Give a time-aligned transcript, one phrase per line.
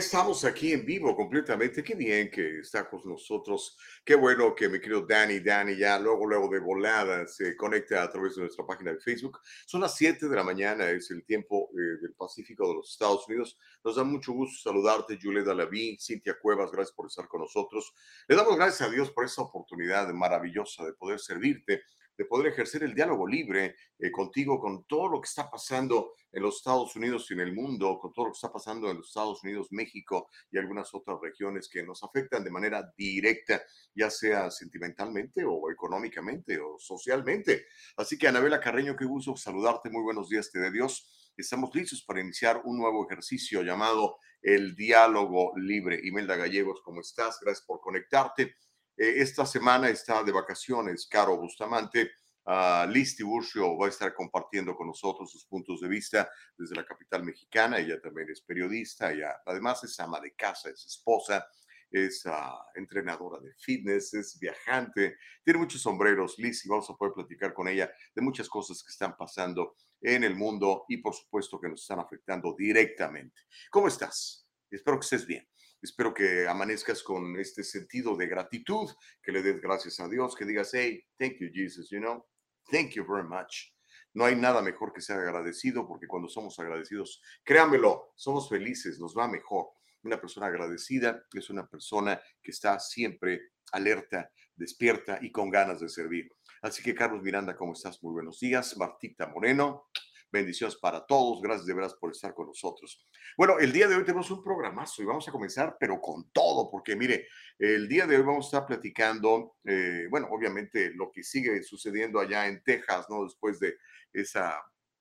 [0.00, 1.84] Estamos aquí en vivo completamente.
[1.84, 3.76] Qué bien que está con nosotros.
[4.02, 8.10] Qué bueno que mi querido Danny, Danny ya luego, luego de volada se conecta a
[8.10, 9.40] través de nuestra página de Facebook.
[9.66, 13.28] Son las 7 de la mañana, es el tiempo eh, del Pacífico de los Estados
[13.28, 13.58] Unidos.
[13.84, 17.92] Nos da mucho gusto saludarte, Julieta Laví, Cintia Cuevas, gracias por estar con nosotros.
[18.26, 21.82] Le damos gracias a Dios por esa oportunidad maravillosa de poder servirte
[22.20, 26.42] de poder ejercer el diálogo libre eh, contigo con todo lo que está pasando en
[26.42, 29.06] los Estados Unidos y en el mundo, con todo lo que está pasando en los
[29.06, 33.62] Estados Unidos, México y algunas otras regiones que nos afectan de manera directa,
[33.94, 37.64] ya sea sentimentalmente o económicamente o socialmente.
[37.96, 41.32] Así que Anabela Carreño, qué gusto saludarte, muy buenos días, te de Dios.
[41.38, 45.98] Estamos listos para iniciar un nuevo ejercicio llamado el diálogo libre.
[46.04, 47.38] Imelda Gallegos, ¿cómo estás?
[47.40, 48.56] Gracias por conectarte.
[49.00, 52.10] Eh, esta semana está de vacaciones Caro Bustamante.
[52.44, 56.84] Uh, Liz Tiburcio va a estar compartiendo con nosotros sus puntos de vista desde la
[56.84, 57.78] capital mexicana.
[57.78, 61.46] Ella también es periodista, ella además es ama de casa, es esposa,
[61.90, 67.14] es ah, entrenadora de fitness, es viajante, tiene muchos sombreros, Liz, y vamos a poder
[67.14, 71.58] platicar con ella de muchas cosas que están pasando en el mundo y por supuesto
[71.58, 73.40] que nos están afectando directamente.
[73.70, 74.46] ¿Cómo estás?
[74.70, 75.49] Espero que estés bien.
[75.82, 78.90] Espero que amanezcas con este sentido de gratitud,
[79.22, 82.26] que le des gracias a Dios, que digas, hey, thank you, Jesus, you know,
[82.70, 83.72] thank you very much.
[84.12, 89.16] No hay nada mejor que ser agradecido, porque cuando somos agradecidos, créanmelo, somos felices, nos
[89.16, 89.68] va mejor.
[90.02, 95.88] Una persona agradecida es una persona que está siempre alerta, despierta y con ganas de
[95.88, 96.30] servir.
[96.62, 98.02] Así que, Carlos Miranda, ¿cómo estás?
[98.02, 98.76] Muy buenos días.
[98.76, 99.88] Martita Moreno,
[100.32, 101.40] Bendiciones para todos.
[101.42, 103.04] Gracias de veras por estar con nosotros.
[103.36, 106.70] Bueno, el día de hoy tenemos un programazo y vamos a comenzar, pero con todo,
[106.70, 107.26] porque mire,
[107.58, 112.20] el día de hoy vamos a estar platicando, eh, bueno, obviamente lo que sigue sucediendo
[112.20, 113.24] allá en Texas, ¿no?
[113.24, 113.76] Después de
[114.12, 114.56] esa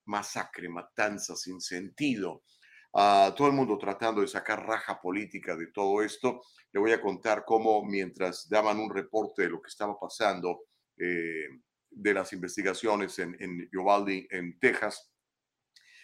[0.06, 2.44] masacre, matanza sin sentido.
[2.92, 6.42] Uh, todo el mundo tratando de sacar raja política de todo esto.
[6.72, 10.64] Le voy a contar cómo mientras daban un reporte de lo que estaba pasando
[10.98, 11.50] eh,
[11.92, 15.12] de las investigaciones en, en Uvalde, en Texas,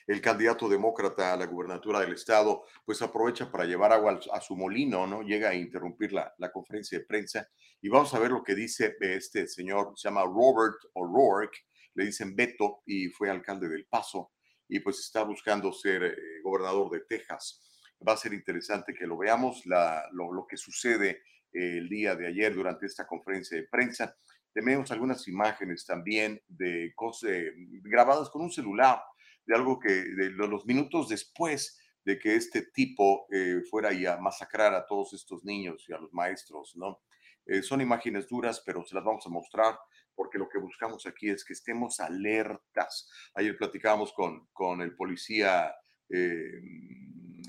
[0.07, 4.55] el candidato demócrata a la gubernatura del estado, pues aprovecha para llevar agua a su
[4.55, 5.23] molino, ¿no?
[5.23, 7.49] Llega a interrumpir la, conferencia de prensa
[7.81, 11.57] y vamos a ver lo que dice este señor, se llama Robert O'Rourke,
[11.95, 14.31] le dicen Beto y fue alcalde del Paso
[14.67, 17.61] y pues está buscando ser eh, gobernador de Texas.
[18.07, 22.27] Va a ser interesante que lo veamos, la, lo, lo, que sucede el día de
[22.27, 24.15] ayer durante esta conferencia de prensa.
[24.53, 29.01] Tenemos algunas imágenes también de cosas eh, grabadas con un celular
[29.45, 34.17] de algo que de los minutos después de que este tipo eh, fuera y a
[34.17, 37.01] masacrar a todos estos niños y a los maestros, ¿no?
[37.47, 39.77] Eh, son imágenes duras, pero se las vamos a mostrar
[40.15, 43.09] porque lo que buscamos aquí es que estemos alertas.
[43.33, 45.73] Ayer platicábamos con, con el policía
[46.09, 46.61] eh,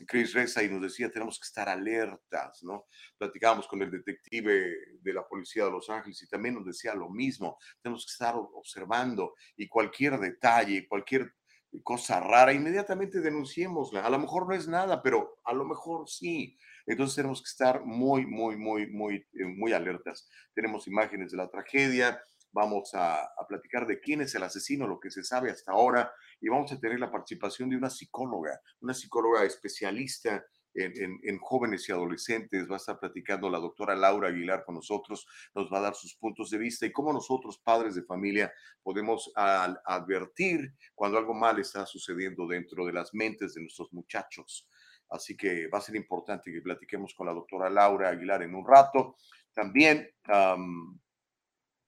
[0.07, 2.87] Chris Reza y nos decía, tenemos que estar alertas, ¿no?
[3.19, 7.09] Platicábamos con el detective de la policía de Los Ángeles y también nos decía lo
[7.09, 11.35] mismo, tenemos que estar observando y cualquier detalle, cualquier
[11.83, 14.05] cosa rara, inmediatamente denunciémosla.
[14.05, 16.59] A lo mejor no es nada, pero a lo mejor sí.
[16.87, 20.29] Entonces tenemos que estar muy, muy, muy, muy, eh, muy alertas.
[20.55, 22.21] Tenemos imágenes de la tragedia,
[22.53, 26.13] vamos a, a, platicar de quién es el asesino, lo que se sabe hasta ahora,
[26.41, 30.45] y vamos a tener la participación de una psicóloga, una psicóloga especialista
[30.77, 32.69] en, en, jóvenes y adolescentes.
[32.71, 36.15] Va a estar platicando la doctora Laura Aguilar con nosotros, nos va a dar sus
[36.17, 41.87] puntos de vista y cómo nosotros, padres de familia, podemos advertir cuando algo mal está
[41.87, 44.69] sucediendo dentro de las mentes de nuestros muchachos.
[45.09, 48.67] Así que va a ser importante que platiquemos con la doctora Laura Aguilar en un
[48.67, 49.17] rato.
[49.53, 50.99] También um,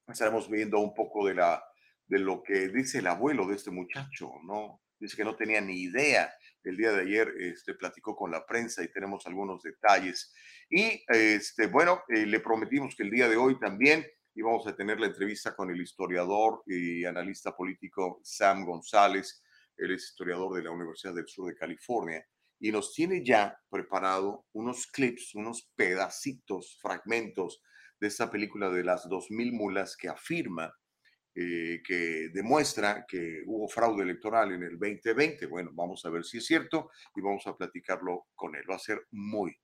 [0.06, 1.62] estaremos viendo un poco de, la,
[2.06, 4.80] de lo que dice el abuelo de este muchacho, ¿no?
[4.98, 6.32] Dice que no tenía ni idea
[6.64, 10.32] el día de ayer este, platicó con la prensa y tenemos algunos detalles.
[10.70, 15.00] Y este, bueno, eh, le prometimos que el día de hoy también íbamos a tener
[15.00, 19.42] la entrevista con el historiador y analista político Sam González.
[19.76, 22.24] Él es historiador de la Universidad del Sur de California
[22.60, 27.62] y nos tiene ya preparado unos clips, unos pedacitos, fragmentos
[28.00, 30.72] de esta película de las 2000 mulas que afirma
[31.40, 35.46] eh, que demuestra que hubo fraude electoral en el 2020.
[35.46, 38.64] Bueno, vamos a ver si es cierto y vamos a platicarlo con él.
[38.68, 39.56] Va a ser muy,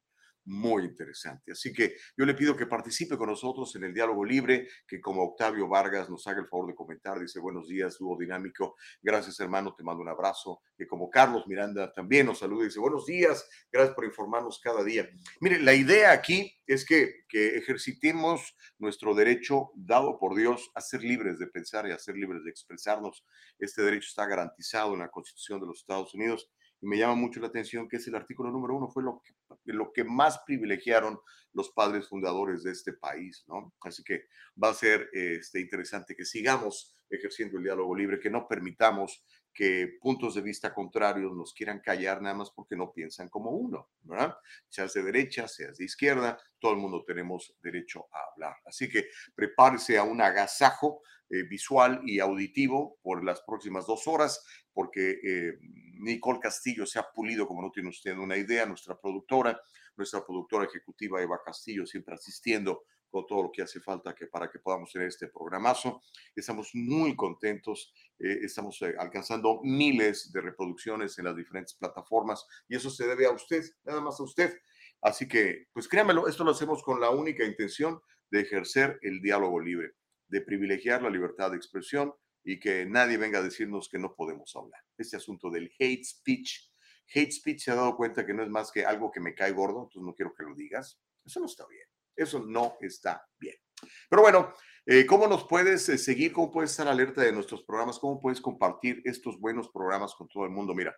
[0.46, 1.52] muy interesante.
[1.52, 5.22] Así que yo le pido que participe con nosotros en el diálogo libre, que como
[5.22, 9.74] Octavio Vargas nos haga el favor de comentar, dice buenos días, dúo dinámico, gracias hermano,
[9.74, 13.94] te mando un abrazo, que como Carlos Miranda también nos saluda, dice buenos días, gracias
[13.94, 15.08] por informarnos cada día.
[15.40, 21.02] Mire, la idea aquí es que, que ejercitemos nuestro derecho dado por Dios a ser
[21.02, 23.24] libres de pensar y a ser libres de expresarnos.
[23.58, 26.50] Este derecho está garantizado en la Constitución de los Estados Unidos
[26.84, 29.32] me llama mucho la atención que es el artículo número uno, fue lo que,
[29.72, 31.18] lo que más privilegiaron
[31.52, 33.74] los padres fundadores de este país, ¿no?
[33.80, 34.24] Así que
[34.62, 39.98] va a ser este, interesante que sigamos ejerciendo el diálogo libre, que no permitamos que
[40.00, 44.36] puntos de vista contrarios nos quieran callar nada más porque no piensan como uno, ¿verdad?
[44.68, 48.56] Seas de derecha, seas de izquierda, todo el mundo tenemos derecho a hablar.
[48.66, 54.44] Así que prepárese a un agasajo eh, visual y auditivo por las próximas dos horas,
[54.74, 55.58] porque eh,
[56.00, 59.58] Nicole Castillo se ha pulido, como no tiene usted una idea, nuestra productora,
[59.96, 64.50] nuestra productora ejecutiva Eva Castillo, siempre asistiendo con todo lo que hace falta que, para
[64.50, 66.02] que podamos tener este programazo.
[66.34, 72.74] Estamos muy contentos, eh, estamos eh, alcanzando miles de reproducciones en las diferentes plataformas y
[72.74, 74.58] eso se debe a usted, nada más a usted.
[75.00, 78.00] Así que, pues créamelo, esto lo hacemos con la única intención
[78.30, 79.92] de ejercer el diálogo libre,
[80.26, 82.12] de privilegiar la libertad de expresión
[82.44, 84.82] y que nadie venga a decirnos que no podemos hablar.
[84.98, 86.70] Este asunto del hate speech,
[87.12, 89.52] hate speech se ha dado cuenta que no es más que algo que me cae
[89.52, 91.00] gordo, entonces no quiero que lo digas.
[91.24, 91.88] Eso no está bien.
[92.14, 93.56] Eso no está bien.
[94.08, 94.54] Pero bueno,
[94.86, 96.32] eh, ¿cómo nos puedes eh, seguir?
[96.32, 97.98] ¿Cómo puedes estar alerta de nuestros programas?
[97.98, 100.74] ¿Cómo puedes compartir estos buenos programas con todo el mundo?
[100.74, 100.96] Mira,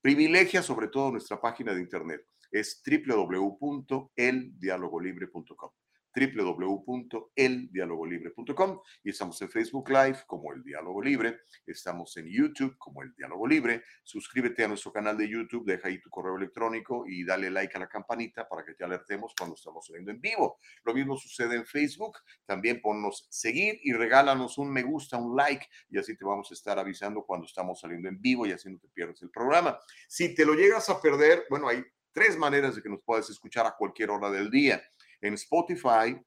[0.00, 2.24] privilegia sobre todo nuestra página de internet.
[2.50, 5.83] Es www.eldialogolibre.com
[6.14, 13.12] www.eldialogolibre.com y estamos en Facebook Live como El Diálogo Libre, estamos en YouTube como El
[13.14, 13.82] Diálogo Libre.
[14.02, 17.80] Suscríbete a nuestro canal de YouTube, deja ahí tu correo electrónico y dale like a
[17.80, 20.58] la campanita para que te alertemos cuando estamos saliendo en vivo.
[20.84, 25.66] Lo mismo sucede en Facebook, también ponnos seguir y regálanos un me gusta, un like
[25.90, 28.78] y así te vamos a estar avisando cuando estamos saliendo en vivo y así no
[28.78, 29.78] te pierdes el programa.
[30.08, 31.82] Si te lo llegas a perder, bueno, hay
[32.12, 34.80] tres maneras de que nos puedas escuchar a cualquier hora del día
[35.24, 36.20] en Spotify,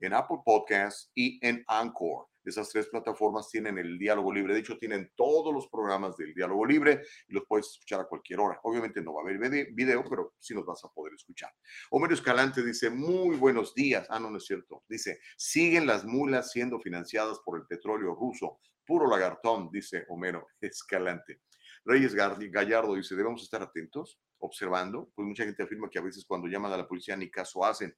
[0.00, 2.26] en Apple Podcasts y en Anchor.
[2.42, 4.54] Esas tres plataformas tienen el diálogo libre.
[4.54, 8.40] De hecho, tienen todos los programas del diálogo libre y los puedes escuchar a cualquier
[8.40, 8.58] hora.
[8.62, 9.38] Obviamente no va a haber
[9.72, 11.52] video, pero sí nos vas a poder escuchar.
[11.90, 14.06] Homero Escalante dice, muy buenos días.
[14.08, 14.82] Ah, no, no es cierto.
[14.88, 18.60] Dice, siguen las mulas siendo financiadas por el petróleo ruso.
[18.86, 21.42] Puro lagartón, dice Homero Escalante.
[21.84, 26.48] Reyes Gallardo dice, debemos estar atentos, observando, pues mucha gente afirma que a veces cuando
[26.48, 27.96] llaman a la policía ni caso hacen.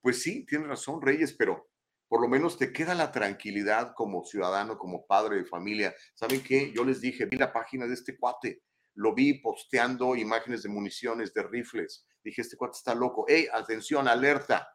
[0.00, 1.68] Pues sí, tiene razón Reyes, pero
[2.08, 5.94] por lo menos te queda la tranquilidad como ciudadano, como padre de familia.
[6.14, 6.72] ¿Saben qué?
[6.72, 8.62] Yo les dije, vi la página de este cuate,
[8.94, 12.06] lo vi posteando imágenes de municiones, de rifles.
[12.22, 13.26] Dije, este cuate está loco.
[13.28, 14.68] ¡Ey, atención, alerta!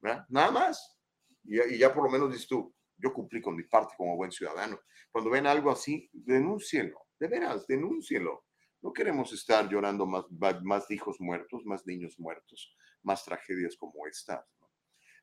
[0.00, 0.98] Nada más.
[1.44, 4.30] Y, y, ya por lo menos dices tú, yo cumplí con mi parte como buen
[4.30, 4.80] ciudadano.
[5.10, 8.44] Cuando ven algo así, denúncienlo de veras, denúncielo.
[8.82, 10.24] No queremos estar llorando más,
[10.62, 14.44] más hijos muertos, más niños muertos, más tragedias como estas.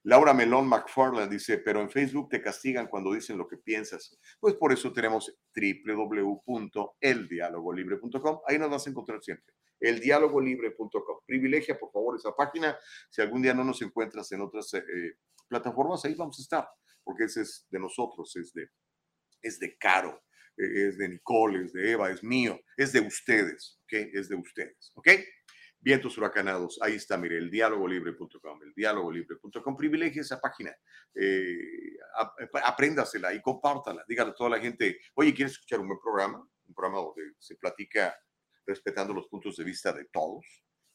[0.03, 4.17] Laura Melón McFarland dice, pero en Facebook te castigan cuando dicen lo que piensas.
[4.39, 8.39] Pues por eso tenemos www.eldialogolibre.com.
[8.47, 9.53] Ahí nos vas a encontrar siempre.
[9.79, 11.19] Eldialogolibre.com.
[11.25, 12.77] Privilegia, por favor, esa página.
[13.09, 15.17] Si algún día no nos encuentras en otras eh,
[15.47, 16.67] plataformas, ahí vamos a estar,
[17.03, 18.69] porque ese es de nosotros, es de,
[19.41, 20.23] es de caro
[20.57, 23.93] es de Nicole, es de Eva, es mío, es de ustedes, ¿ok?
[24.13, 25.09] Es de ustedes, ¿ok?
[25.79, 30.75] Vientos huracanados, ahí está, mire, el dialogolibre.com, el dialogolibre.com, privilegie esa página,
[31.13, 31.97] eh,
[32.63, 36.39] apréndasela y compártala, dígale a toda la gente, oye, ¿quieres escuchar un buen programa?
[36.67, 38.15] Un programa donde se platica
[38.65, 40.45] respetando los puntos de vista de todos,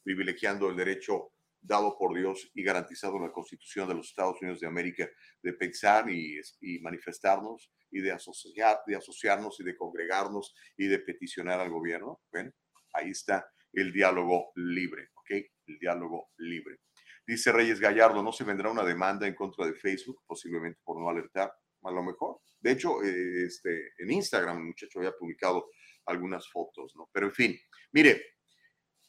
[0.02, 4.60] privilegiando el derecho dado por Dios y garantizado en la Constitución de los Estados Unidos
[4.60, 5.08] de América
[5.42, 10.98] de pensar y, y manifestarnos y de, asociar, de asociarnos y de congregarnos y de
[10.98, 12.20] peticionar al gobierno.
[12.32, 12.50] Bueno,
[12.94, 15.30] ahí está el diálogo libre, ¿ok?
[15.66, 16.80] El diálogo libre.
[17.26, 21.08] Dice Reyes Gallardo, ¿no se vendrá una demanda en contra de Facebook, posiblemente por no
[21.08, 21.52] alertar?
[21.84, 22.40] A lo mejor.
[22.60, 25.70] De hecho, eh, este, en Instagram el muchacho había publicado
[26.06, 27.08] algunas fotos, ¿no?
[27.12, 27.60] Pero en fin,
[27.92, 28.22] mire,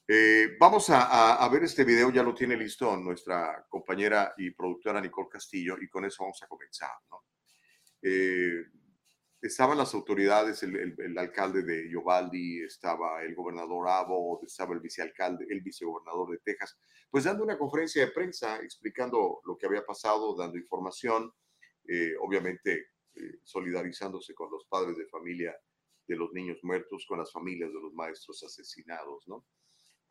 [0.07, 4.99] eh, vamos a, a, ver este video, ya lo tiene listo nuestra compañera y productora
[4.99, 7.23] Nicole Castillo y con eso vamos a comenzar, ¿no?
[8.01, 8.65] Eh,
[9.41, 15.45] estaban las autoridades, el, el, alcalde de Yovaldi, estaba el gobernador Abbott, estaba el vicealcalde,
[15.49, 16.77] el vicegobernador de Texas,
[17.09, 21.31] pues dando una conferencia de prensa explicando lo que había pasado, dando información,
[21.87, 25.55] eh, obviamente eh, solidarizándose con los padres de familia
[26.07, 29.45] de los niños muertos, con las familias de los maestros asesinados, ¿no?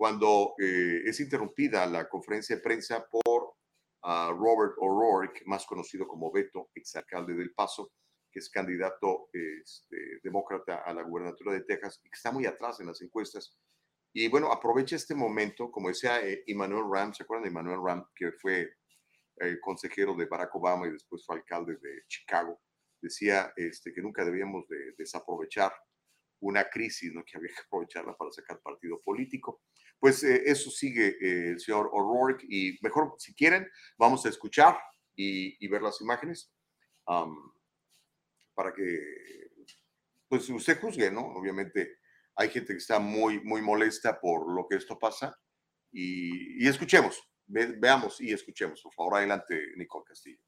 [0.02, 3.54] Cuando eh, es interrumpida la conferencia de prensa por
[4.02, 7.92] uh, Robert O'Rourke, más conocido como Beto, exalcalde del Paso,
[8.28, 12.80] que es candidato este, demócrata a la gubernatura de Texas y que está muy atrás
[12.80, 13.56] en las encuestas.
[14.12, 18.04] Y bueno, aprovecha este momento, como decía eh, Emmanuel Ram, ¿se acuerdan de Emmanuel Ram,
[18.12, 18.75] que fue
[19.40, 22.61] eh, consejero de Barack Obama y después fue alcalde de Chicago?
[23.00, 25.73] Decía este, que nunca debíamos de desaprovechar
[26.42, 27.25] una crisis, ¿no?
[27.25, 29.62] que había que aprovecharla para sacar partido político.
[29.99, 34.76] Pues eh, eso sigue el señor O'Rourke y mejor, si quieren, vamos a escuchar
[35.14, 36.52] y, ver las imágenes
[38.54, 38.99] para que,
[40.28, 41.20] pues usted juzgue, ¿no?
[41.20, 41.99] Obviamente
[42.34, 45.38] hay gente que está muy, muy molesta por lo que esto pasa
[45.92, 48.82] y, escuchemos, veamos y escuchemos.
[48.82, 50.42] Por favor, adelante, Nicole Castillo.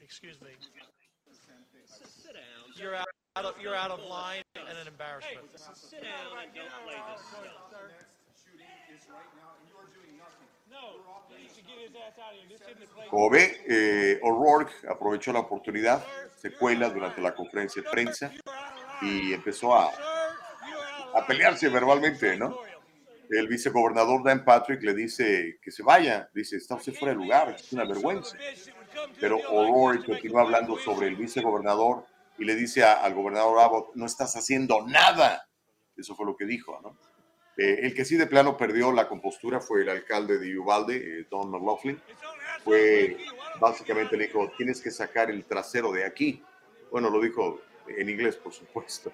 [0.00, 0.56] Excuse me.
[2.76, 5.46] You're out, of, you're out of line and an embarrassment.
[5.52, 7.22] Hey, sit down and don't play this
[8.42, 10.50] Shooting is right now, and you are doing nothing.
[13.10, 16.04] Como ve, eh, O'Rourke aprovechó la oportunidad,
[16.36, 18.30] se cuela durante la conferencia de prensa
[19.02, 19.90] y empezó a,
[21.14, 22.60] a pelearse verbalmente, ¿no?
[23.28, 27.50] El vicegobernador Dan Patrick le dice que se vaya, dice, está usted fuera de lugar,
[27.50, 28.36] es una vergüenza.
[29.18, 32.06] Pero O'Rourke continúa hablando sobre el vicegobernador
[32.40, 35.46] y le dice al gobernador Abbott, no estás haciendo nada.
[35.94, 36.96] Eso fue lo que dijo, ¿no?
[37.58, 41.26] Eh, el que sí de plano perdió la compostura fue el alcalde de Uvalde, eh,
[41.30, 42.00] Don McLaughlin.
[42.64, 43.18] Fue
[43.60, 46.42] básicamente le dijo, tienes que sacar el trasero de aquí.
[46.90, 49.12] Bueno, lo dijo en inglés, por supuesto.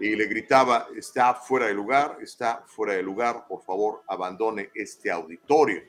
[0.00, 5.10] Y le gritaba, está fuera de lugar, está fuera de lugar, por favor, abandone este
[5.10, 5.82] auditorio.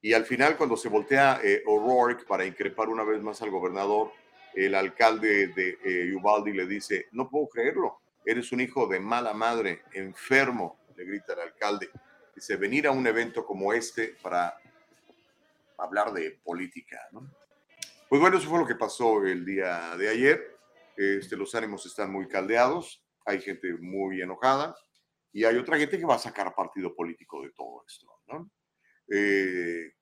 [0.00, 4.12] Y al final, cuando se voltea eh, O'Rourke para increpar una vez más al gobernador,
[4.56, 9.82] el alcalde de Uvalde le dice, no puedo creerlo, eres un hijo de mala madre,
[9.92, 11.90] enfermo, le grita el alcalde.
[12.34, 14.58] Dice, venir a un evento como este para
[15.78, 17.30] hablar de política, ¿no?
[18.08, 20.58] Pues bueno, eso fue lo que pasó el día de ayer.
[20.96, 24.74] Este, los ánimos están muy caldeados, hay gente muy enojada
[25.32, 28.50] y hay otra gente que va a sacar partido político de todo esto, ¿no?
[29.08, 29.92] Eh,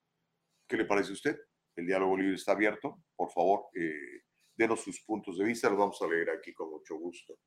[0.67, 1.39] ¿Qué le parece a usted?
[1.75, 3.03] El diálogo libre está abierto.
[3.15, 4.23] Por favor, eh,
[4.55, 7.39] denos sus puntos de vista, los vamos a leer aquí con mucho gusto.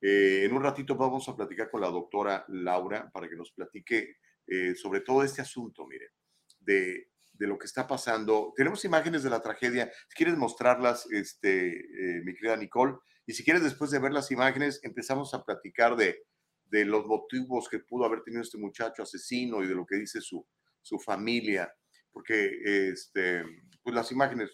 [0.00, 4.16] Eh, en un ratito vamos a platicar con la doctora Laura para que nos platique
[4.46, 6.12] eh, sobre todo este asunto, mire,
[6.58, 8.52] de, de, lo que está pasando.
[8.56, 9.92] Tenemos imágenes de la tragedia.
[10.08, 14.30] Si quieres mostrarlas, este, eh, mi querida Nicole, y si quieres después de ver las
[14.30, 16.24] imágenes, empezamos a platicar de,
[16.64, 20.20] de los motivos que pudo haber tenido este muchacho asesino y de lo que dice
[20.20, 20.44] su,
[20.82, 21.72] su familia,
[22.10, 23.44] porque este,
[23.82, 24.50] pues las imágenes,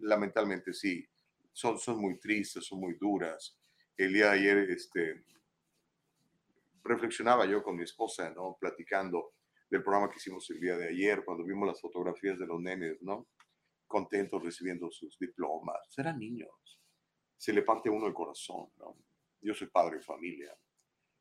[0.00, 1.08] lamentablemente, sí,
[1.52, 3.56] son, son muy tristes, son muy duras
[4.04, 5.24] el día de ayer este,
[6.82, 8.56] reflexionaba yo con mi esposa, ¿no?
[8.58, 9.34] Platicando
[9.68, 13.02] del programa que hicimos el día de ayer, cuando vimos las fotografías de los nenes,
[13.02, 13.28] ¿no?
[13.86, 15.98] Contentos recibiendo sus diplomas.
[15.98, 16.80] Eran niños.
[17.36, 18.96] Se le parte uno el corazón, ¿no?
[19.42, 20.56] Yo soy padre de familia.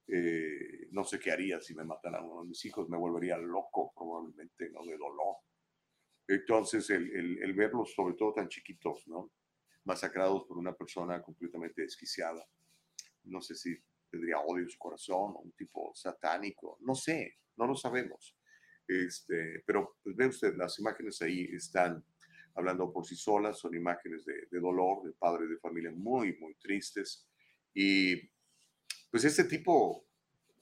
[0.08, 2.88] Eh, no sé qué haría si me matan a uno de mis hijos.
[2.88, 4.86] Me volvería loco, probablemente, ¿no?
[4.86, 5.36] De dolor.
[6.28, 9.32] Entonces, el, el, el verlos, sobre todo tan chiquitos, ¿no?
[9.86, 12.46] Masacrados por una persona completamente desquiciada
[13.30, 13.76] no sé si
[14.10, 18.36] tendría odio en su corazón o un tipo satánico, no sé, no lo sabemos.
[18.88, 22.04] Este, pero pues, ve usted, las imágenes ahí están
[22.56, 27.28] hablando por sí solas, son imágenes de, dolor, de padres de familia muy, muy tristes.
[27.74, 28.30] Y
[29.12, 30.06] pues este tipo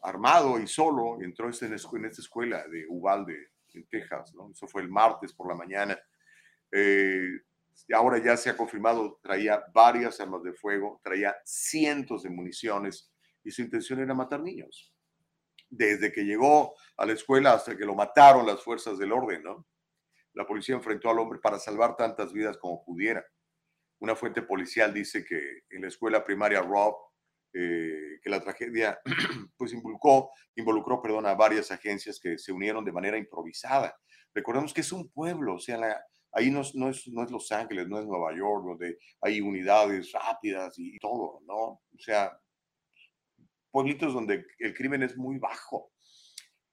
[0.02, 4.52] armado y solo entró en, en esta escuela de Uvalde, en Texas, ¿no?
[4.52, 5.98] Eso fue el martes por la mañana.
[6.72, 7.30] Eh,
[7.94, 13.12] ahora ya se ha confirmado, traía varias armas de fuego, traía cientos de municiones
[13.44, 14.94] y su intención era matar niños.
[15.70, 19.68] Desde que llegó a la escuela hasta que lo mataron las fuerzas del orden, ¿no?
[20.34, 23.26] La policía enfrentó al hombre para salvar tantas vidas como pudiera.
[24.00, 26.96] Una fuente policial dice que en la escuela primaria Rob,
[27.54, 29.00] eh, que la tragedia
[29.58, 33.98] pues involucró, involucró perdón, a varias agencias que se unieron de manera improvisada.
[34.34, 36.00] Recordemos que es un pueblo, o sea, la,
[36.38, 39.41] Ahí no es, no, es, no es Los Ángeles, no es Nueva York, donde hay
[39.41, 41.56] unidades rápidas y todo, ¿no?
[41.56, 42.39] O sea,
[43.72, 45.91] pueblitos donde el crimen es muy bajo.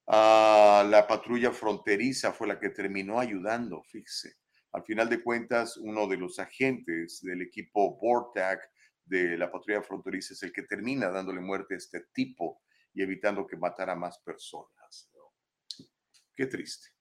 [0.06, 4.34] Ah, la patrulla fronteriza fue la que terminó ayudando, fíjese.
[4.72, 8.60] Al final de cuentas, uno de los agentes del equipo BORTAC
[9.06, 12.60] de la patrulla fronteriza es el que termina dándole muerte a este tipo
[12.92, 15.10] y evitando que matara más personas.
[16.36, 16.93] Qué triste.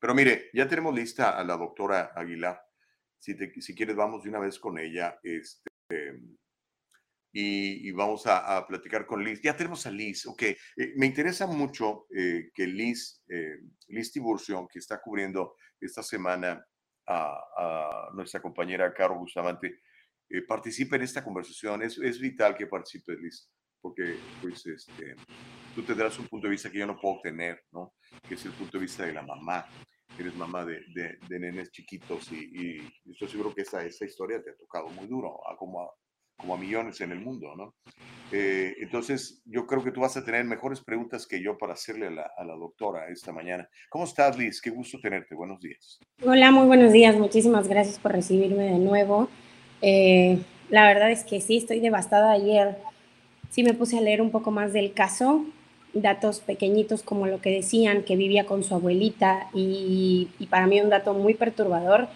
[0.00, 2.60] Pero mire, ya tenemos lista a la doctora Aguilar.
[3.18, 5.18] Si, si quieres, vamos de una vez con ella.
[5.22, 5.70] Este,
[7.32, 9.40] y, vamos a, platicar con Liz.
[9.42, 10.42] Ya tenemos a Liz, ok.
[10.42, 10.58] Eh,
[10.96, 16.64] me interesa mucho eh, que Liz, eh, Liz Tiburcio, que está cubriendo esta semana
[17.06, 19.80] a, nuestra compañera Caro Bustamante,
[20.46, 21.82] participe en esta conversación.
[21.82, 23.48] Es, es vital que participe, Liz,
[23.80, 25.14] porque pues, este,
[25.74, 27.94] tú tendrás un punto de vista que yo no puedo tener, ¿no?
[28.28, 29.66] Que es el punto de vista de la mamá.
[30.20, 34.54] Eres mamá de, de, nenes chiquitos y, estoy seguro que esa, esa historia te ha
[34.54, 35.90] tocado muy duro, a como a,
[36.36, 37.74] como a millones en el mundo, ¿no?
[38.30, 42.08] Eh, entonces, yo creo que tú vas a tener mejores preguntas que yo para hacerle
[42.08, 43.66] a la, a la, doctora esta mañana.
[43.88, 44.60] ¿Cómo estás, Liz?
[44.60, 45.34] Qué gusto tenerte.
[45.34, 45.98] Buenos días.
[46.22, 47.16] Hola, muy buenos días.
[47.16, 49.28] Muchísimas gracias por recibirme de nuevo.
[49.80, 52.32] Eh, la verdad es que sí, estoy devastada.
[52.32, 52.76] Ayer
[53.48, 55.46] sí me puse a leer un poco más del caso,
[55.92, 60.90] datos pequeñitos como lo que decían, que vivía con su abuelita y, para mí un
[60.90, 62.08] dato muy perturbador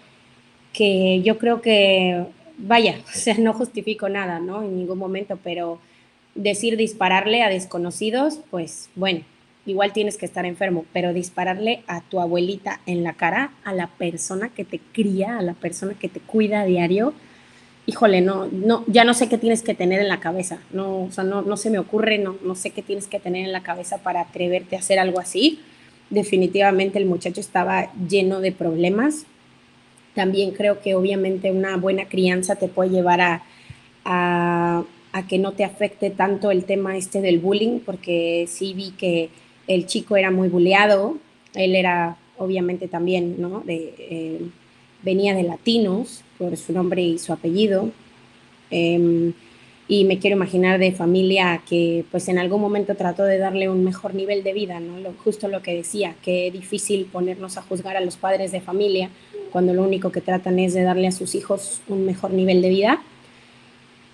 [0.73, 2.25] que yo creo que
[2.57, 4.63] vaya, o sea, no justifico nada, ¿no?
[4.63, 5.79] En ningún momento, pero
[6.35, 9.21] decir dispararle a desconocidos, pues bueno,
[9.65, 13.87] igual tienes que estar enfermo, pero dispararle a tu abuelita en la cara, a la
[13.87, 17.13] persona que te cría, a la persona que te cuida a diario,
[17.87, 21.11] híjole, no, no, ya no sé qué tienes que tener en la cabeza, no, o
[21.11, 23.63] sea, no, no se me ocurre, no, no sé qué tienes que tener en la
[23.63, 25.59] cabeza para atreverte a hacer algo así.
[26.09, 29.25] Definitivamente el muchacho estaba lleno de problemas,
[30.15, 33.43] también creo que obviamente una buena crianza te puede llevar a,
[34.05, 34.83] a,
[35.27, 39.29] que no te afecte tanto el tema este del bullying, porque sí vi que
[39.67, 41.17] el chico era muy bulleado,
[41.53, 43.61] él era obviamente también, ¿no?
[43.61, 44.41] De, eh,
[45.05, 47.91] venía de latinos por su nombre y su apellido.
[48.71, 49.33] Em,
[49.87, 53.83] y me quiero imaginar de familia que pues en algún momento trató de darle un
[53.83, 54.95] mejor nivel de vida, ¿no?
[55.23, 59.11] justo lo que decía, que es difícil ponernos a juzgar a los padres de familia
[59.51, 62.69] cuando lo único que tratan es de darle a sus hijos un mejor nivel de
[62.69, 63.03] vida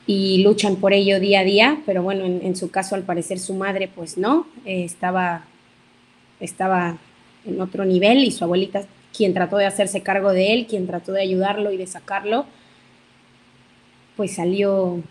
[0.05, 3.53] y luchan por ello día a día, pero bueno, en, su caso al parecer su
[3.53, 5.45] madre pues no, eh, estaba,
[6.41, 6.97] estaba
[7.45, 8.83] en otro nivel y su abuelita
[9.15, 12.45] quien trató de hacerse cargo de él, quien trató de ayudarlo y de sacarlo,
[14.15, 15.01] pues salió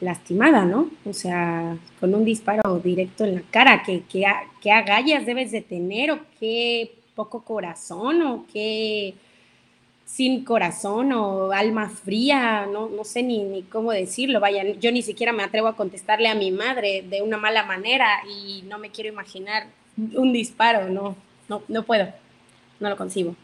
[0.00, 0.90] lastimada, ¿no?
[1.04, 4.24] O sea, con un disparo directo en la cara, que, que,
[4.60, 9.14] que agallas debes de tener o qué poco corazón o qué
[10.04, 15.02] sin corazón o alma fría, no, no sé ni, ni, cómo decirlo, vaya, yo ni
[15.02, 18.90] siquiera me atrevo a contestarle a mi madre de una mala manera y no me
[18.90, 19.66] quiero imaginar
[19.96, 21.14] un disparo, no,
[21.48, 22.08] no, no puedo,
[22.80, 23.36] no lo concibo.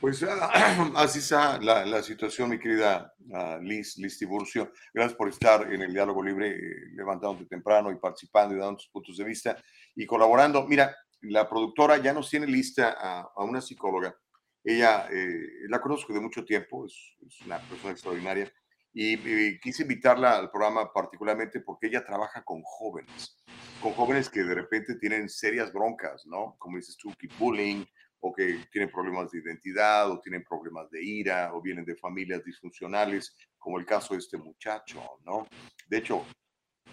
[0.00, 4.72] Pues ah, así está la, la, situación, mi querida uh, Liz, Liz Tiburcio.
[4.94, 8.88] Gracias por estar en el diálogo libre, eh, levantándote temprano y participando y dando tus
[8.88, 9.56] puntos de vista
[9.96, 10.64] y colaborando.
[10.66, 14.16] Mira, la productora ya nos tiene lista a, a una psicóloga
[14.64, 18.52] ella, eh, la conozco de mucho tiempo, es, una persona extraordinaria
[18.92, 23.42] y, quise invitarla al programa particularmente porque ella trabaja con jóvenes,
[23.80, 26.56] con jóvenes que de repente tienen serias broncas, ¿no?
[26.58, 27.84] Como dices tú, bullying
[28.20, 32.44] o que tienen problemas de identidad o tienen problemas de ira o vienen de familias
[32.44, 35.46] disfuncionales, como el caso de este muchacho, ¿no?
[35.86, 36.24] De hecho,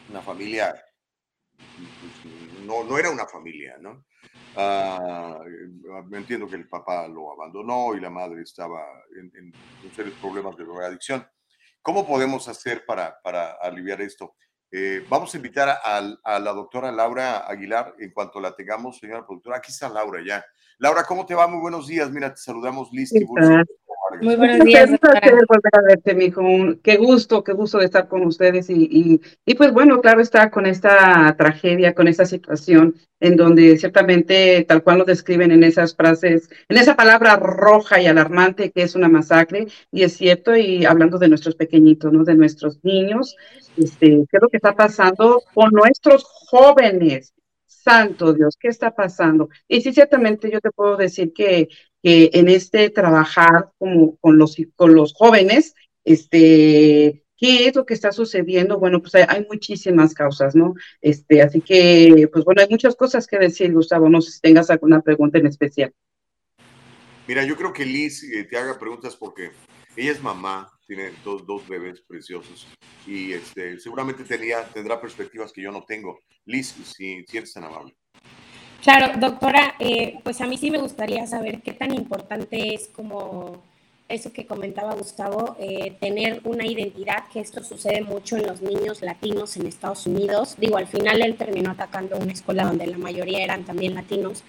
[0.09, 0.75] una familia,
[2.65, 4.05] no, no era una familia, ¿no?
[4.57, 8.81] Uh, entiendo que el papá lo abandonó y la madre estaba
[9.17, 11.27] en, en, serios problemas de adicción.
[11.81, 14.35] ¿Cómo podemos hacer para, para aliviar esto?
[14.77, 19.25] Eh, vamos a invitar a, a, la doctora Laura Aguilar en cuanto la tengamos, señora
[19.25, 19.55] productora.
[19.55, 20.43] Aquí está Laura ya.
[20.79, 21.47] Laura, ¿cómo te va?
[21.47, 22.11] Muy buenos días.
[22.11, 23.09] Mira, te saludamos, Liz.
[24.21, 24.89] Muy buenos días.
[24.89, 26.41] Un placer volver a verte, mijo.
[26.83, 28.69] Qué gusto, qué gusto de estar con ustedes.
[28.69, 33.77] Y, y, y, pues bueno, claro está con esta tragedia, con esta situación en donde
[33.77, 38.83] ciertamente, tal cual lo describen en esas frases, en esa palabra roja y alarmante que
[38.83, 42.23] es una masacre, y es cierto, y hablando de nuestros pequeñitos, ¿no?
[42.23, 43.35] De nuestros niños,
[43.77, 47.33] este, ¿qué es lo que está pasando con nuestros jóvenes?
[47.65, 49.49] Santo Dios, ¿qué está pasando?
[49.67, 51.69] Y sí, ciertamente yo te puedo decir que
[52.05, 57.95] que en este trabajar como con los, con los jóvenes, este, ¿qué es lo que
[57.95, 58.77] está sucediendo?
[58.77, 60.75] Bueno, pues hay, muchísimas causas, ¿no?
[61.01, 64.69] Este, así que, pues bueno, hay muchas cosas que decir, Gustavo, no sé si tengas
[64.69, 65.95] alguna pregunta en especial.
[67.27, 69.49] Mira, yo creo que Liz eh, te haga preguntas porque
[69.95, 72.67] ella es mamá, tiene dos, dos bebés preciosos
[73.07, 76.19] y este, seguramente tenía, tendrá perspectivas que yo no tengo.
[76.45, 77.95] Liz, si, si eres tan amable.
[78.81, 83.63] Claro, doctora, eh, pues a mí sí me gustaría saber qué tan importante es como
[84.07, 89.01] eso que comentaba Gustavo, eh, tener una identidad, que esto sucede mucho en los niños
[89.01, 90.55] latinos en Estados Unidos.
[90.59, 94.43] Digo, al final él terminó atacando una escuela donde la mayoría eran también latinos,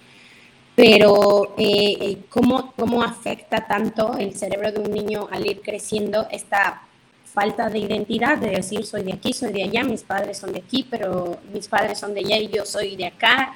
[0.75, 6.83] pero eh, ¿cómo, ¿cómo afecta tanto el cerebro de un niño al ir creciendo esta
[7.25, 10.59] falta de identidad, de decir soy de aquí, soy de allá, mis padres son de
[10.59, 13.55] aquí, pero mis padres son de allá y yo soy de acá,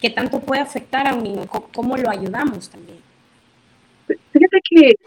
[0.00, 1.46] ¿qué tanto puede afectar a un niño?
[1.46, 2.98] ¿Cómo lo ayudamos también?
[4.06, 4.60] Fíjate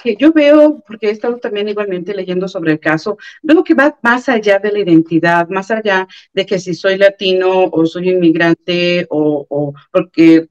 [0.04, 3.98] que, yo veo, porque he estado también igualmente leyendo sobre el caso, veo que va
[4.02, 9.08] más allá de la identidad, más allá de que si soy latino o soy inmigrante
[9.10, 10.48] o, o porque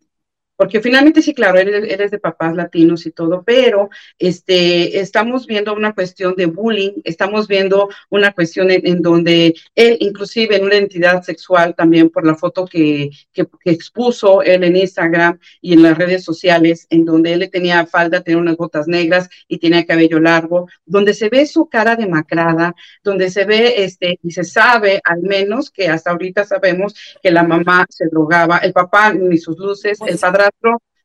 [0.58, 5.72] porque finalmente sí, claro, él, es de papás latinos y todo, pero este, estamos viendo
[5.72, 11.22] una cuestión de bullying, estamos viendo una cuestión en, donde él, inclusive en una identidad
[11.22, 16.24] sexual, también por la foto que, que, expuso él en Instagram y en las redes
[16.24, 21.14] sociales, en donde él tenía falda, tenía unas botas negras y tenía cabello largo, donde
[21.14, 25.86] se ve su cara demacrada, donde se ve, este, y se sabe al menos que
[25.88, 30.47] hasta ahorita sabemos que la mamá se drogaba, el papá ni sus luces, el padre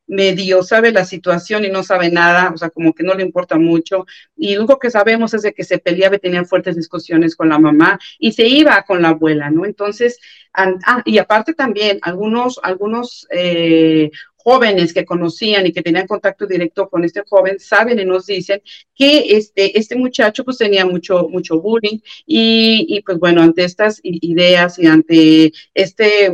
[0.08, 3.58] medio sabe la situación y no sabe nada, o sea, como que no le importa
[3.58, 4.06] mucho.
[4.36, 7.50] Y lo único que sabemos es de que se peleaba y tenía fuertes discusiones con
[7.50, 9.66] la mamá y se iba con la abuela, ¿no?
[9.66, 10.20] Entonces,
[10.54, 16.90] ah, y aparte también, algunos, algunos eh, jóvenes que conocían y que tenían contacto directo
[16.90, 18.62] con este joven saben y nos dicen
[18.94, 24.00] que este, este muchacho pues tenía mucho, mucho bullying y, y pues bueno, ante estas
[24.04, 26.32] ideas y ante este...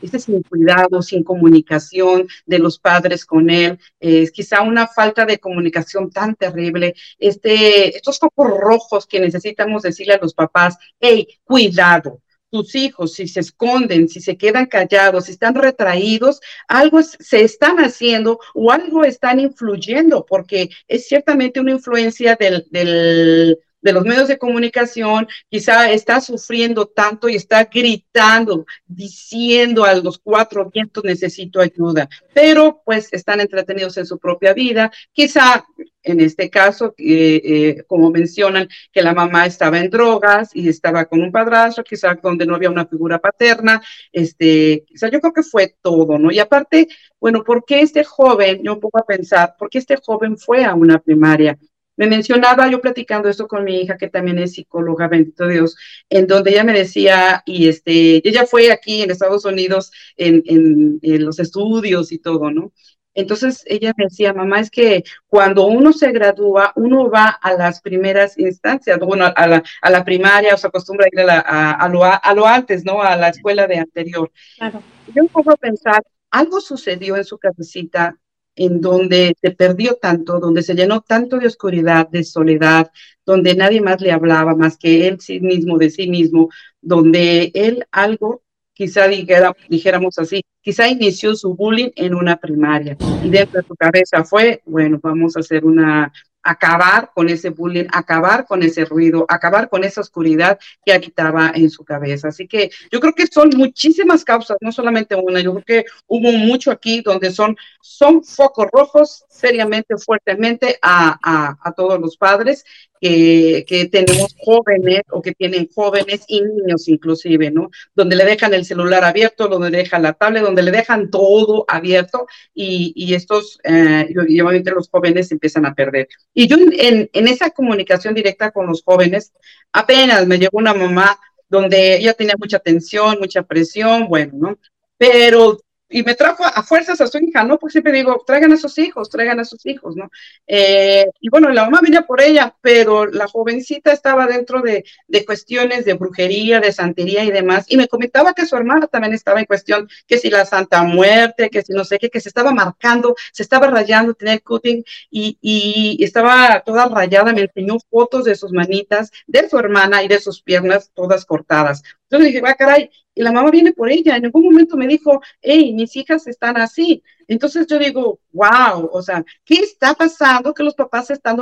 [0.00, 5.38] Este sin cuidado, sin comunicación de los padres con él, es quizá una falta de
[5.38, 12.20] comunicación tan terrible, este, estos focos rojos que necesitamos decirle a los papás, hey, cuidado,
[12.50, 17.78] tus hijos, si se esconden, si se quedan callados, si están retraídos, algo se están
[17.78, 24.38] haciendo o algo están influyendo, porque es ciertamente una influencia del, de los medios de
[24.38, 32.08] comunicación, quizá está sufriendo tanto y está gritando, diciendo a los cuatro vientos necesito ayuda,
[32.34, 35.64] pero pues están entretenidos en su propia vida, quizá
[36.06, 41.04] en este caso, eh, eh, como mencionan, que la mamá estaba en drogas y estaba
[41.06, 45.42] con un padrastro, quizá donde no había una figura paterna, este, quizá yo creo que
[45.42, 46.30] fue todo, ¿no?
[46.30, 46.86] Y aparte,
[47.20, 50.74] bueno, ¿por qué este joven, yo pongo a pensar, por qué este joven fue a
[50.74, 51.58] una primaria?
[51.96, 55.76] Me mencionaba yo platicando esto con mi hija, que también es psicóloga, bendito Dios,
[56.10, 61.24] en donde ella me decía, y este, ella fue aquí en Estados Unidos en, en,
[61.24, 62.72] los estudios y todo, ¿no?
[63.14, 67.80] Entonces ella me decía, mamá, es que cuando uno se gradúa, uno va a las
[67.80, 71.88] primeras instancias, bueno, a la, a la primaria, o se acostumbra a ir a, a,
[71.88, 73.00] lo, a, lo, antes, ¿no?
[73.00, 74.30] A la escuela de anterior.
[74.58, 74.82] Claro.
[75.14, 78.18] Yo un poco pensar, algo sucedió en su cabecita
[78.56, 82.90] en donde se perdió tanto, donde se llenó tanto de oscuridad, de soledad,
[83.24, 86.48] donde nadie más le hablaba más que él sí mismo, de sí mismo,
[86.80, 88.42] donde él algo,
[88.72, 92.96] quizá dijéramos así, quizá inició su bullying en una primaria.
[93.22, 96.12] Y dentro de su cabeza fue, bueno, vamos a hacer una
[96.46, 101.70] acabar con ese bullying, acabar con ese ruido, acabar con esa oscuridad que habitaba en
[101.70, 102.28] su cabeza.
[102.28, 106.30] Así que yo creo que son muchísimas causas, no solamente una, yo creo que hubo
[106.32, 112.64] mucho aquí donde son, son focos rojos seriamente, fuertemente a, a, a todos los padres
[113.00, 117.70] que, tenemos jóvenes o que tienen jóvenes y niños inclusive, ¿no?
[117.94, 121.64] Donde le dejan el celular abierto, donde le dejan la tablet, donde le dejan todo
[121.68, 126.08] abierto y, y estos, eh, obviamente los jóvenes empiezan a perder.
[126.34, 129.32] Y yo en, en esa comunicación directa con los jóvenes,
[129.72, 134.58] apenas me llegó una mamá donde ella tenía mucha tensión, mucha presión, bueno, ¿no?
[134.98, 137.58] Pero y me trajo a fuerzas a su hija, ¿no?
[137.58, 140.10] Porque siempre digo, traigan a sus hijos, traigan a sus hijos, ¿no?
[140.46, 145.24] Eh, y bueno, la mamá venía por ella, pero la jovencita estaba dentro de, de,
[145.24, 149.38] cuestiones de brujería, de santería y demás, y me comentaba que su hermana también estaba
[149.38, 152.52] en cuestión, que si la Santa Muerte, que si no sé qué, que se estaba
[152.52, 158.34] marcando, se estaba rayando, tenía cutting, y, y estaba toda rayada, me enseñó fotos de
[158.34, 161.82] sus manitas, de su hermana y de sus piernas todas cortadas.
[162.08, 164.16] Entonces dije, va, caray, y la mamá viene por ella.
[164.16, 167.02] En algún momento me dijo, hey, mis hijas están así.
[167.26, 171.38] Entonces yo digo, wow, o sea, ¿qué está pasando que los papás están,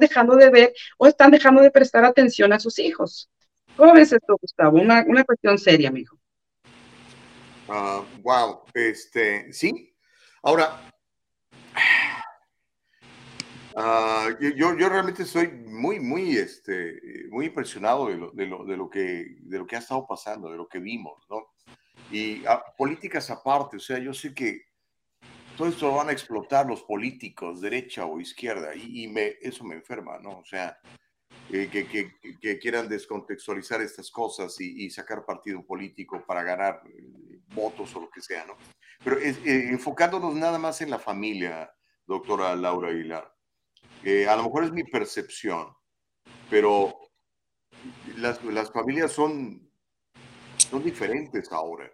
[0.00, 3.30] dejando de ver o están dejando de prestar atención a sus hijos?
[3.76, 4.80] ¿Cómo ves esto, Gustavo?
[4.80, 6.18] Una, una cuestión seria, amigo.
[7.68, 9.94] Uh, wow, este, sí.
[10.42, 10.80] Ahora,
[13.80, 18.76] Ah, yo, yo realmente estoy muy, muy, este, muy impresionado de lo, de, lo, de,
[18.76, 21.52] lo que, de lo que ha estado pasando, de lo que vimos, ¿no?
[22.10, 24.62] Y ah, políticas aparte, o sea, yo sé que
[25.56, 29.76] todo esto lo van a explotar los políticos, derecha o izquierda, y, me, eso me
[29.76, 30.38] enferma, ¿no?
[30.38, 30.76] O sea,
[31.48, 32.10] eh, que, que,
[32.40, 38.00] que, quieran descontextualizar estas cosas y, y, sacar partido político para ganar eh, votos o
[38.00, 38.56] lo que sea, ¿no?
[39.04, 41.72] Pero eh, enfocándonos nada más en la familia,
[42.08, 43.37] doctora Laura Aguilar
[44.28, 45.68] a lo mejor es mi percepción,
[46.50, 46.98] pero
[48.16, 49.70] las, las familias son,
[50.56, 51.90] son diferentes ahora.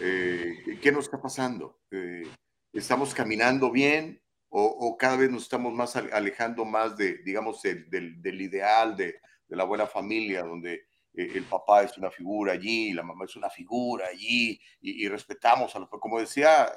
[0.00, 1.80] Eh, ¿Qué nos está pasando?
[1.90, 2.26] Eh,
[2.72, 4.20] ¿Estamos caminando bien
[4.56, 7.90] o, cada vez nos estamos más alejando más de, digamos, del,
[8.22, 9.16] del, ideal de,
[9.48, 10.74] de, la buena familia, donde
[11.12, 15.74] eh, el papá es una figura allí, la mamá es una figura allí, y, respetamos
[15.74, 16.72] a los, como decía,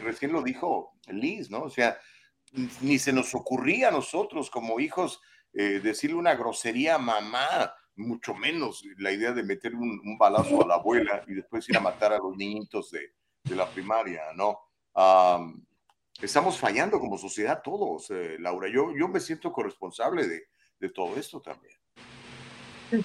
[0.00, 1.62] recién lo dijo Liz, ¿no?
[1.62, 1.98] O sea,
[2.80, 5.20] ni se nos ocurría a nosotros como hijos
[5.52, 10.74] decirle una grosería a mamá, mucho menos la idea de meter un, balazo a la
[10.74, 14.58] abuela y después ir a matar a los niñitos de, de la primaria, ¿no?
[16.22, 18.68] estamos fallando como sociedad todos, eh, Laura.
[18.68, 20.42] Yo, yo me siento corresponsable de,
[20.80, 21.74] de todo esto también.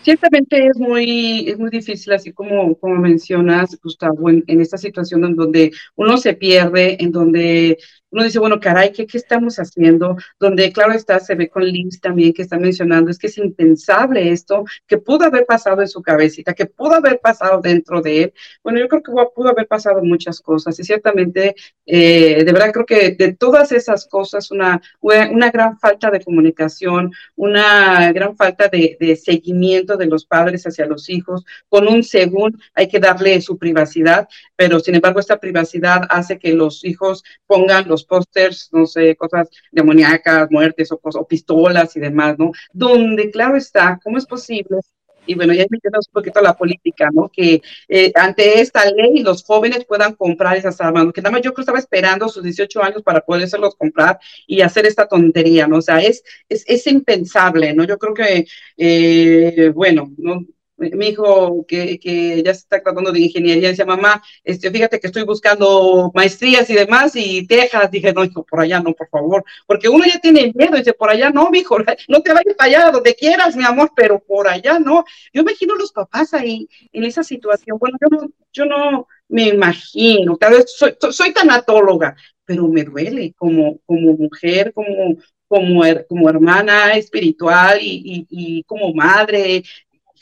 [0.03, 5.25] Ciertamente es muy, es muy difícil, así como, como mencionas, Gustavo, en, en esta situación
[5.25, 7.79] en donde uno se pierde, en donde
[8.11, 10.17] uno dice, bueno, caray, ¿qué, ¿qué, estamos haciendo?
[10.39, 14.31] Donde, claro está, se ve con Liz también que está mencionando, es que es impensable
[14.31, 18.33] esto, que pudo haber pasado en su cabecita, que pudo haber pasado dentro de él.
[18.63, 22.85] Bueno, yo creo que pudo haber pasado muchas cosas y ciertamente, eh, de verdad creo
[22.85, 28.97] que de todas esas cosas, una, una gran falta de comunicación, una gran falta de,
[28.99, 33.57] de seguimiento de los padres hacia los hijos, con un según hay que darle su
[33.57, 39.15] privacidad, pero sin embargo esta privacidad hace que los hijos pongan los pósters, no sé,
[39.15, 42.51] cosas demoníacas, muertes o, o pistolas y demás, ¿no?
[42.73, 44.77] Donde, claro está, ¿cómo es posible
[45.25, 47.29] y bueno, ya metemos un poquito a la política, ¿no?
[47.29, 51.51] Que eh, ante esta ley los jóvenes puedan comprar esas armas, que nada más yo
[51.53, 55.77] creo que estaba esperando sus 18 años para poderlos comprar y hacer esta tontería, ¿no?
[55.77, 57.83] O sea, es, es, es impensable, ¿no?
[57.83, 58.45] Yo creo que,
[58.77, 60.45] eh, bueno, no,
[60.89, 65.07] mi hijo que, que, ya se está tratando de ingeniería, dice, mamá, este, fíjate que
[65.07, 69.43] estoy buscando maestrías y demás, y Texas, dije, no, hijo, por allá no, por favor,
[69.67, 72.69] porque uno ya tiene miedo, dice, por allá no, mi hijo, no te vayas para
[72.69, 75.05] allá, donde quieras, mi amor, pero por allá no.
[75.33, 80.37] Yo imagino los papás ahí, en esa situación, bueno, yo no, yo no me imagino,
[80.37, 82.15] tal vez soy, tanatóloga,
[82.45, 85.15] pero me duele como, como mujer, como,
[85.47, 89.63] como, como hermana espiritual y, y, como madre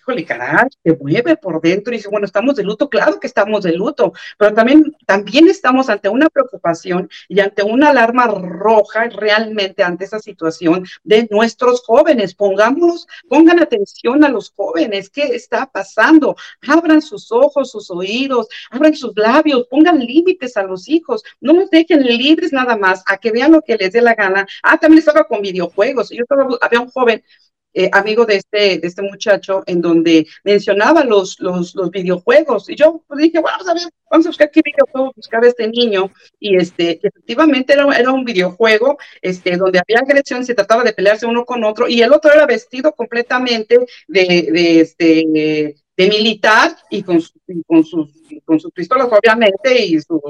[0.10, 3.64] híjole, caray, se mueve por dentro y dice, bueno, estamos de luto, claro que estamos
[3.64, 9.84] de luto, pero también, también estamos ante una preocupación y ante una alarma roja realmente
[9.84, 12.34] ante esa situación de nuestros jóvenes.
[12.34, 16.36] Pongámonos, pongan atención a los jóvenes, ¿qué está pasando?
[16.68, 21.70] Abran sus ojos, sus oídos, abran sus labios, pongan límites a los hijos, no los
[21.70, 24.48] dejen libres nada más a que vean lo que les dé la gana.
[24.64, 26.10] Ah, también estaba con videojuegos.
[26.10, 27.24] Yo estaba, había un joven
[27.74, 32.70] eh, amigo de este, de este muchacho, en donde mencionaba los, los, los videojuegos.
[32.70, 36.12] Y yo dije, bueno, vamos a ver, vamos a buscar qué videojuego buscaba este niño.
[36.40, 41.26] Y este, efectivamente era, era un videojuego este, donde había agresión, se trataba de pelearse
[41.26, 43.78] uno con otro, y el otro era vestido completamente
[44.08, 47.22] de, de, este, de militar y con,
[47.68, 48.10] con, sus,
[48.46, 50.22] con sus pistolas, obviamente, y sus,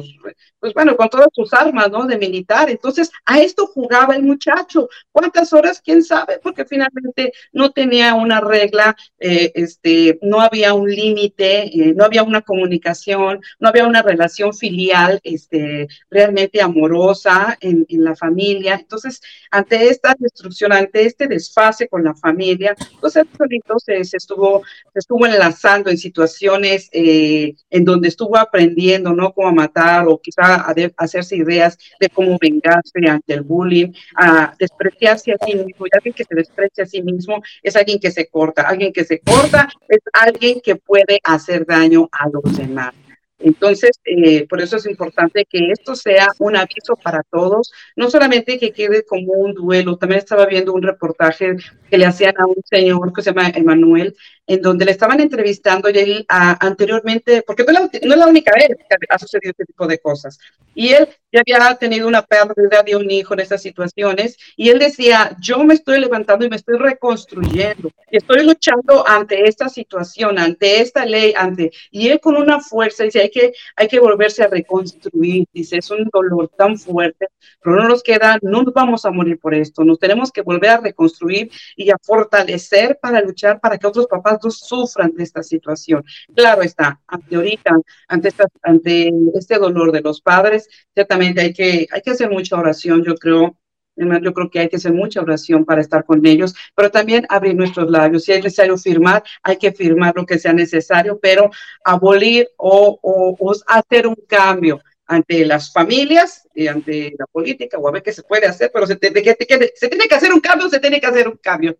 [0.59, 2.05] pues bueno, con todas sus armas, ¿no?
[2.05, 2.69] De militar.
[2.69, 4.89] Entonces, a esto jugaba el muchacho.
[5.11, 5.81] ¿Cuántas horas?
[5.81, 6.39] ¿Quién sabe?
[6.41, 12.23] Porque finalmente no tenía una regla, eh, este, no había un límite, eh, no había
[12.23, 18.75] una comunicación, no había una relación filial, este, realmente amorosa en, en la familia.
[18.75, 24.63] Entonces, ante esta destrucción, ante este desfase con la familia, pues el solito se, estuvo,
[24.93, 25.49] se estuvo en la
[25.85, 29.33] en situaciones eh, en donde estuvo aprendiendo, ¿no?
[29.33, 30.65] Cómo matar o quizá
[30.97, 35.85] hacerse ideas de cómo vengarse ante el bullying, a despreciarse a sí mismo.
[35.85, 38.61] Y alguien que se desprecia a sí mismo es alguien que se corta.
[38.63, 42.93] Alguien que se corta es alguien que puede hacer daño a los demás.
[43.39, 48.59] Entonces, eh, por eso es importante que esto sea un aviso para todos, no solamente
[48.59, 49.97] que quede como un duelo.
[49.97, 51.55] También estaba viendo un reportaje
[51.89, 54.15] que le hacían a un señor que se llama Emanuel,
[54.49, 58.95] en donde le estaban entrevistando y él anteriormente, porque no es, la, única vez que
[59.07, 60.39] ha sucedido este tipo de cosas,
[60.73, 64.79] y él ya había tenido una pérdida de un hijo en estas situaciones, y él
[64.79, 70.39] decía, yo me estoy levantando y me estoy reconstruyendo, y estoy luchando ante esta situación,
[70.39, 74.41] ante esta ley, ante, y él con una fuerza dice, hay que, hay que volverse
[74.41, 77.27] a reconstruir, dice, es un dolor tan fuerte,
[77.61, 80.71] pero no nos queda, no nos vamos a morir por esto, nos tenemos que volver
[80.71, 86.03] a reconstruir y a fortalecer para luchar para que otros papás sufran de esta situación.
[86.35, 87.75] Claro está, ante ahorita,
[88.07, 92.57] ante, esta, ante este dolor de los padres, ciertamente hay que, hay que hacer mucha
[92.57, 93.57] oración, yo creo,
[93.95, 97.55] yo creo que hay que hacer mucha oración para estar con ellos, pero también abrir
[97.55, 98.23] nuestros labios.
[98.23, 101.49] Si es necesario firmar, hay que firmar lo que sea necesario, pero
[101.83, 107.91] abolir o, o, hacer un cambio ante las familias y ante la política, o a
[107.91, 110.79] ver qué se puede hacer, pero se que, se tiene que hacer un cambio, se
[110.79, 111.77] tiene que hacer un cambio.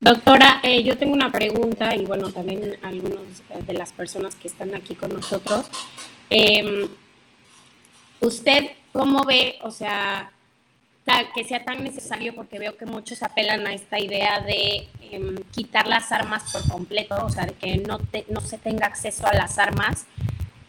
[0.00, 4.72] Doctora, eh, yo tengo una pregunta y bueno, también algunos de las personas que están
[4.76, 5.66] aquí con nosotros.
[6.30, 6.88] Em,
[8.20, 10.30] ¿Usted cómo ve, o sea,
[11.34, 15.88] que sea tan necesario porque veo que muchos apelan a esta idea de em, quitar
[15.88, 19.58] las armas por completo, o sea, de que no, no se tenga acceso a las
[19.58, 20.06] armas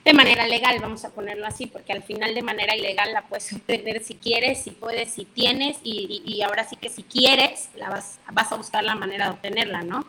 [0.05, 3.51] de manera legal, vamos a ponerlo así, porque al final de manera ilegal la puedes
[3.53, 8.19] obtener si quieres, si puedes, si tienes, y, ahora sí que si quieres, la vas,
[8.31, 10.05] vas a buscar la manera de obtenerla, ¿no?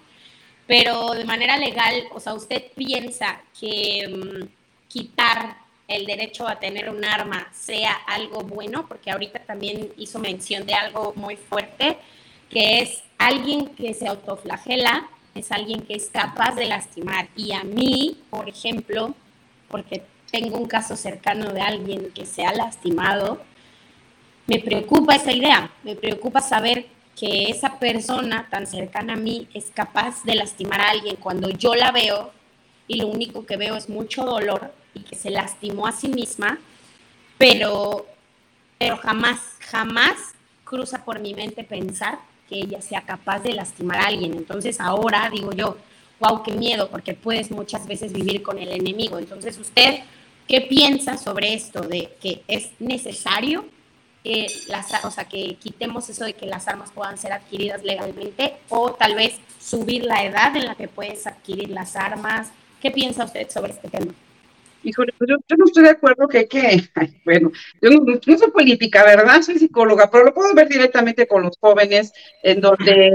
[0.67, 5.57] Pero de manera legal, o sea, usted piensa que mm, quitar
[5.89, 10.75] el derecho a tener un arma sea algo bueno, porque ahorita también hizo mención de
[10.75, 11.99] algo muy fuerte,
[12.49, 17.29] que es alguien que se autoflagela, es alguien que es capaz de lastimar.
[17.37, 19.15] Y a mí, por ejemplo,
[19.71, 23.41] porque tengo un caso cercano de alguien que se ha lastimado,
[24.47, 29.71] me preocupa esa idea, me preocupa saber que esa persona tan cercana a mí es
[29.75, 32.33] capaz de lastimar a alguien cuando yo la veo
[32.89, 36.59] y lo único que veo es mucho dolor y que se lastimó a sí misma,
[37.39, 38.07] pero,
[38.79, 40.17] pero jamás, jamás
[40.65, 44.35] cruza por mi mente pensar que ella sea capaz de lastimar a alguien.
[44.35, 45.77] Entonces ahora digo yo,
[46.21, 49.19] wow, qué miedo, porque puedes muchas veces vivir con el enemigo.
[49.19, 50.01] Entonces, ¿usted
[50.47, 53.65] qué piensa sobre esto de que es necesario
[54.23, 58.57] que las, o sea, que quitemos eso de que las armas puedan ser adquiridas legalmente
[58.69, 62.53] o tal vez subir la edad en la que puedes adquirir las armas?
[62.83, 64.13] ¿Qué piensa usted sobre este tema?
[64.83, 66.83] Híjole, pues yo, no estoy de acuerdo que hay que,
[67.25, 69.43] bueno, yo no, soy política, ¿verdad?
[69.43, 72.13] Soy psicóloga, pero lo puedo ver directamente con los jóvenes,
[72.43, 73.11] en donde,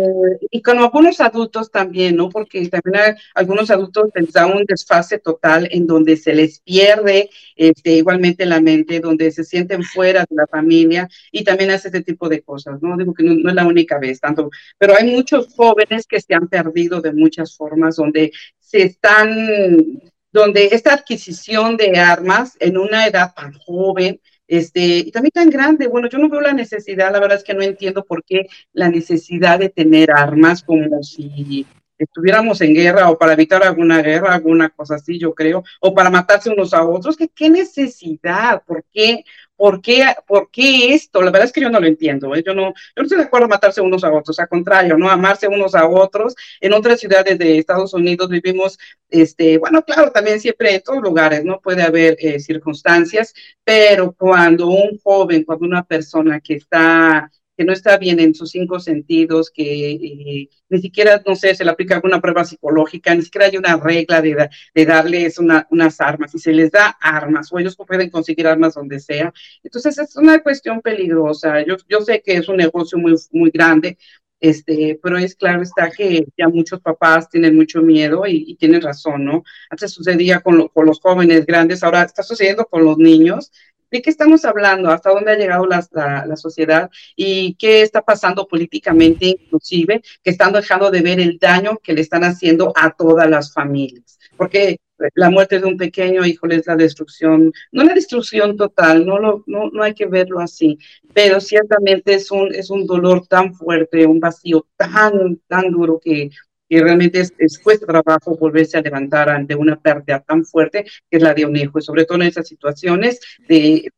[0.51, 2.29] y con algunos adultos también, ¿no?
[2.29, 7.29] Porque también hay, algunos adultos les da un desfase total en donde se les pierde
[7.55, 12.03] este, igualmente la mente, donde se sienten fuera de la familia y también hace este
[12.03, 12.95] tipo de cosas, ¿no?
[12.95, 16.47] Digo que no es la única vez, tanto, pero hay muchos jóvenes que se han
[16.47, 20.01] perdido de muchas formas, donde se están
[20.35, 24.19] donde esta adquisición de armas en una edad tan joven,
[24.49, 27.53] este, y también tan grande, bueno, yo no veo la necesidad, la verdad es que
[27.53, 31.65] no entiendo por qué la necesidad de tener armas como si
[31.97, 36.09] estuviéramos en guerra o para evitar alguna guerra, alguna cosa así, yo creo, o para
[36.09, 38.61] matarse unos a otros, ¿qué, qué necesidad?
[38.67, 39.23] ¿Por qué?
[39.55, 41.21] ¿Por qué, ¿Por qué esto?
[41.21, 42.35] La verdad es que yo no lo entiendo.
[42.35, 42.43] ¿eh?
[42.45, 45.09] Yo, no, yo no estoy de acuerdo en matarse unos a otros, al contrario, ¿no?
[45.09, 46.35] Amarse unos a otros.
[46.59, 48.77] En otras ciudades de Estados Unidos vivimos,
[49.09, 51.59] este, bueno, claro, también siempre en todos lugares, ¿no?
[51.61, 57.73] Puede haber eh, circunstancias, pero cuando un joven, cuando una persona que está que no
[57.73, 61.95] está bien en sus cinco sentidos, que eh, ni siquiera, no sé, se le aplica
[61.95, 66.51] alguna prueba psicológica, ni siquiera hay una regla de, de darles unas armas, y se
[66.53, 69.33] les da armas, o ellos pueden conseguir armas donde sea.
[69.63, 71.63] Entonces es una cuestión peligrosa.
[71.65, 73.97] Yo, yo sé que es un negocio muy, muy grande,
[74.39, 79.25] este, pero es claro está que ya muchos papás tienen mucho miedo y, tienen razón,
[79.25, 79.43] ¿no?
[79.69, 83.51] Antes sucedía con, con, los jóvenes grandes, ahora está sucediendo con los niños
[83.95, 84.89] ¿De qué estamos hablando?
[84.89, 85.87] ¿Hasta dónde ha llegado la,
[86.27, 86.89] la, sociedad?
[87.15, 90.01] ¿Y qué está pasando políticamente inclusive?
[90.21, 94.19] Que están dejando de ver el daño que le están haciendo a todas las familias.
[94.35, 94.81] Porque
[95.13, 99.45] la muerte de un pequeño, hijo es la destrucción, no la destrucción total, no, lo,
[99.47, 100.77] no, no hay que verlo así,
[101.13, 106.31] pero ciertamente es un, es un dolor tan fuerte, un vacío tan, tan duro que
[106.67, 111.21] y realmente es, cuesta trabajo volverse a levantar ante una pérdida tan fuerte que es
[111.21, 113.91] la de un hijo, y sobre todo en esas situaciones de,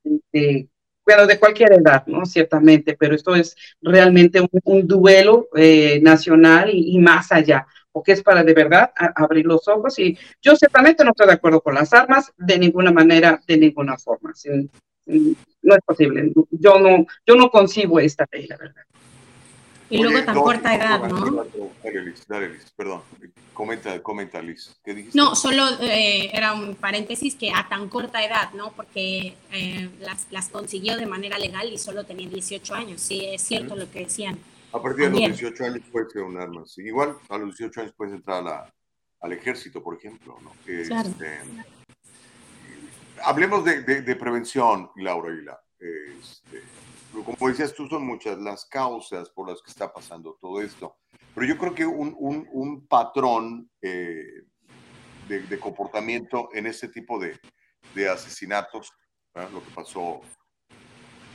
[1.05, 2.25] bueno, de cualquier edad, ¿no?
[2.25, 8.43] Ciertamente, pero esto es realmente un, duelo eh, nacional y, más allá, porque es para
[8.43, 12.31] de verdad abrir los ojos y yo ciertamente no estoy de acuerdo con las armas
[12.37, 14.33] de ninguna manera, de ninguna forma.
[15.05, 16.31] no es posible.
[16.51, 18.83] Yo no, yo no concibo esta ley, la verdad.
[19.89, 21.45] Y luego tan corta edad, ¿no?
[21.83, 23.01] Dale, Liz, dale, Liz, perdón.
[23.53, 24.75] Comenta, comenta, Liz.
[24.83, 25.17] ¿Qué dijiste?
[25.17, 28.73] No, solo eh, era un paréntesis que a tan corta edad, ¿no?
[28.73, 33.01] Porque eh, las, las, consiguió de manera legal y solo tenía 18 años.
[33.01, 34.37] Sí, es cierto lo que decían.
[34.73, 36.65] A partir de los 18 años puede ser un arma.
[36.65, 36.81] Sí.
[36.81, 38.73] Igual a los 18 años puedes entrar a la,
[39.21, 40.51] al ejército, por ejemplo, ¿no?
[40.85, 41.09] claro.
[41.09, 41.39] Este,
[43.23, 45.59] hablemos de, de, de, prevención, Laura Aguilar.
[45.79, 46.61] Este,
[47.11, 50.97] como decías tú, son muchas las causas por las que está pasando todo esto.
[51.33, 54.43] Pero yo creo que un, un, un patrón eh,
[55.27, 57.39] de, de, comportamiento en este tipo de,
[57.93, 58.91] de asesinatos,
[59.35, 60.21] lo que pasó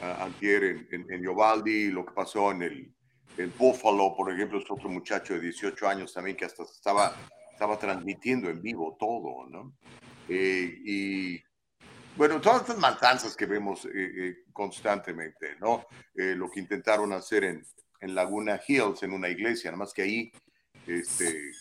[0.01, 2.95] uh, antier en, en, en lo que pasó en el,
[3.37, 7.15] el Buffalo, por ejemplo, es otro muchacho de 18 años también que hasta estaba,
[7.53, 9.73] estaba transmitiendo en vivo todo, ¿no?
[10.29, 11.43] Eh, y
[12.17, 15.87] bueno, todas estas matanzas que vemos eh, eh, constantemente, ¿no?
[16.15, 17.67] Eh, lo que intentaron hacer en,
[18.01, 20.33] en, Laguna Hills, en una iglesia, nada más que ahí
[20.87, 21.53] este,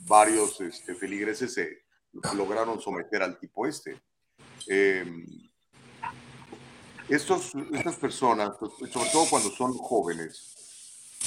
[0.00, 1.84] varios este, feligreses se
[2.34, 4.00] lograron someter al tipo este.
[4.68, 5.26] Em,
[7.08, 10.54] estos, estas personas, sobre todo cuando son jóvenes,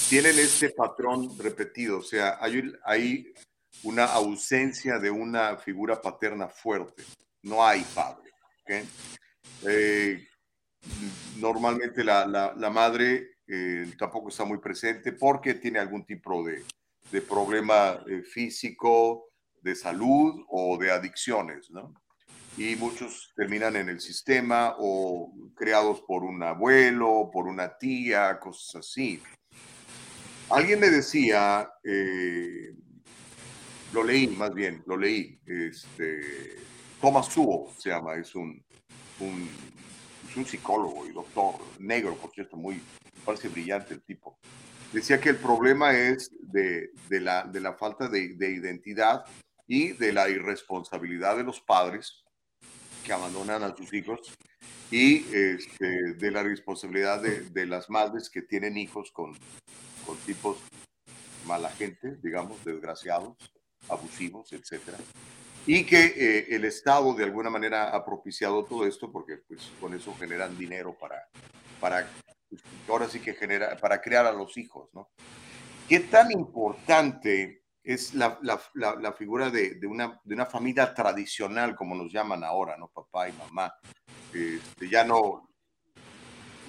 [0.09, 3.33] tienen este patrón repetido, o sea, hay, hay
[3.83, 7.03] una ausencia de una figura paterna fuerte,
[7.43, 8.28] no hay padre.
[9.65, 10.27] Eh,
[11.37, 16.63] normalmente la, la, madre eh, tampoco está muy presente porque tiene algún tipo de,
[17.11, 19.29] de problema eh, físico,
[19.61, 21.93] de salud o de adicciones, ¿no?
[22.57, 28.75] Y muchos terminan en el sistema o creados por un abuelo, por una tía, cosas
[28.77, 29.21] así.
[30.49, 32.73] Alguien me decía, eh,
[33.93, 36.55] lo leí más bien, lo leí, este,
[37.01, 38.61] Thomas Sowell se llama, es un,
[39.19, 39.49] un,
[40.29, 42.81] es un psicólogo y doctor negro, por cierto, muy,
[43.23, 44.37] parece brillante el tipo.
[44.91, 49.23] Decía que el problema es de, de, la, de la, falta de, de, identidad
[49.67, 52.23] y de la irresponsabilidad de los padres
[53.05, 54.19] que abandonan a sus hijos
[54.91, 59.33] y este, de la responsabilidad de, las madres que tienen hijos con,
[60.05, 60.57] con tipos
[61.45, 63.37] mala gente, digamos, desgraciados,
[63.87, 64.97] abusivos, etcétera.
[65.71, 69.93] Y que eh, el Estado de alguna manera ha propiciado todo esto porque pues con
[69.93, 71.29] eso generan dinero para,
[71.79, 72.07] para
[72.49, 75.11] pues, ahora sí que genera, para crear a los hijos, ¿no?
[75.87, 81.75] ¿Qué tan importante es la, la, la, figura de, de, una, de una familia tradicional,
[81.75, 82.87] como nos llaman ahora, ¿no?
[82.87, 83.71] Papá y mamá.
[84.33, 85.48] Este, ya no,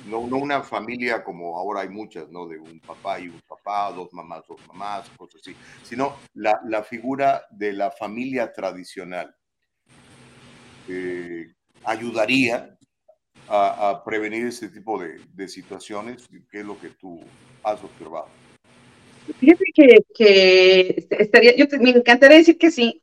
[0.07, 2.47] no, no, una familia como ahora hay muchas, ¿no?
[2.47, 6.83] De un papá y un papá, dos mamás, dos mamás, cosas así, sino la, la
[6.83, 9.35] figura de la familia tradicional.
[10.89, 11.47] Eh,
[11.85, 12.77] ayudaría
[13.49, 16.29] a, prevenir este tipo de, de, situaciones?
[16.51, 17.21] ¿Qué es lo que tú
[17.65, 18.29] has observado?
[19.39, 19.65] Fíjate
[20.15, 23.01] que estaría, yo me encantaría decir que sí,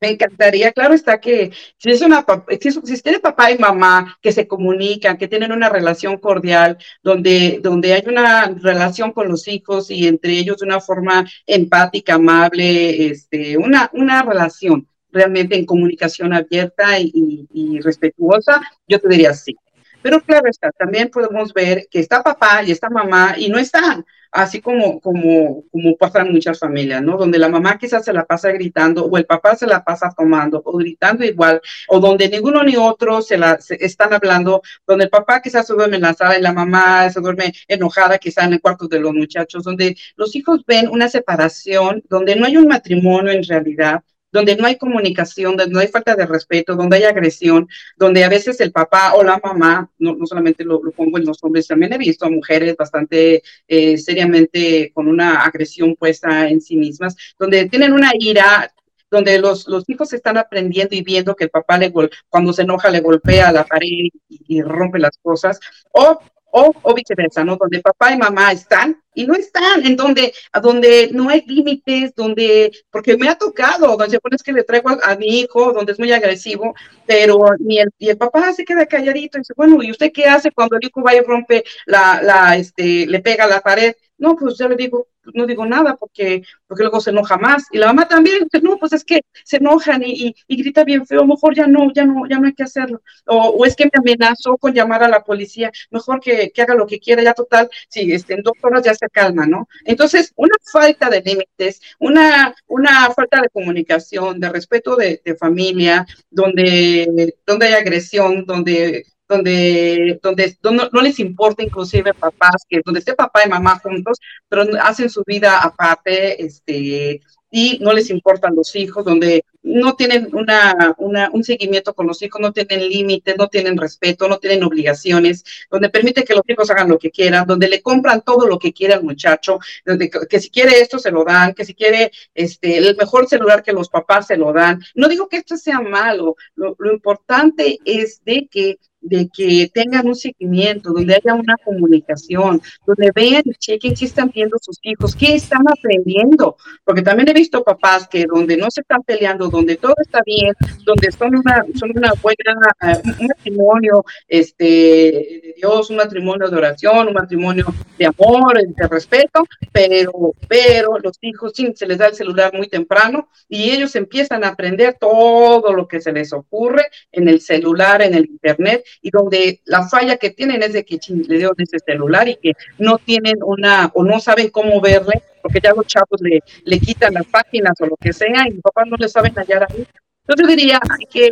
[0.00, 2.24] me encantaría, claro está que si es una
[2.60, 8.02] si, papá y mamá que se comunican, que tienen una relación cordial, donde, donde hay
[8.06, 13.90] una relación con los hijos y entre ellos de una forma empática, amable, este, una,
[13.92, 19.54] una relación realmente en comunicación abierta y, y respetuosa, yo te diría sí.
[20.02, 24.04] Pero claro está, también podemos ver que está papá y está mamá y no están,
[24.32, 27.18] así como, como, como pasan muchas familias, ¿no?
[27.18, 30.62] Donde la mamá quizás se la pasa gritando o el papá se la pasa tomando
[30.64, 35.42] o gritando igual, o donde ninguno ni otro se la están hablando, donde el papá
[35.42, 38.60] quizás se duerme en la sala y la mamá se duerme enojada quizás en el
[38.60, 43.32] cuarto de los muchachos, donde los hijos ven una separación, donde no hay un matrimonio
[43.32, 44.02] en realidad,
[44.32, 48.28] donde no hay comunicación, donde no hay falta de respeto, donde hay agresión, donde a
[48.28, 51.92] veces el papá o la mamá, no, no solamente lo, pongo en los hombres, también
[51.92, 57.68] he visto a mujeres bastante eh, seriamente con una agresión puesta en sí mismas, donde
[57.68, 58.72] tienen una ira
[59.10, 61.92] donde los, los hijos están aprendiendo y viendo que el papá le
[62.30, 65.60] cuando se enoja le golpea la pared y, y rompe las cosas,
[65.92, 66.18] o
[66.52, 67.56] o, o viceversa, ¿no?
[67.56, 70.32] Donde papá y mamá están y no están, en donde,
[70.62, 75.16] donde no hay límites, donde, porque me ha tocado, donde pones que le traigo a,
[75.16, 76.74] mi hijo, donde es muy agresivo,
[77.06, 80.26] pero ni el, y el papá se queda calladito y dice, bueno, ¿y usted qué
[80.26, 83.94] hace cuando el hijo va y rompe la, la, este, le pega la pared?
[84.22, 87.64] No, pues yo le digo, no digo nada porque, porque luego se enoja más.
[87.72, 91.26] Y la mamá también, no, pues es que se enojan y, y, grita bien feo,
[91.26, 93.02] mejor ya no, ya no, ya no hay que hacerlo.
[93.26, 96.76] O, o es que me amenazó con llamar a la policía, mejor que, que haga
[96.76, 99.66] lo que quiera, ya total, si este, en dos horas ya se calma, ¿no?
[99.84, 106.06] Entonces, una falta de límites, una, una falta de comunicación, de respeto de, de familia,
[106.30, 110.56] donde, donde hay agresión, donde donde, donde,
[110.92, 114.18] no les importa inclusive papás, que donde esté papá y mamá juntos,
[114.48, 117.20] pero hacen su vida aparte, este,
[117.50, 122.20] y no les importan los hijos, donde no tienen una, una, un seguimiento con los
[122.22, 126.70] hijos, no tienen límites, no tienen respeto, no tienen obligaciones, donde permite que los hijos
[126.70, 130.40] hagan lo que quieran, donde le compran todo lo que quiera al muchacho, donde que,
[130.40, 133.88] si quiere esto se lo dan, que si quiere este, el mejor celular que los
[133.88, 134.82] papás se lo dan.
[134.94, 140.06] No digo que esto sea malo, lo, lo importante es de que de que tengan
[140.06, 145.62] un seguimiento, donde haya una comunicación, donde vean qué están viendo sus hijos, qué están
[145.68, 150.20] aprendiendo, porque también he visto papás que donde no se están peleando, donde todo está
[150.24, 150.52] bien,
[150.84, 156.56] donde son una, son una buena, uh, un matrimonio este, de Dios, un matrimonio de
[156.56, 157.66] oración, un matrimonio
[157.98, 162.68] de amor, de respeto, pero, pero los hijos sí, se les da el celular muy
[162.68, 168.00] temprano y ellos empiezan a aprender todo lo que se les ocurre en el celular,
[168.00, 170.98] en el internet, y donde la falla que tienen es de que
[171.28, 175.60] le dio ese celular y que no tienen una o no saben cómo verle porque
[175.60, 178.86] ya los chavos le, le quitan las páginas o lo que sea y los papás
[178.88, 179.86] no le saben hallar ahí.
[180.26, 180.80] Entonces diría
[181.10, 181.30] que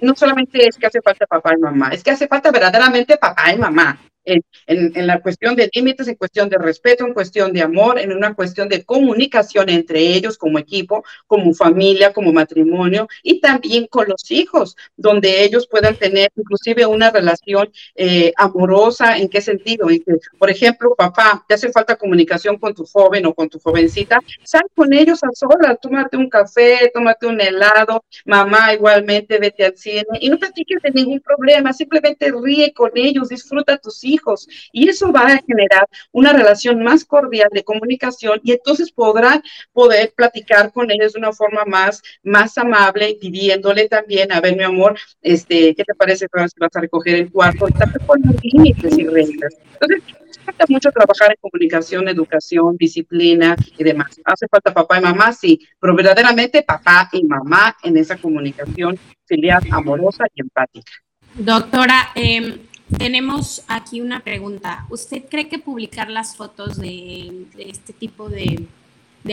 [0.00, 3.52] no solamente es que hace falta papá y mamá, es que hace falta verdaderamente papá
[3.52, 7.62] y mamá en, en, la cuestión de límites, en cuestión de respeto, en cuestión de
[7.62, 13.40] amor, en una cuestión de comunicación entre ellos como equipo, como familia, como matrimonio y
[13.40, 19.18] también con los hijos, donde ellos puedan tener inclusive una relación eh, amorosa.
[19.18, 19.90] ¿En qué sentido?
[19.90, 23.58] En que, por ejemplo, papá, te hace falta comunicación con tu joven o con tu
[23.58, 29.64] jovencita, sal con ellos a solas, tómate un café, tómate un helado, mamá igualmente, vete
[29.64, 34.13] al cine y no platiques de ningún problema, simplemente ríe con ellos, disfruta tus hijos
[34.14, 34.48] hijos.
[34.72, 39.42] Y eso va a generar una relación más cordial de comunicación y entonces podrán
[39.72, 44.64] poder platicar con ellos de una forma más, más amable, pidiéndole también, a ver, mi
[44.64, 47.66] amor, este, ¿qué te parece que vas a recoger el cuarto?
[48.06, 49.54] Con límites y reglas.
[49.80, 50.02] Entonces,
[50.44, 54.20] falta mucho trabajar en comunicación, educación, disciplina y demás.
[54.24, 59.62] Hace falta papá y mamá, sí, pero verdaderamente papá y mamá en esa comunicación filial,
[59.70, 60.92] amorosa y empática.
[61.34, 62.58] Doctora, eh,
[62.98, 64.86] tenemos aquí una pregunta.
[64.90, 68.66] ¿Usted cree que publicar las fotos de, este tipo de,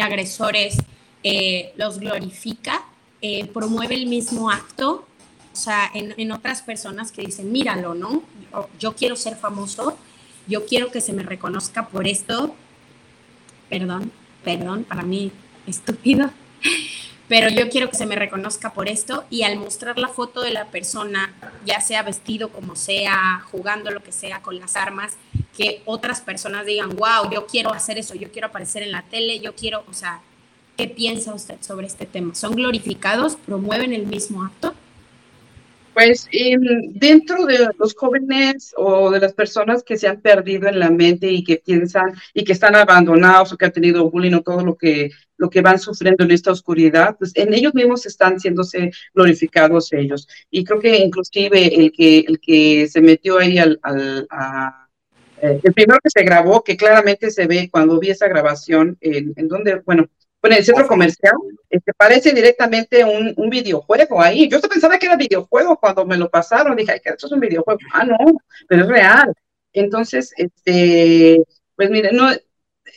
[0.02, 0.78] agresores
[1.24, 2.84] eh, los glorifica?
[3.22, 5.06] Eh, ¿Promueve el mismo acto?
[5.54, 8.24] O sea, en, otras personas que dicen, míralo, ¿no?
[8.80, 9.98] Yo quiero ser famoso,
[10.48, 12.56] yo quiero que se me reconozca por esto.
[13.70, 14.12] Perdón,
[14.44, 15.32] perdón, para mí
[15.68, 16.32] estúpido
[17.32, 20.52] pero yo quiero que se me reconozca por esto y al mostrar la foto de
[20.52, 21.34] la persona,
[21.66, 25.14] ya sea vestido como sea, jugando lo que sea con las armas,
[25.56, 29.40] que otras personas digan, wow, yo quiero hacer eso, yo quiero aparecer en la tele,
[29.40, 30.20] yo quiero, o sea,
[30.76, 32.36] ¿qué piensa usted sobre este tema?
[32.36, 33.38] ¿Son glorificados?
[33.38, 34.74] ¿Promueven el mismo acto?
[36.04, 36.28] Pues
[36.96, 41.32] dentro de los jóvenes o de las personas que se han perdido en la mente
[41.32, 44.76] y que piensan y que están abandonados o que han tenido bullying o todo lo
[44.76, 49.94] que, lo que van sufriendo en esta oscuridad, pues en ellos mismos están siéndose glorificados
[49.94, 50.28] ellos.
[50.50, 54.88] Y creo que inclusive el que, el que se metió ahí al, al a,
[55.40, 59.34] eh, el primero que se grabó, que claramente se ve cuando vi esa grabación, en,
[59.36, 60.10] en donde, bueno,
[60.42, 61.36] bueno, el centro comercial,
[61.70, 64.50] este, parece directamente un, un, videojuego ahí.
[64.50, 66.76] Yo pensaba que era videojuego cuando me lo pasaron.
[66.76, 67.80] Dije, que esto es un videojuego.
[67.94, 68.18] Ah, no,
[68.68, 69.34] pero es real.
[69.74, 71.44] Entonces, este,
[71.76, 72.30] pues mire, no,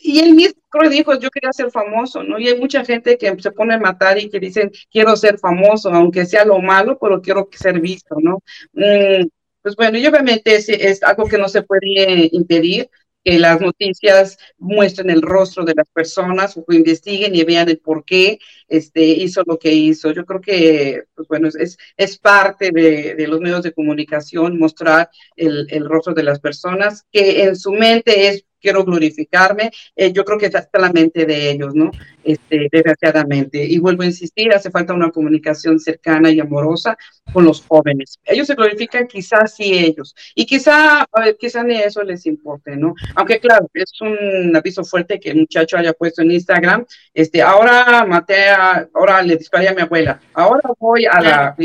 [0.02, 2.38] y él mismo dijo, yo quería ser famoso, ¿no?
[2.38, 5.90] Y hay mucha gente que se pone a matar y que dicen, quiero ser famoso,
[5.90, 8.38] aunque sea lo malo, pero quiero ser visto, ¿no?
[8.72, 9.26] Mm,
[9.62, 12.90] pues bueno, y obviamente es, es algo que no se puede impedir,
[13.24, 17.78] que las noticias muestren el rostro de las personas o que investiguen y vean el
[17.78, 20.12] por qué este, hizo lo que hizo.
[20.12, 25.08] Yo creo que, pues bueno, es, es parte de, de los medios de comunicación mostrar
[25.36, 30.24] el, el, rostro de las personas, que en su mente es quiero glorificarme, eh, yo
[30.24, 31.90] creo que está la mente de ellos, ¿no?
[32.24, 33.62] Este, desgraciadamente.
[33.62, 36.96] Y vuelvo a insistir, hace falta una comunicación cercana y amorosa
[37.30, 38.18] con los jóvenes.
[38.24, 41.06] Ellos se glorifican quizás sí ellos, y quizá,
[41.38, 42.94] quizá ni eso les importe, ¿no?
[43.16, 48.06] Aunque claro, es un aviso fuerte que el muchacho haya puesto en Instagram, este, ahora
[48.06, 51.56] maté a, ahora le disparé a mi abuela, ahora voy a la,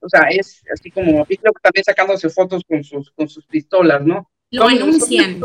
[0.00, 3.44] o sea, es así como, y creo que también sacándose fotos con sus, con sus
[3.46, 4.30] pistolas, ¿no?
[4.50, 5.40] Lo anuncian.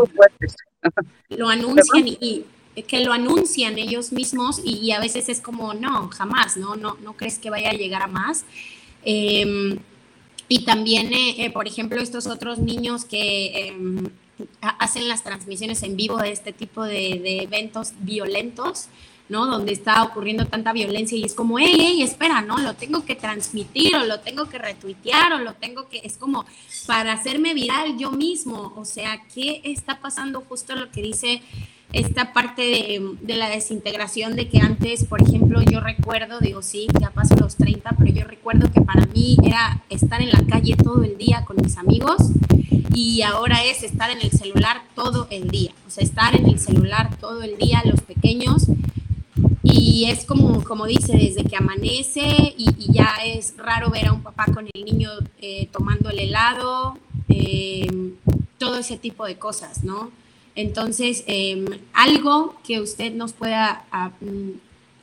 [1.30, 2.46] Lo anuncian y,
[2.88, 6.76] que lo anuncian ellos mismos y, a veces es como, no, jamás, ¿no?
[6.76, 8.46] No, no crees que vaya a llegar a más.
[9.04, 9.78] Em,
[10.48, 14.10] y también, eh, eh, por ejemplo, estos otros niños que em,
[14.62, 18.88] hacen las transmisiones en vivo de este tipo de, de eventos violentos,
[19.32, 19.48] ¿no?
[19.48, 22.58] Donde está ocurriendo tanta violencia y es como, hey, hey, espera, ¿no?
[22.60, 26.46] Lo tengo que transmitir o lo tengo que retuitear o lo tengo que, es como
[26.86, 30.44] para hacerme viral yo mismo, o sea, ¿qué está pasando?
[30.48, 31.42] Justo lo que dice
[31.94, 36.88] esta parte de, de, la desintegración de que antes, por ejemplo, yo recuerdo, digo, sí,
[37.00, 40.76] ya paso los 30, pero yo recuerdo que para mí era estar en la calle
[40.76, 42.18] todo el día con mis amigos
[42.94, 46.60] y ahora es estar en el celular todo el día, o sea, estar en el
[46.60, 48.68] celular todo el día, los pequeños
[49.64, 54.22] y es como, como dice, desde que amanece y, ya es raro ver a un
[54.22, 56.98] papá con el niño eh, tomando el helado,
[57.30, 58.16] em,
[58.58, 60.12] todo ese tipo de cosas, ¿no?
[60.56, 64.52] Entonces, em, algo que usted nos pueda ah, mm,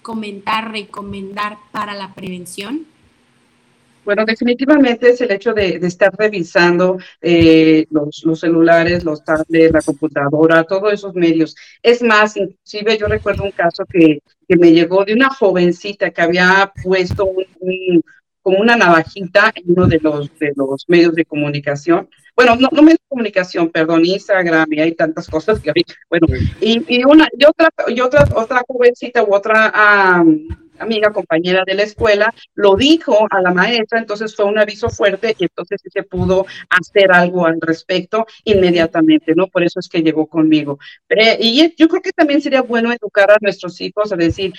[0.02, 2.86] comentar, recomendar para la prevención.
[4.08, 9.82] Bueno, definitivamente es el hecho de, estar revisando eh, los, los, celulares, los tablets, la
[9.82, 11.54] computadora, todos esos medios.
[11.82, 16.22] Es más, inclusive yo recuerdo un caso que, que me llegó de una jovencita que
[16.22, 18.02] había puesto un,
[18.40, 22.08] como una navajita en uno de los, de los medios de comunicación.
[22.34, 25.70] Bueno, no, no me comunicación, perdón, Instagram y hay tantas cosas que
[26.08, 26.26] bueno,
[26.62, 30.24] y, y una, y otra, y otra, otra jovencita u otra
[30.78, 35.34] amiga, compañera de la escuela, lo dijo a la maestra, entonces fue un aviso fuerte
[35.38, 39.46] y entonces se pudo hacer algo al respecto inmediatamente, ¿no?
[39.48, 40.78] Por eso es que llegó conmigo.
[41.40, 44.52] y yo creo que también sería bueno educar a nuestros hijos a decir,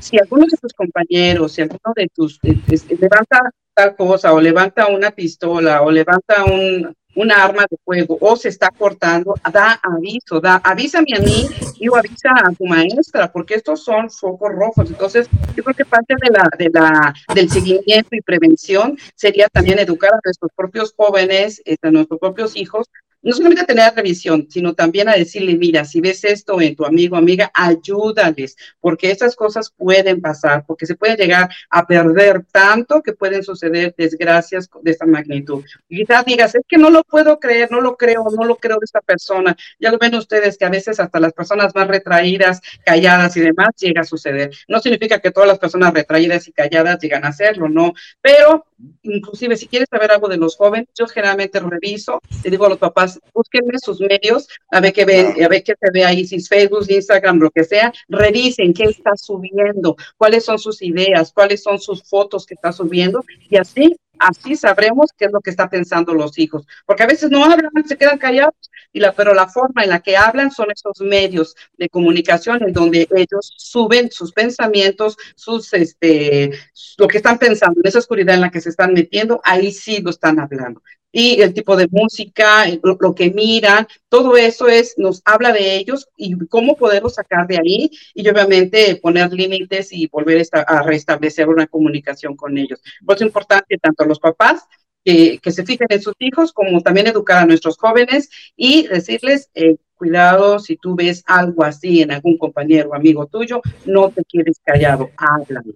[0.00, 5.12] si alguno de tus compañeros, si alguno de tus, levanta tal cosa o levanta una
[5.12, 10.60] pistola o levanta un, una arma de fuego o se está cortando, da aviso, da,
[10.62, 11.48] avísame a mí
[11.80, 14.88] y o avisa a tu maestra, porque estos son focos rojos.
[14.88, 19.78] Entonces, yo creo que parte de la, de la, del seguimiento y prevención sería también
[19.80, 22.86] educar a nuestros propios jóvenes, este, a nuestros propios hijos,
[23.22, 26.84] no solamente a tener revisión, sino también a decirle, mira, si ves esto en tu
[26.84, 33.02] amigo, amiga, ayúdales, porque esas cosas pueden pasar, porque se puede llegar a perder tanto
[33.02, 35.64] que pueden suceder desgracias de esta magnitud.
[35.88, 38.78] Y quizás digas, es que no lo puedo creer, no lo creo, no lo creo
[38.78, 39.56] de esta persona.
[39.78, 43.70] Ya lo ven ustedes que a veces hasta las personas más retraídas, calladas y demás
[43.78, 44.50] llega a suceder.
[44.68, 48.66] No significa que todas las personas retraídas y calladas llegan a hacerlo, no, pero
[49.02, 52.78] inclusive si quieres saber algo de los jóvenes, yo generalmente reviso, le digo a los
[52.78, 56.36] papás, búsquenme sus medios, a ver qué ve, a ver qué se ve ahí, si
[56.36, 61.62] es Facebook, Instagram, lo que sea, revisen qué está subiendo, cuáles son sus ideas, cuáles
[61.62, 65.68] son sus fotos que está subiendo, y así así sabremos qué es lo que están
[65.68, 68.54] pensando los hijos, porque a veces no hablan, se quedan callados,
[68.92, 72.72] y la, pero la forma en la que hablan son esos medios de comunicación en
[72.72, 76.50] donde ellos suben sus pensamientos, sus, este,
[76.96, 80.00] lo que están pensando, en esa oscuridad en la que se están metiendo, ahí sí
[80.00, 85.22] lo están hablando y el tipo de música, lo, que miran, todo eso es, nos
[85.24, 90.46] habla de ellos y cómo poderlos sacar de ahí y obviamente poner límites y volver
[90.52, 92.80] a restablecer una comunicación con ellos.
[93.04, 94.66] Por eso es importante tanto los papás
[95.04, 99.48] que, que, se fijen en sus hijos, como también educar a nuestros jóvenes y decirles,
[99.54, 104.22] eh, cuidado, si tú ves algo así en algún compañero o amigo tuyo, no te
[104.24, 105.72] quedes callado, háblalo.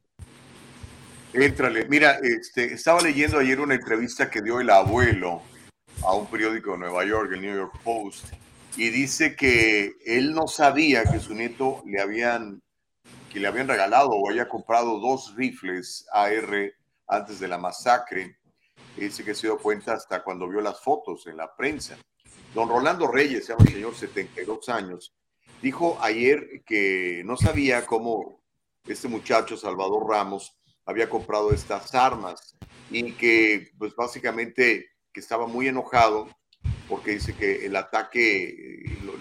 [1.35, 1.87] Éntrale.
[1.89, 5.41] Mira, este, estaba leyendo ayer una entrevista que dio el abuelo
[6.03, 8.27] a un periódico de Nueva York, el New York Post,
[8.77, 12.63] y dice que él no sabía que su nieto le habían,
[13.33, 16.71] que le habían regalado o había comprado dos rifles AR
[17.07, 18.37] antes de la masacre.
[18.95, 21.97] Dice que se dio cuenta hasta cuando vio las fotos en la prensa.
[22.55, 25.15] Don Rolando Reyes, se llama un señor 72 años,
[25.63, 28.43] dijo ayer que no sabía cómo
[28.87, 32.57] este muchacho, Salvador Ramos, había comprado estas armas
[32.91, 36.29] y que pues básicamente que estaba muy enojado
[36.89, 39.13] porque dice que el ataque, lo,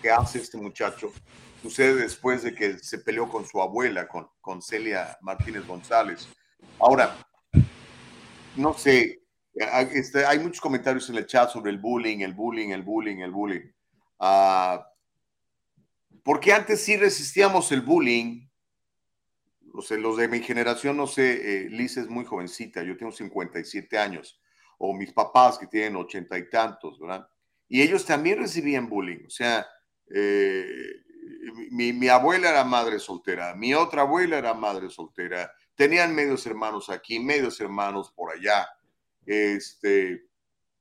[0.00, 1.12] que hace este muchacho,
[1.60, 6.28] sucede después de que se peleó con su abuela, con, con Celia Martínez González.
[6.78, 7.14] Ahora,
[8.56, 9.20] no sé,
[9.92, 13.30] este, hay muchos comentarios en el chat sobre el bullying, el bullying, el bullying, el
[13.30, 13.70] bullying.
[14.18, 14.78] Uh,
[16.22, 18.48] porque antes sí resistíamos el bullying,
[19.72, 24.40] los de mi generación, no sé, eh, Liz es muy jovencita, yo tengo 57 años,
[24.78, 27.28] o mis papás que tienen ochenta y tantos, ¿verdad?
[27.68, 29.66] Y ellos también recibían bullying, o sea,
[30.12, 30.66] eh,
[31.70, 36.90] mi, mi, abuela era madre soltera, mi otra abuela era madre soltera, tenían medios hermanos
[36.90, 38.68] aquí, medios hermanos por allá,
[39.24, 40.24] este,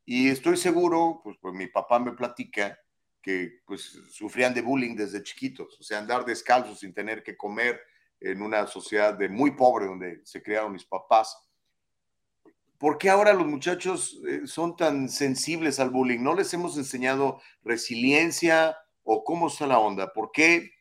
[0.05, 2.79] y estoy seguro, pues, pues mi papá me platica
[3.21, 3.81] que pues
[4.11, 7.79] sufrían de bullying desde chiquitos, o sea, andar descalzos sin tener que comer,
[8.21, 11.37] en una sociedad de muy pobre donde se criaron mis papás.
[12.77, 16.21] ¿Por qué ahora los muchachos eh, son tan sensibles al bullying?
[16.21, 20.13] ¿No les hemos enseñado resiliencia o cómo está la onda?
[20.13, 20.71] ¿Por qué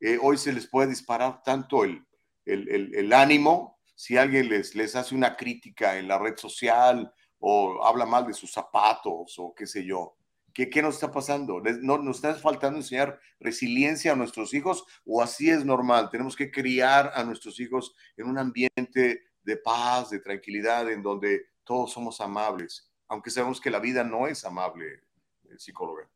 [0.00, 2.06] eh, hoy se les puede disparar tanto el,
[2.44, 7.82] el, el, ánimo si alguien les, les hace una crítica en la red social o
[7.84, 10.15] habla mal de sus zapatos o qué sé yo?
[10.56, 11.62] ¿Qué, nos está pasando?
[11.82, 16.08] ¿No, ¿Nos está faltando enseñar resiliencia a nuestros hijos o así es normal?
[16.10, 21.42] Tenemos que criar a nuestros hijos en un ambiente de paz, de tranquilidad, en donde
[21.62, 24.86] todos somos amables, aunque sabemos que la vida no es amable,
[25.44, 26.08] eh, psicóloga.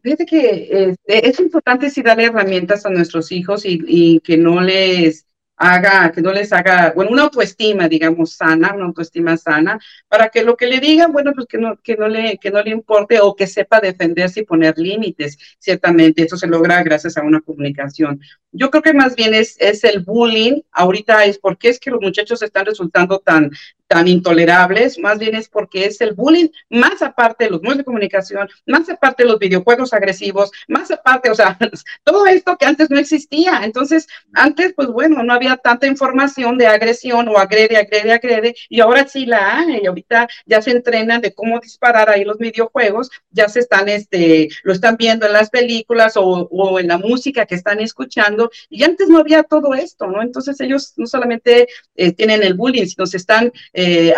[0.00, 5.23] Fíjate que eh, es importante sí darle herramientas a nuestros hijos y que no les
[5.56, 9.78] haga, que no les haga, bueno, una autoestima, digamos, sana, una autoestima sana,
[10.08, 12.62] para que lo que le digan, bueno, pues que no, que no, le, que no
[12.62, 15.38] le importe o que sepa defenderse y poner límites.
[15.58, 18.20] Ciertamente, eso se logra gracias a una comunicación.
[18.52, 22.00] Yo creo que más bien es, es el bullying, ahorita es porque es que los
[22.00, 23.50] muchachos están resultando tan,
[23.86, 27.84] tan intolerables, más bien es porque es el bullying, más aparte de los medios de
[27.84, 31.58] comunicación, más aparte de los videojuegos agresivos, más aparte, o sea,
[32.04, 33.60] todo esto que antes no existía.
[33.62, 38.80] Entonces, antes, pues bueno, no había tanta información de agresión o agrede, agrede, agrede, y
[38.80, 43.10] ahora sí la hay, y ahorita ya se entrenan de cómo disparar ahí los videojuegos,
[43.30, 47.54] ya se están, este, lo están viendo en las películas o, en la música que
[47.54, 50.22] están escuchando, y antes no había todo esto, ¿no?
[50.22, 54.14] Entonces ellos no solamente eh, tienen el bullying, sino se están eh,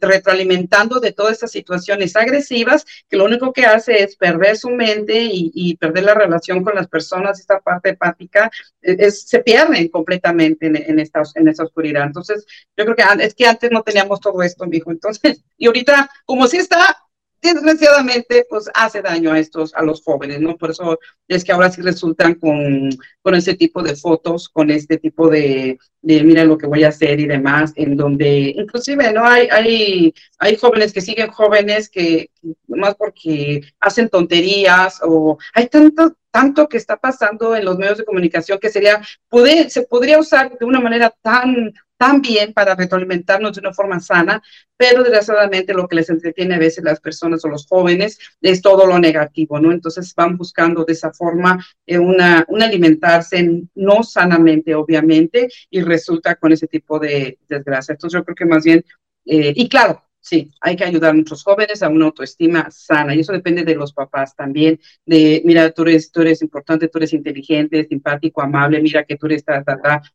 [0.00, 5.28] retroalimentando de todas estas situaciones agresivas, que lo único que hace es perder su mente
[5.30, 8.50] y, perder la relación con las personas, esta parte empática,
[8.82, 12.04] eh, es, se pierden completamente en, en esta oscuridad.
[12.04, 12.46] Entonces,
[12.76, 14.90] yo creo que es que antes no teníamos todo esto, hijo.
[14.90, 16.96] Entonces, y ahorita, como si está
[17.40, 20.56] desgraciadamente, pues hace daño a estos, a los jóvenes, ¿no?
[20.56, 22.90] Por eso es que ahora sí resultan con,
[23.22, 26.88] con ese tipo de fotos, con este tipo de, de, mira lo que voy a
[26.88, 29.24] hacer y demás, en donde inclusive, ¿no?
[29.24, 32.30] Hay, hay, hay jóvenes que siguen jóvenes que,
[32.66, 38.04] más porque hacen tonterías o hay tanto, tanto que está pasando en los medios de
[38.04, 43.60] comunicación que sería, puede, se podría usar de una manera tan también para retroalimentarnos de
[43.60, 44.42] una forma sana,
[44.76, 48.86] pero desgraciadamente lo que les entretiene a veces las personas o los jóvenes es todo
[48.86, 49.72] lo negativo, ¿no?
[49.72, 56.36] Entonces van buscando de esa forma eh, una, un alimentarse no sanamente, obviamente, y resulta
[56.36, 57.92] con ese tipo de desgracia.
[57.92, 58.84] Entonces yo creo que más bien,
[59.26, 63.20] eh, y claro, Sí, hay que ayudar a nuestros jóvenes a una autoestima sana y
[63.20, 67.14] eso depende de los papás también, de, mira, tú eres, tú eres importante, tú eres
[67.14, 69.42] inteligente, simpático, amable, mira que tú eres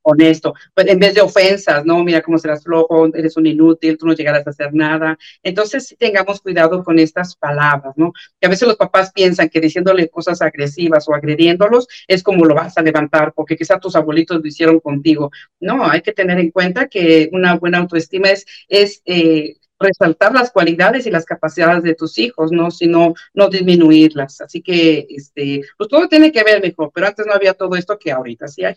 [0.03, 2.03] honesto, pues en vez de ofensas, ¿no?
[2.03, 5.17] Mira cómo serás flojo, eres un inútil, tú no llegarás a hacer nada.
[5.41, 8.13] Entonces, tengamos cuidado con estas palabras, ¿no?
[8.39, 12.53] Que a veces los papás piensan que diciéndole cosas agresivas o agrediéndolos es como lo
[12.53, 15.31] vas a levantar, porque quizás tus abuelitos lo hicieron contigo.
[15.59, 20.51] No, hay que tener en cuenta que una buena autoestima es, es eh, resaltar las
[20.51, 22.71] cualidades y las capacidades de tus hijos, ¿no?
[22.71, 24.41] Sino no disminuirlas.
[24.41, 27.97] Así que, este, pues todo tiene que ver, mejor, pero antes no había todo esto
[27.99, 28.75] que ahorita sí hay.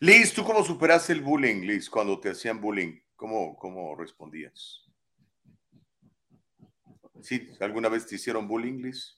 [0.00, 2.98] Liz, ¿tú cómo superaste el bullying, Liz, cuando te hacían bullying?
[3.14, 4.82] ¿Cómo, cómo respondías?
[7.20, 7.50] ¿Sí?
[7.60, 9.16] ¿Alguna vez te hicieron bullying, Liz?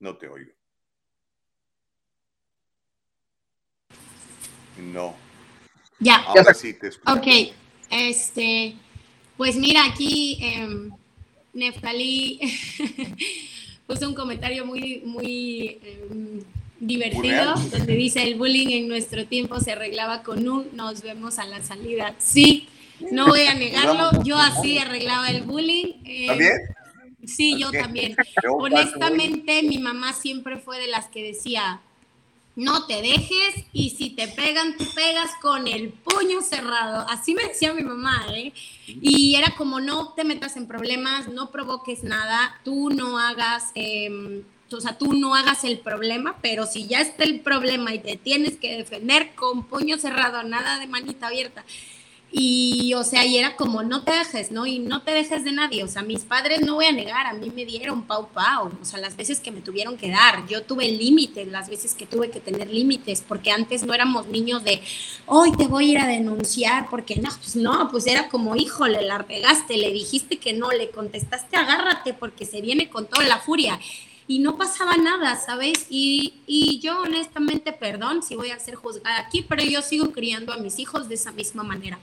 [0.00, 0.52] No te oigo.
[4.78, 5.14] No.
[5.98, 6.22] Ya.
[6.22, 7.12] Ahora sí te escucho.
[7.12, 7.26] Ok.
[7.90, 8.74] Este,
[9.36, 10.90] pues mira, aquí eh,
[11.52, 12.40] Neftalí
[13.86, 16.40] puso un comentario muy, muy em,
[16.80, 21.44] divertido, donde dice, el bullying en nuestro tiempo se arreglaba con un nos vemos a
[21.46, 22.14] la salida.
[22.18, 22.68] Sí,
[23.10, 25.94] no voy a negarlo, yo así arreglaba el bullying.
[26.04, 26.52] Eh, ¿También?
[27.26, 28.16] Sí, yo también.
[28.58, 31.80] Honestamente, mi mamá siempre fue de las que decía,
[32.58, 37.06] no te dejes y si te pegan, tú pegas con el puño cerrado.
[37.08, 38.52] Así me decía mi mamá, ¿eh?
[38.84, 44.42] Y era como no te metas en problemas, no provoques nada, tú no hagas, em,
[44.72, 48.16] o sea, tú no hagas el problema, pero si ya está el problema y te
[48.16, 51.64] tienes que defender con puño cerrado, nada de manita abierta.
[52.30, 54.66] Y, o sea, y era como, no te dejes, ¿no?
[54.66, 55.82] Y no te dejes de nadie.
[55.82, 58.70] O sea, mis padres, no voy a negar, a mí me dieron pau pau.
[58.82, 60.46] O sea, las veces que me tuvieron que dar.
[60.46, 64.62] Yo tuve límites, las veces que tuve que tener límites, porque antes no éramos niños
[64.62, 64.82] de,
[65.24, 69.02] hoy te voy a ir a denunciar, porque no, pues no, pues era como, híjole,
[69.02, 73.38] la regaste, le dijiste que no, le contestaste, agárrate, porque se viene con toda la
[73.38, 73.80] furia
[74.28, 75.86] y no pasaba nada, ¿sabes?
[75.88, 80.52] Y, y, yo honestamente, perdón si voy a ser juzgada aquí, pero yo sigo criando
[80.52, 81.98] a mis hijos de esa misma manera.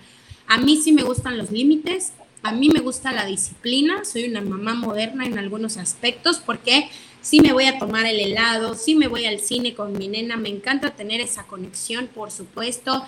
[0.48, 4.42] A mí sí me gustan los límites, a mí me gusta la disciplina, soy una
[4.42, 6.90] mamá moderna en algunos aspectos porque
[7.22, 10.36] sí me voy a tomar el helado, sí me voy al cine con mi nena,
[10.36, 13.04] me encanta tener esa conexión, por supuesto.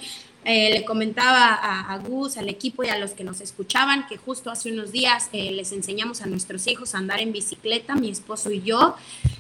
[0.50, 4.50] Eh, le comentaba a, Gus, al equipo y a los que nos escuchaban que justo
[4.50, 8.50] hace unos días eh, les enseñamos a nuestros hijos a andar en bicicleta, mi esposo
[8.50, 8.96] y yo.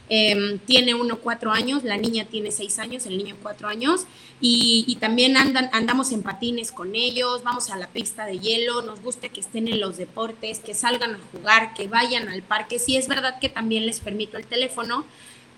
[0.10, 4.06] Em, tiene uno cuatro años, la niña tiene seis años, el niño cuatro años,
[4.42, 9.02] y, también andan, andamos en patines con ellos, vamos a la pista de hielo, nos
[9.02, 12.80] gusta que estén en los deportes, que salgan a jugar, que vayan al parque.
[12.80, 15.06] Sí es verdad que también les permito el teléfono,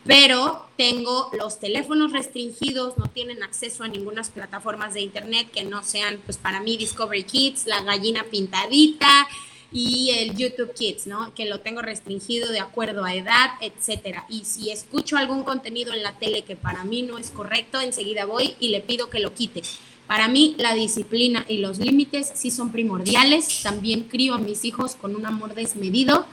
[0.05, 5.83] pero tengo los teléfonos restringidos, no tienen acceso a ninguna plataformas de internet que no
[5.83, 9.27] sean, pues para mí, Discovery Kids, la gallina pintadita
[9.71, 11.33] y el YouTube Kids, ¿no?
[11.35, 14.25] Que lo tengo restringido de acuerdo a edad, etcétera.
[14.29, 18.25] Y si escucho algún contenido en la tele que para mí no es correcto, enseguida
[18.25, 19.61] voy y le pido que lo quite.
[20.07, 23.61] Para mí, la disciplina y los límites sí son primordiales.
[23.61, 26.25] También crío a mis hijos con un amor desmedido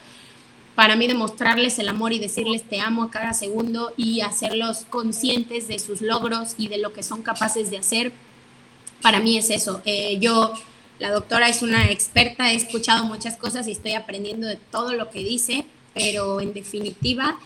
[0.76, 5.66] para mí demostrarles el amor y decirles te amo a cada segundo y hacerlos conscientes
[5.66, 8.12] de sus logros y de lo que son capaces de hacer,
[9.02, 9.82] para mí es eso.
[9.84, 10.52] Eh, yo
[10.98, 15.10] La doctora es una experta, he escuchado muchas cosas y estoy aprendiendo de todo lo
[15.10, 17.38] que dice, pero en definitiva,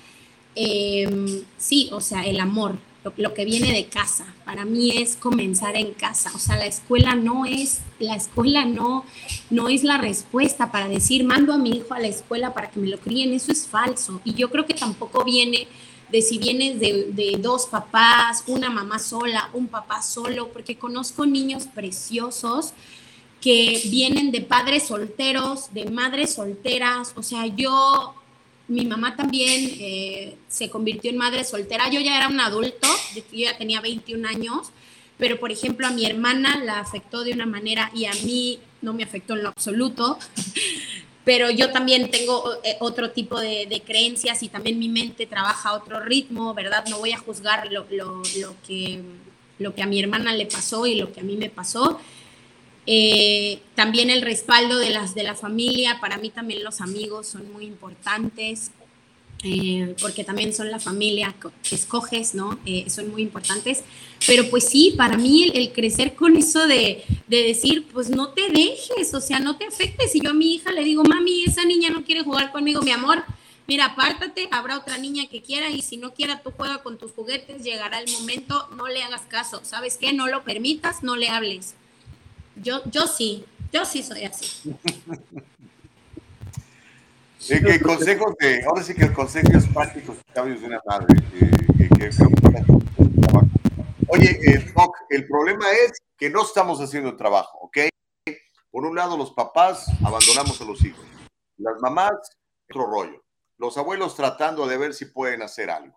[0.54, 2.78] em, sí, o sea, el amor,
[3.16, 4.26] lo, que viene de casa.
[4.44, 6.30] Para mí es comenzar en casa.
[6.34, 9.04] O sea, la escuela no es, la escuela no,
[9.48, 12.80] no es la respuesta para decir, mando a mi hijo a la escuela para que
[12.80, 13.32] me lo críen.
[13.32, 14.20] Eso es falso.
[14.24, 15.66] Y yo creo que tampoco viene
[16.10, 21.24] de si vienes de, de dos papás, una mamá sola, un papá solo, porque conozco
[21.24, 22.74] niños preciosos
[23.40, 27.12] que vienen de padres solteros, de madres solteras.
[27.16, 28.14] O sea, yo
[28.70, 31.90] mi mamá también eh, se convirtió en madre soltera.
[31.90, 34.70] Yo ya era un adulto, yo ya tenía 21 años,
[35.18, 38.92] pero por ejemplo a mi hermana la afectó de una manera y a mí no
[38.92, 40.18] me afectó en lo absoluto.
[41.22, 45.74] Pero yo también tengo eh, otro tipo de, creencias y también mi mente trabaja a
[45.74, 46.86] otro ritmo, ¿verdad?
[46.88, 49.02] No voy a juzgar lo, lo, que,
[49.58, 52.00] lo que a mi hermana le pasó y lo que a mí me pasó
[52.86, 57.52] eh, también el respaldo de, las, de la familia, para mí también los amigos son
[57.52, 58.70] muy importantes,
[59.42, 62.58] eh, porque también son la familia que escoges, ¿no?
[62.66, 63.84] Eh, son muy importantes.
[64.26, 68.50] Pero pues sí, para mí el, crecer con eso de, de, decir, pues no te
[68.50, 70.12] dejes, o sea, no te afectes.
[70.12, 72.90] Si yo a mi hija le digo, mami, esa niña no quiere jugar conmigo, mi
[72.90, 73.24] amor,
[73.66, 77.12] mira, apártate, habrá otra niña que quiera y si no quiera, tú juega con tus
[77.12, 79.60] juguetes, llegará el momento, no le hagas caso.
[79.64, 80.12] ¿Sabes qué?
[80.12, 81.76] No lo permitas, no le hables.
[82.56, 84.76] Yo, yo sí, yo sí soy así.
[87.48, 91.06] que consejos de, ahora sí que consejos prácticos de una madre.
[94.08, 94.64] Oye, eh,
[95.10, 97.78] el problema es que no estamos haciendo el trabajo, ¿ok?
[98.70, 101.04] Por un lado, los papás abandonamos a los hijos.
[101.56, 102.12] Las mamás,
[102.68, 103.22] otro rollo.
[103.58, 105.96] Los abuelos tratando de ver si pueden hacer algo.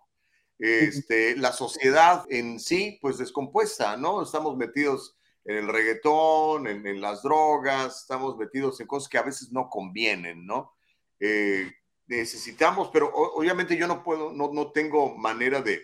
[0.59, 4.21] Este, la sociedad en sí, pues descompuesta, ¿no?
[4.21, 5.15] Estamos metidos
[5.45, 10.45] en el reggaetón, en, las drogas, estamos metidos en cosas que a veces no convienen,
[10.45, 10.73] ¿no?
[11.19, 11.69] Eh,
[12.07, 15.83] necesitamos, pero obviamente yo no puedo, no, no tengo manera de,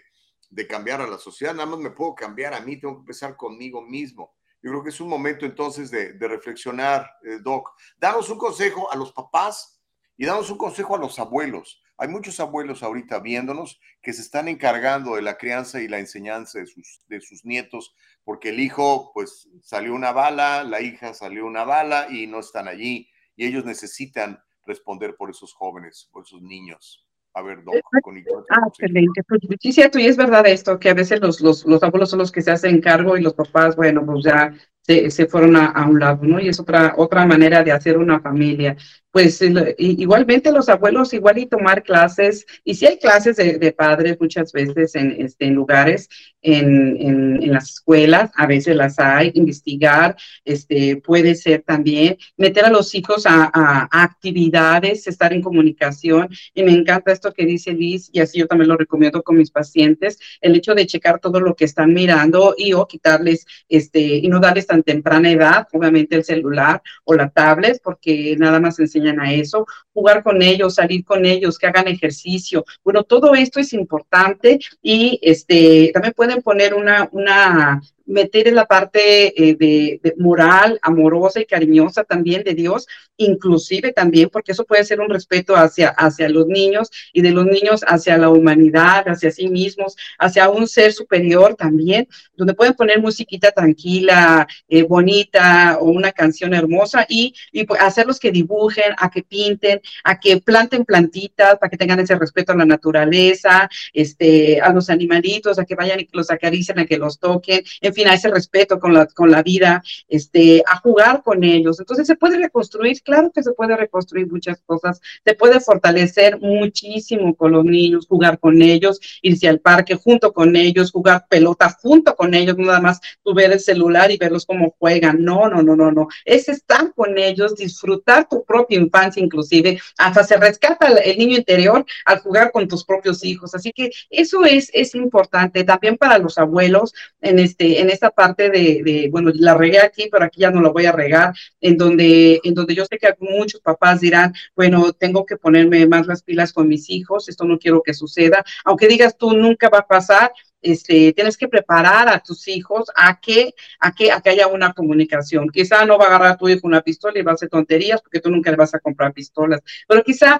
[0.49, 3.35] de, cambiar a la sociedad, nada más me puedo cambiar a mí, tengo que empezar
[3.35, 4.35] conmigo mismo.
[4.61, 7.71] Yo creo que es un momento entonces de, de reflexionar, eh, Doc.
[7.97, 9.81] Danos un consejo a los papás
[10.17, 11.81] y damos un consejo a los abuelos.
[11.99, 16.59] Hay muchos abuelos ahorita viéndonos que se están encargando de la crianza y la enseñanza
[16.59, 17.93] de sus, de sus nietos,
[18.23, 22.69] porque el hijo, pues, salió una bala, la hija salió una bala y no están
[22.69, 23.09] allí.
[23.35, 27.05] Y ellos necesitan responder por esos jóvenes, por esos niños.
[27.33, 28.17] A ver, Doc, con
[28.49, 29.21] Ah, excelente.
[29.27, 32.19] Pues, sí, cierto, y es verdad esto, que a veces los, los, los abuelos son
[32.19, 35.87] los que se hacen cargo y los papás, bueno, pues ya se, fueron a, a,
[35.87, 36.39] un lado, ¿no?
[36.39, 38.75] Y es otra, otra manera de hacer una familia
[39.11, 39.41] pues
[39.77, 44.95] igualmente los abuelos igual y tomar clases, y si hay clases de, padres muchas veces
[44.95, 46.09] en, este, en lugares,
[46.41, 52.69] en, en, las escuelas, a veces las hay, investigar, este, puede ser también, meter a
[52.69, 58.19] los hijos a, actividades, estar en comunicación, y me encanta esto que dice Liz, y
[58.19, 61.65] así yo también lo recomiendo con mis pacientes, el hecho de checar todo lo que
[61.65, 66.81] están mirando y o quitarles, este, y no darles tan temprana edad, obviamente el celular
[67.05, 71.67] o la tablet, porque nada más a eso, jugar con ellos, salir con ellos, que
[71.67, 72.65] hagan ejercicio.
[72.83, 78.65] Bueno, todo esto es importante y este, también pueden poner una, una meter en la
[78.65, 82.87] parte eh, de, moral, amorosa y cariñosa también de Dios,
[83.17, 87.45] inclusive también, porque eso puede ser un respeto hacia, hacia los niños y de los
[87.45, 92.99] niños hacia la humanidad, hacia sí mismos, hacia un ser superior también, donde pueden poner
[92.99, 99.09] musiquita tranquila, eh, bonita o una canción hermosa y, y pues, hacerlos que dibujen, a
[99.11, 104.59] que pinten, a que planten plantitas para que tengan ese respeto a la naturaleza, este,
[104.61, 108.07] a los animalitos, a que vayan y los acaricien, a que los toquen, en fin,
[108.07, 111.79] a ese respeto con la, con la vida, este, a jugar con ellos.
[111.79, 113.01] Entonces, ¿se puede reconstruir?
[113.03, 118.39] Claro que se puede reconstruir muchas cosas, se puede fortalecer muchísimo con los niños, jugar
[118.39, 122.99] con ellos, irse al parque junto con ellos, jugar pelota junto con ellos, nada más
[123.23, 125.23] tú ver el celular y verlos cómo juegan.
[125.23, 126.07] No, no, no, no, no.
[126.25, 131.85] Es estar con ellos, disfrutar tu propia infancia inclusive, hasta se rescata el niño interior
[132.05, 133.53] al jugar con tus propios hijos.
[133.55, 138.49] Así que eso es, es importante también para los abuelos en este, en esta parte
[138.49, 142.39] de, bueno, la regué aquí, pero aquí ya no la voy a regar, en donde,
[142.43, 146.53] en donde yo sé que muchos papás dirán, bueno, tengo que ponerme más las pilas
[146.53, 150.31] con mis hijos, esto no quiero que suceda, aunque digas tú nunca va a pasar,
[150.61, 154.73] este, tienes que preparar a tus hijos a que, a que, a que haya una
[154.73, 155.49] comunicación.
[155.49, 158.01] Quizá no va a agarrar a tu hijo una pistola y va a hacer tonterías
[158.01, 160.39] porque tú nunca le vas a comprar pistolas, pero quizá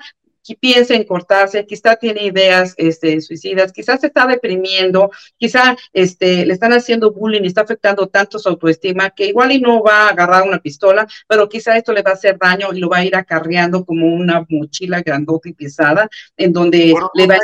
[0.60, 6.54] piensa en cortarse, quizá tiene ideas este, suicidas, quizás se está deprimiendo, quizá este, le
[6.54, 10.10] están haciendo bullying y está afectando tanto su autoestima que igual y no va a
[10.10, 13.06] agarrar una pistola, pero quizá esto le va a hacer daño y lo va a
[13.06, 17.38] ir acarreando como una mochila grandota y pesada, en donde le va a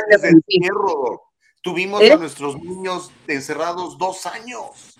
[0.48, 0.70] ir
[1.66, 2.16] Tuvimos a ¿Eh?
[2.16, 4.96] nuestros niños encerrados dos años.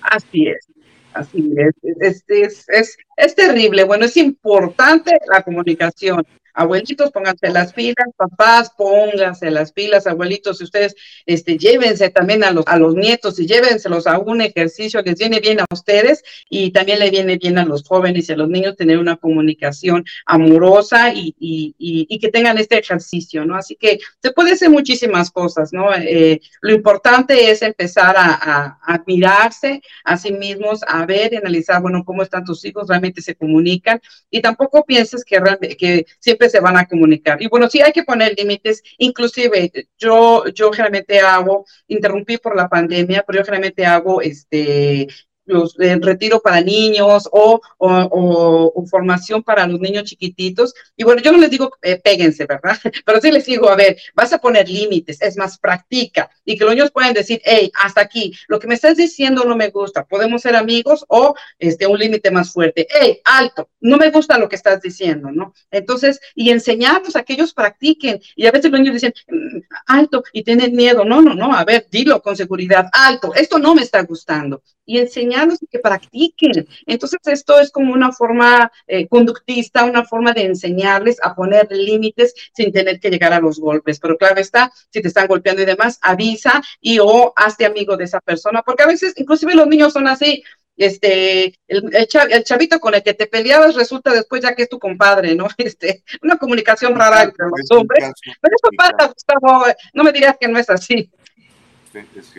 [0.00, 0.68] Así es.
[1.12, 3.82] Así es, es, es, es, terrible.
[3.82, 6.24] Bueno, es importante la comunicación.
[6.58, 12.50] Abuelitos, pónganse las pilas, papás, pónganse las pilas, abuelitos, y ustedes este, llévense también a
[12.50, 16.72] los, a los nietos y llévenselos a un ejercicio, les viene bien a ustedes y
[16.72, 21.14] también le viene bien a los jóvenes y a los niños tener una comunicación amorosa
[21.14, 23.54] y, y, y, que tengan este ejercicio, ¿no?
[23.54, 25.94] Así que se puede hacer muchísimas cosas, ¿no?
[25.94, 31.80] Eh, lo importante es empezar a, a, a mirarse a sí mismos, a ver analizar,
[31.80, 35.40] bueno, cómo están tus hijos, realmente se comunican y tampoco pienses que,
[35.78, 37.40] que siempre se van a comunicar.
[37.42, 42.68] Y bueno, sí hay que poner límites, inclusive yo, yo generalmente hago, interrumpí por la
[42.68, 45.08] pandemia, pero yo generalmente hago este
[45.48, 50.74] los retiro para niños o, o, formación para los niños chiquititos.
[50.96, 52.78] Y bueno, yo no les digo eh, péguense, ¿verdad?
[53.04, 56.64] Pero sí les digo, a ver, vas a poner límites, es más, practica y que
[56.64, 60.04] los niños pueden decir, hey, hasta aquí, lo que me estás diciendo no me gusta,
[60.04, 62.86] podemos ser amigos o este, un límite más fuerte.
[62.90, 65.52] Hey, alto, no me gusta lo que estás diciendo, ¿no?
[65.70, 68.20] Entonces, y enseñarlos a que ellos practiquen.
[68.36, 71.04] Y a veces los niños dicen, mm, alto, y tienen miedo.
[71.04, 74.98] No, no, no, a ver, dilo con seguridad, alto, esto no me está gustando y
[75.38, 76.68] enseñarlos que practiquen.
[76.86, 82.34] Entonces, esto es como una forma eh, conductista, una forma de enseñarles a poner límites
[82.54, 84.00] sin tener que llegar a los golpes.
[84.00, 88.04] Pero claro está, si te están golpeando y demás, avisa y o hazte amigo de
[88.04, 90.42] esa persona, porque a veces, inclusive los niños son así,
[90.76, 94.78] este, el, el, chavito con el que te peleabas resulta después ya que es tu
[94.78, 95.48] compadre, ¿no?
[95.58, 98.12] Este, una comunicación rara entre los hombres.
[98.40, 101.10] Pero eso pasa, Gustavo, no me dirías que no es así.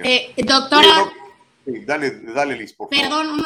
[0.03, 1.11] Eh, doctora,
[1.85, 2.75] dale, dale, Liz.
[2.89, 3.41] Perdón,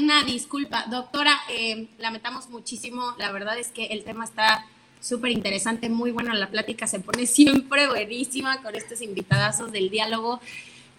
[0.00, 0.84] una, disculpa.
[0.90, 3.14] Doctora, eh, lamentamos muchísimo.
[3.18, 4.66] La verdad es que el tema está
[5.00, 6.86] súper interesante, muy buena la plática.
[6.86, 10.40] Se pone siempre buenísima con estos invitadazos del diálogo.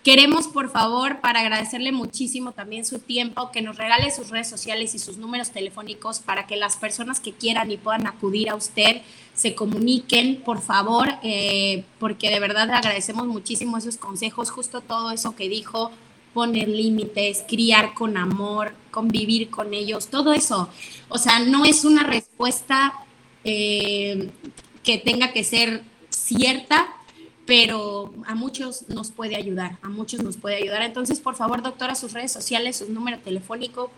[0.04, 4.96] Queremos, por favor, para agradecerle muchísimo también su tiempo, que nos regale sus redes sociales
[4.96, 9.02] y sus números telefónicos para que las personas que quieran y puedan acudir a usted
[9.34, 15.12] se comuniquen, por favor, eh, porque de verdad le agradecemos muchísimo esos consejos, justo todo
[15.12, 15.92] eso que dijo,
[16.38, 20.70] poner límites, criar con amor, convivir con ellos, todo eso.
[21.10, 22.94] O sea, no es una respuesta
[23.44, 24.30] eh,
[24.84, 26.90] que tenga que ser cierta,
[27.48, 30.84] pero a muchos nos puede ayudar, a muchos nos puede ayudar.
[30.84, 33.90] Entonces, por favor, doctora, sus redes sociales, su número telefónico,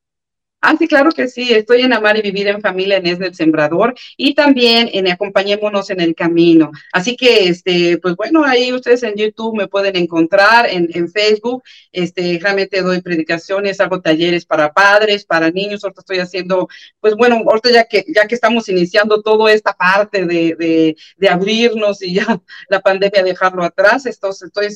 [0.60, 1.54] Ah, sí, claro que sí.
[1.54, 5.92] Estoy en Amar y Vivir en Familia en Es del Sembrador y también en Acompañémonos
[5.92, 6.72] en el Camino.
[6.92, 11.64] Así que, este, pues bueno, ahí ustedes en YouTube me pueden encontrar, en, en Facebook.
[11.92, 15.84] Este, realmente doy predicaciones, hago talleres para padres, para niños.
[15.84, 16.68] Ahorita estoy haciendo,
[17.00, 22.02] pues bueno, ahorita ya que, ya que estamos iniciando toda esta parte de, de, abrirnos
[22.02, 22.26] y ya
[22.70, 24.68] la pandemia dejarlo atrás, entonces estoy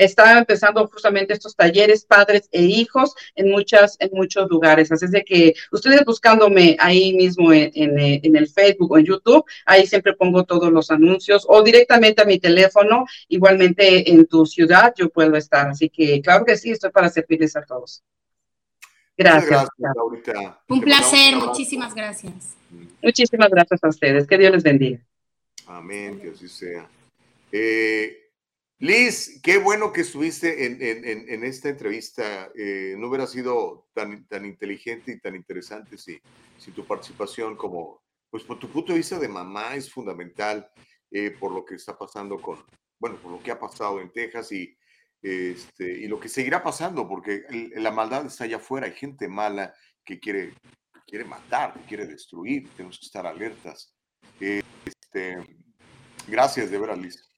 [0.00, 4.90] está empezando justamente estos talleres padres e hijos en muchas, en muchos lugares.
[4.90, 9.44] Así es de que ustedes buscándome ahí mismo en, en, el Facebook o en YouTube,
[9.66, 14.94] ahí siempre pongo todos los anuncios o directamente a mi teléfono, igualmente en tu ciudad
[14.96, 15.68] yo puedo estar.
[15.68, 18.02] Así que claro que sí, estoy para servirles a todos.
[19.16, 19.68] Gracias.
[19.76, 22.56] gracias Un placer, muchísimas gracias.
[23.02, 24.26] Muchísimas gracias a ustedes.
[24.26, 25.00] Que Dios les bendiga.
[25.66, 26.86] Amén, que así sea.
[27.52, 28.19] Eh,
[28.82, 32.50] Liz, qué bueno que estuviste en, esta entrevista.
[32.56, 36.18] Eh, no hubiera sido tan, tan inteligente y tan interesante si,
[36.56, 40.66] si tu participación como, pues por tu punto de vista de mamá es fundamental
[41.10, 42.64] eh, por lo que está pasando con,
[42.98, 44.74] bueno, por lo que ha pasado en Texas y,
[45.20, 49.74] este, y lo que seguirá pasando, porque la maldad está allá afuera, hay gente mala
[50.02, 50.54] que quiere,
[51.06, 53.94] quiere matar, que quiere destruir, tenemos que estar alertas.
[54.40, 55.36] este,
[56.26, 57.29] gracias de veras, Liz.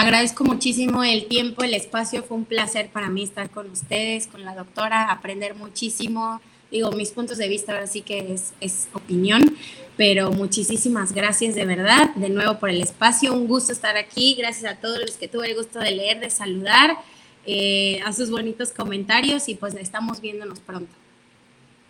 [0.00, 2.22] Agradezco muchísimo el tiempo, el espacio.
[2.22, 6.40] Fue un placer para mí estar con ustedes, con la doctora, aprender muchísimo.
[6.70, 9.58] Digo, mis puntos de vista ahora sí que es, es opinión,
[9.98, 13.34] pero muchísimas gracias de verdad, de nuevo por el espacio.
[13.34, 14.36] Un gusto estar aquí.
[14.38, 16.96] Gracias a todos los que tuve el gusto de leer, de saludar,
[17.44, 20.94] eh, a sus bonitos comentarios y pues estamos viéndonos pronto.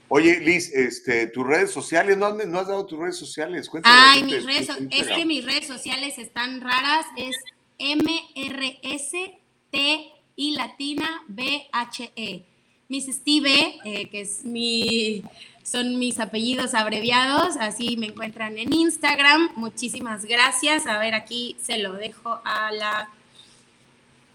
[0.08, 3.68] Oye, Liz, este, tus redes sociales, ¿no, has dado tus redes sociales?
[3.68, 3.94] Cuéntame.
[3.96, 7.36] Ay, mis redes, es que mis redes sociales están raras, es
[7.80, 9.32] M-R-S-T
[10.36, 12.44] y latina B-H-E.
[12.88, 15.22] Miss Steve, eh, que es mi,
[15.62, 19.50] son mis apellidos abreviados, así me encuentran en Instagram.
[19.54, 20.86] Muchísimas gracias.
[20.86, 23.08] A ver, aquí se lo dejo a la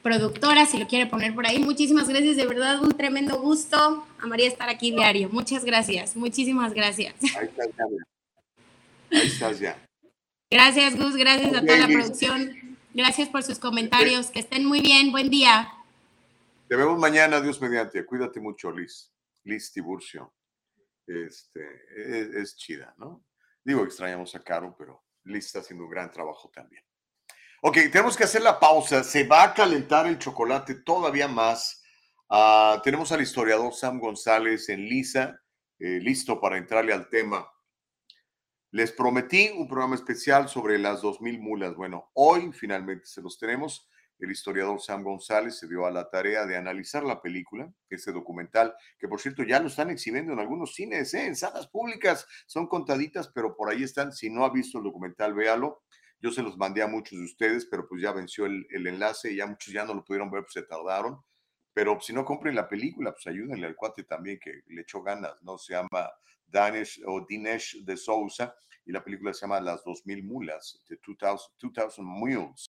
[0.02, 1.60] productora, si lo quiere poner por ahí.
[1.60, 4.06] Muchísimas gracias, de verdad, un tremendo gusto.
[4.20, 5.30] A María estar aquí diario.
[5.30, 7.16] Muchas gracias, muchísimas gracias.
[7.38, 7.86] Ahí estás ya.
[9.12, 9.78] Ahí estás ya.
[10.50, 12.75] Gracias, Gus, gracias a toda la producción.
[12.96, 14.32] Gracias por sus comentarios.
[14.32, 15.12] Que estén muy bien.
[15.12, 15.70] Buen día.
[16.70, 18.06] Te vemos mañana, Dios mediante.
[18.06, 19.12] Cuídate mucho, Liz.
[19.44, 20.34] Liz Tiburcio.
[21.06, 21.62] Este,
[21.94, 23.26] es, es chida, ¿no?
[23.66, 26.86] Digo, extrañamos a Caro, pero Liz está haciendo un gran trabajo también.
[27.64, 29.04] Ok, tenemos que hacer la pausa.
[29.04, 31.84] Se va a calentar el chocolate todavía más.
[32.30, 35.38] Ah, tenemos al historiador Sam González en Lisa,
[35.80, 37.46] eh, listo para entrarle al tema.
[38.76, 41.78] Les prometí un programa especial sobre las 2.000 mulas.
[41.78, 43.88] Bueno, hoy finalmente se los tenemos.
[44.20, 48.76] El historiador Sam González se dio a la tarea de analizar la película, ese documental,
[49.00, 51.26] que por cierto ya lo están exhibiendo en algunos cines, ¿eh?
[51.26, 52.28] en salas públicas.
[52.48, 54.12] Son contaditas, pero por ahí están.
[54.12, 55.84] Si no ha visto el documental, véalo.
[56.20, 59.38] Yo se los mandé a muchos de ustedes, pero pues ya venció el, enlace y
[59.38, 61.22] ya muchos ya no lo pudieron ver, pues se tardaron.
[61.72, 65.42] Pero si no compren la película, pues ayúdenle al cuate también que le echó ganas,
[65.44, 65.58] ¿no?
[65.58, 66.12] Se llama
[66.48, 72.06] Danish o Dinesh de Sousa y la película se llama Las 2000 Mulas, de 2000,
[72.06, 72.68] Mules.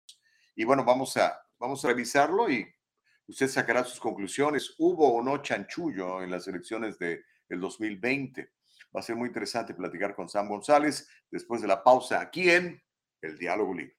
[0.56, 2.68] Y bueno, vamos a, vamos a revisarlo y
[3.28, 4.76] usted sacará sus conclusiones.
[4.78, 8.52] ¿Hubo o no chanchullo en las elecciones del de 2020?
[8.96, 12.82] Va a ser muy interesante platicar con Sam González después de la pausa aquí en
[13.22, 13.99] el diálogo libre.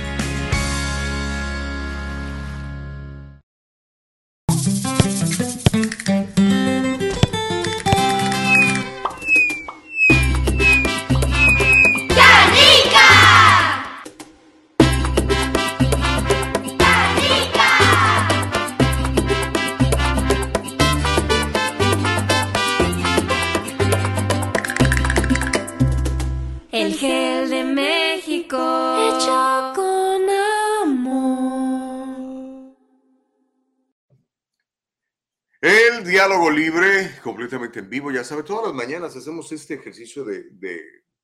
[36.03, 38.11] Diálogo libre, completamente en vivo.
[38.11, 40.43] Ya sabe, todas las mañanas hacemos este ejercicio de,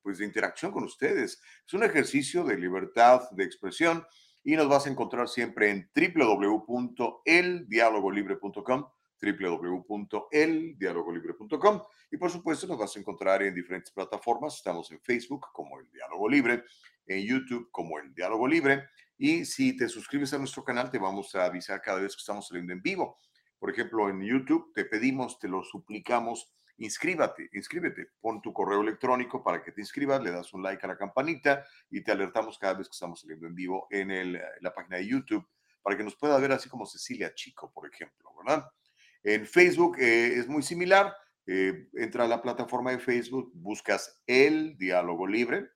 [0.02, 1.40] pues, de interacción con ustedes.
[1.66, 4.06] Es un ejercicio de libertad de expresión
[4.42, 8.86] y nos vas a encontrar siempre en www.eldialogolibre.com
[9.20, 14.56] www.eldialogolibre.com y por supuesto nos vas a encontrar en diferentes plataformas.
[14.56, 16.62] Estamos en Facebook como El Diálogo Libre,
[17.06, 18.84] en YouTube como El Diálogo Libre
[19.18, 22.46] y si te suscribes a nuestro canal te vamos a avisar cada vez que estamos
[22.46, 23.18] saliendo en vivo.
[23.58, 29.42] Por ejemplo, en YouTube te pedimos, te lo suplicamos, inscríbete, inscríbete, pon tu correo electrónico
[29.42, 32.74] para que te inscribas, le das un like a la campanita y te alertamos cada
[32.74, 35.46] vez que estamos saliendo en vivo en el, la página de YouTube
[35.82, 38.70] para que nos pueda ver así como Cecilia Chico, por ejemplo, ¿verdad?
[39.22, 41.14] En Facebook eh, es muy similar.
[41.46, 45.70] Eh, entra a la plataforma de Facebook, buscas el diálogo libre,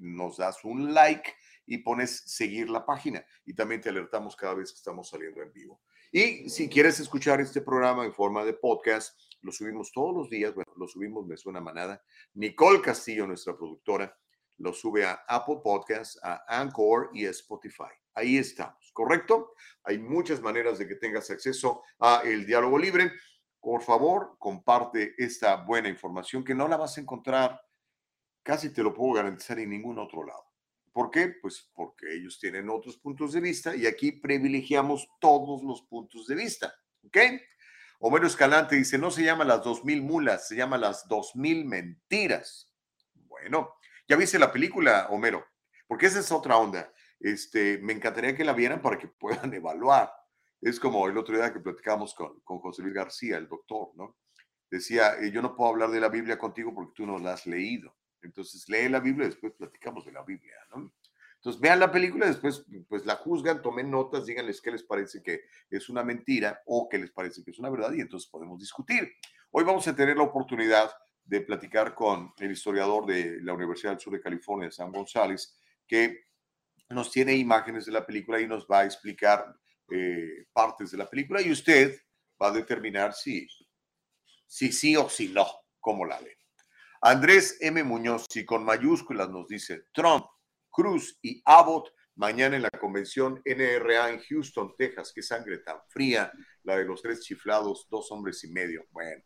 [0.00, 1.34] nos das un like
[1.66, 5.52] y pones seguir la página y también te alertamos cada vez que estamos saliendo en
[5.52, 5.82] vivo.
[6.12, 10.52] Y si quieres escuchar este programa en forma de podcast, lo subimos todos los días.
[10.54, 12.02] Bueno, lo subimos, me suena manada.
[12.34, 14.18] Nicole Castillo, nuestra productora,
[14.58, 17.92] lo sube a Apple Podcasts, a Anchor y a Spotify.
[18.14, 19.52] Ahí estamos, ¿correcto?
[19.84, 23.12] Hay muchas maneras de que tengas acceso a el diálogo libre.
[23.60, 27.60] Por favor, comparte esta buena información que no la vas a encontrar,
[28.42, 30.49] casi te lo puedo garantizar, en ningún otro lado.
[30.92, 31.34] ¿Por qué?
[31.40, 36.34] Pues porque ellos tienen otros puntos de vista y aquí privilegiamos todos los puntos de
[36.34, 36.74] vista.
[37.04, 37.16] ¿Ok?
[38.00, 41.64] Homero Escalante dice, no se llama las dos mil mulas, se llama las dos mil
[41.64, 42.72] mentiras.
[43.14, 43.74] Bueno,
[44.08, 45.44] ¿ya viste la película, Homero?
[45.90, 46.92] porque esa es otra onda.
[47.18, 50.08] Este, me encantaría que la vieran para que puedan evaluar.
[50.60, 54.16] Es como el otro día que platicamos con, con José Luis García, el doctor, ¿no?
[54.70, 57.44] Decía, eh, yo no puedo hablar de la Biblia contigo porque tú no la has
[57.44, 57.96] leído.
[58.22, 60.92] Entonces lee la Biblia después platicamos de la Biblia, ¿no?
[61.36, 65.44] Entonces vean la película, después pues la juzgan, tomen notas, díganles qué les parece que
[65.70, 69.10] es una mentira o qué les parece que es una verdad y entonces podemos discutir.
[69.50, 70.90] Hoy vamos a tener la oportunidad
[71.24, 75.56] de platicar con el historiador de la Universidad del Sur de California, Sam González,
[75.86, 76.26] que
[76.90, 79.54] nos tiene imágenes de la película y nos va a explicar
[79.90, 81.98] eh, partes de la película y usted
[82.40, 83.46] va a determinar si,
[84.46, 85.46] si sí o si no,
[85.78, 86.36] cómo la ve.
[87.02, 87.82] Andrés M.
[87.82, 90.26] Muñoz, y con mayúsculas nos dice Trump
[90.68, 95.10] Cruz y Abbott mañana en la convención NRA en Houston, Texas.
[95.14, 96.30] Qué sangre tan fría,
[96.62, 98.84] la de los tres chiflados, dos hombres y medio.
[98.90, 99.22] Bueno,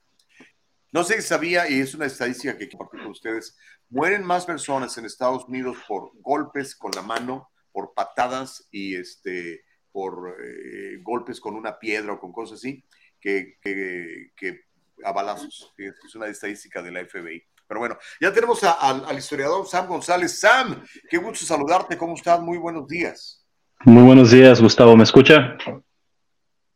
[0.93, 4.97] no sé si sabía, y es una estadística que compartir con ustedes, mueren más personas
[4.97, 11.41] en Estados Unidos por golpes con la mano, por patadas y este, por eh, golpes
[11.41, 12.85] con una piedra o con cosas así,
[13.21, 14.61] que, que
[15.03, 15.75] a balazos.
[15.77, 17.45] Es una estadística de la FBI.
[17.75, 20.39] Pero bueno, ya tenemos al historiador Sam González.
[20.39, 20.81] Sam,
[21.11, 21.99] qué gusto saludarte.
[21.99, 22.41] ¿Cómo estás?
[22.41, 23.45] Muy buenos días.
[23.85, 24.97] Muy buenos días, Gustavo.
[24.97, 25.59] ¿Me escucha?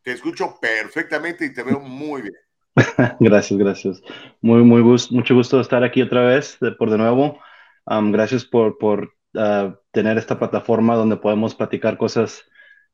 [0.03, 2.35] Te escucho perfectamente y te veo muy bien.
[3.21, 4.03] gracias, gracias.
[4.41, 7.39] Muy, muy gusto, mucho gusto estar aquí otra vez, por de nuevo.
[7.87, 12.43] gracias por, por ah, tener esta plataforma donde podemos platicar cosas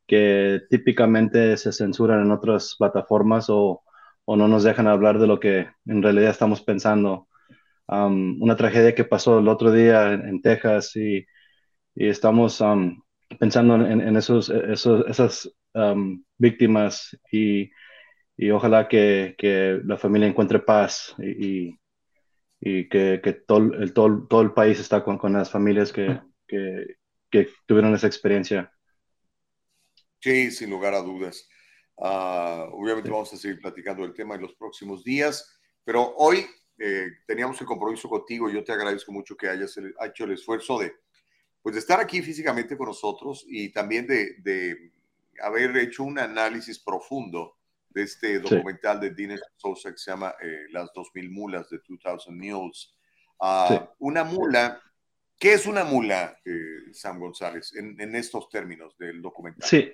[0.06, 3.82] que típicamente se censuran en otras plataformas o,
[4.26, 7.28] o no nos dejan hablar de lo que en realidad estamos pensando
[7.88, 11.26] una tragedia que pasó el otro día en, Texas y,
[11.94, 12.62] estamos
[13.38, 15.54] pensando en, esos, esos, esas
[16.38, 17.70] víctimas y,
[18.36, 21.78] y ojalá que, que, la familia encuentre paz y,
[22.60, 26.20] y que, que, todo, el, todo, todo el país está con, con las familias que,
[26.46, 26.96] que,
[27.30, 28.72] que, tuvieron esa experiencia.
[30.20, 31.48] Sí, sin lugar a dudas.
[31.98, 36.46] Ah, obviamente vamos a seguir platicando el tema en los próximos días, pero hoy
[36.78, 38.50] eh, teníamos el compromiso contigo.
[38.50, 40.94] Yo te agradezco mucho que hayas hecho el esfuerzo de,
[41.62, 44.92] pues, de estar aquí físicamente con nosotros y también de, de
[45.42, 47.56] haber hecho un análisis profundo
[47.90, 52.52] de este documental de Dines Sosa que se llama eh, Las 2000 mulas de 2000
[52.52, 52.92] Mules.
[53.40, 54.80] Ah, una mula,
[55.38, 59.68] ¿qué es una mula, eh, Sam González, en, en, estos términos del documental?
[59.68, 59.92] Sí,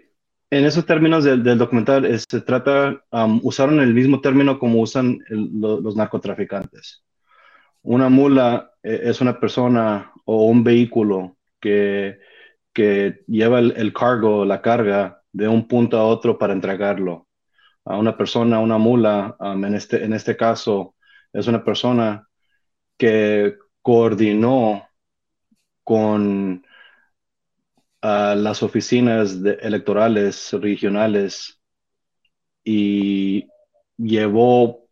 [0.51, 3.05] en esos términos del, documental, se trata,
[3.43, 7.05] usaron el mismo término como usan los narcotraficantes.
[7.83, 12.19] Una mula eh, es una persona o un vehículo que,
[12.73, 17.29] que lleva el, cargo, la carga, de un punto a otro para entregarlo.
[17.85, 20.97] A una persona, una mula, en, este, en este caso,
[21.33, 22.29] es una persona
[22.99, 24.89] que coordinó
[25.85, 26.65] con
[28.03, 31.61] a las oficinas electorales regionales
[32.65, 33.47] y
[33.97, 34.89] llevó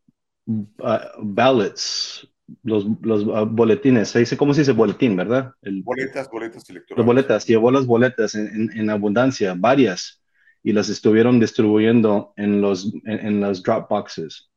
[0.83, 2.29] ah, ballots,
[2.63, 5.53] los, los ah, boletines, se dice, ¿cómo se dice boletín, verdad?
[5.83, 6.99] boletas, boletas electorales.
[6.99, 10.23] Las boletas, llevó las boletas en, en, abundancia, varias,
[10.63, 14.51] y las estuvieron distribuyendo en los, en, las drop boxes.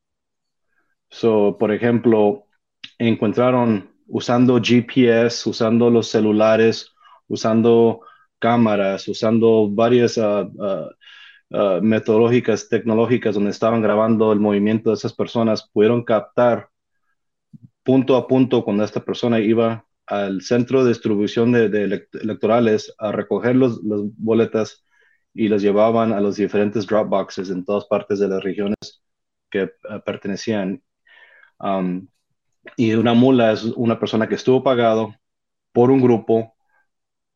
[1.08, 2.46] So, por ejemplo,
[2.98, 6.90] encontraron usando GPS, usando los celulares,
[7.28, 8.02] usando
[8.42, 10.50] cámaras, usando varias uh,
[11.50, 16.68] uh, metodológicas tecnológicas donde estaban grabando el movimiento de esas personas, pudieron captar
[17.84, 23.54] punto a punto cuando esta persona iba al centro de distribución de, electorales a recoger
[23.54, 24.84] las boletas
[25.32, 28.76] y las llevaban a los diferentes drop boxes en todas partes de las regiones
[29.50, 29.70] que
[30.04, 30.82] pertenecían.
[31.60, 32.08] Um,
[32.76, 35.14] y una mula es una persona que estuvo pagado
[35.72, 36.54] por un grupo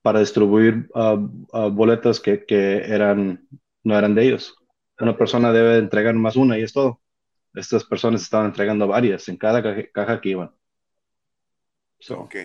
[0.07, 1.19] para distribuir uh,
[1.53, 3.45] uh, boletas que, que, eran,
[3.83, 4.55] no eran de ellos.
[5.01, 7.01] Una persona debe entregar más una y es todo.
[7.55, 9.61] Estas personas estaban entregando varias en cada
[9.93, 10.55] caja, que iban.
[12.11, 12.37] Ok.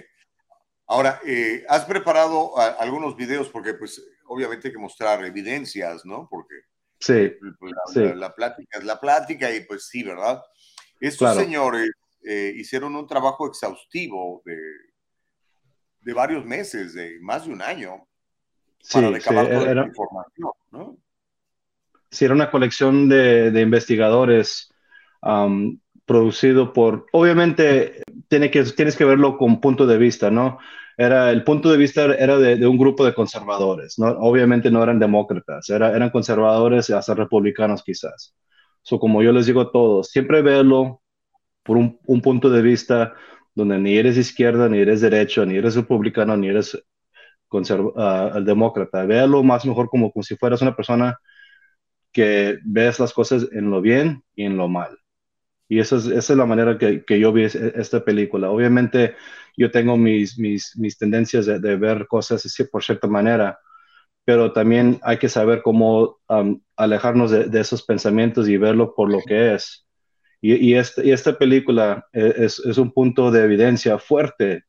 [0.87, 6.27] Ahora, eh, has preparado algunos videos porque pues obviamente hay que mostrar evidencias, ¿no?
[6.31, 6.55] Porque
[6.99, 7.73] sí, pues,
[8.15, 10.41] la, plática es la plática y pues sí, ¿verdad?
[10.99, 11.91] Estos señores
[12.23, 14.57] eh, hicieron un trabajo exhaustivo de,
[16.01, 18.07] de varios meses, de más de un año,
[18.91, 20.97] para recabar toda era, información, ¿no?
[22.09, 24.69] Sí, era una colección de, de investigadores
[25.21, 30.59] um, producido por, obviamente, tiene que, tienes que verlo con punto de vista, ¿no?
[30.97, 34.07] Era, el punto de vista era de, de un grupo de conservadores, ¿no?
[34.19, 38.35] Obviamente no eran demócratas, era, eran conservadores y hasta republicanos quizás.
[38.81, 41.01] So, como yo les digo a todos, siempre verlo
[41.63, 43.13] por un, un punto de vista
[43.55, 46.77] donde ni eres izquierda, ni eres derecho, ni eres republicano, ni eres
[47.97, 49.05] al demócrata.
[49.05, 51.17] Véalo más mejor como, como si fueras una persona
[52.11, 54.97] que ves las cosas en lo bien y en lo mal.
[55.67, 58.51] Y esa es, esa es la manera que, que, yo vi esta película.
[58.51, 59.15] Obviamente
[59.55, 63.57] yo tengo mis, mis, mis tendencias de, de, ver cosas así por cierta manera,
[64.25, 69.09] pero también hay que saber cómo um, alejarnos de, de, esos pensamientos y verlo por
[69.09, 69.87] lo que es.
[70.41, 74.63] Y, y, este, y esta película es, es, un punto de evidencia fuerte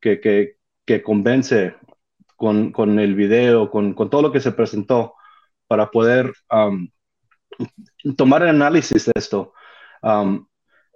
[0.00, 1.74] que, que, que convence
[2.36, 5.14] con, con, el video, con, con, todo lo que se presentó,
[5.66, 6.32] para poder
[8.16, 9.52] tomar el análisis de esto.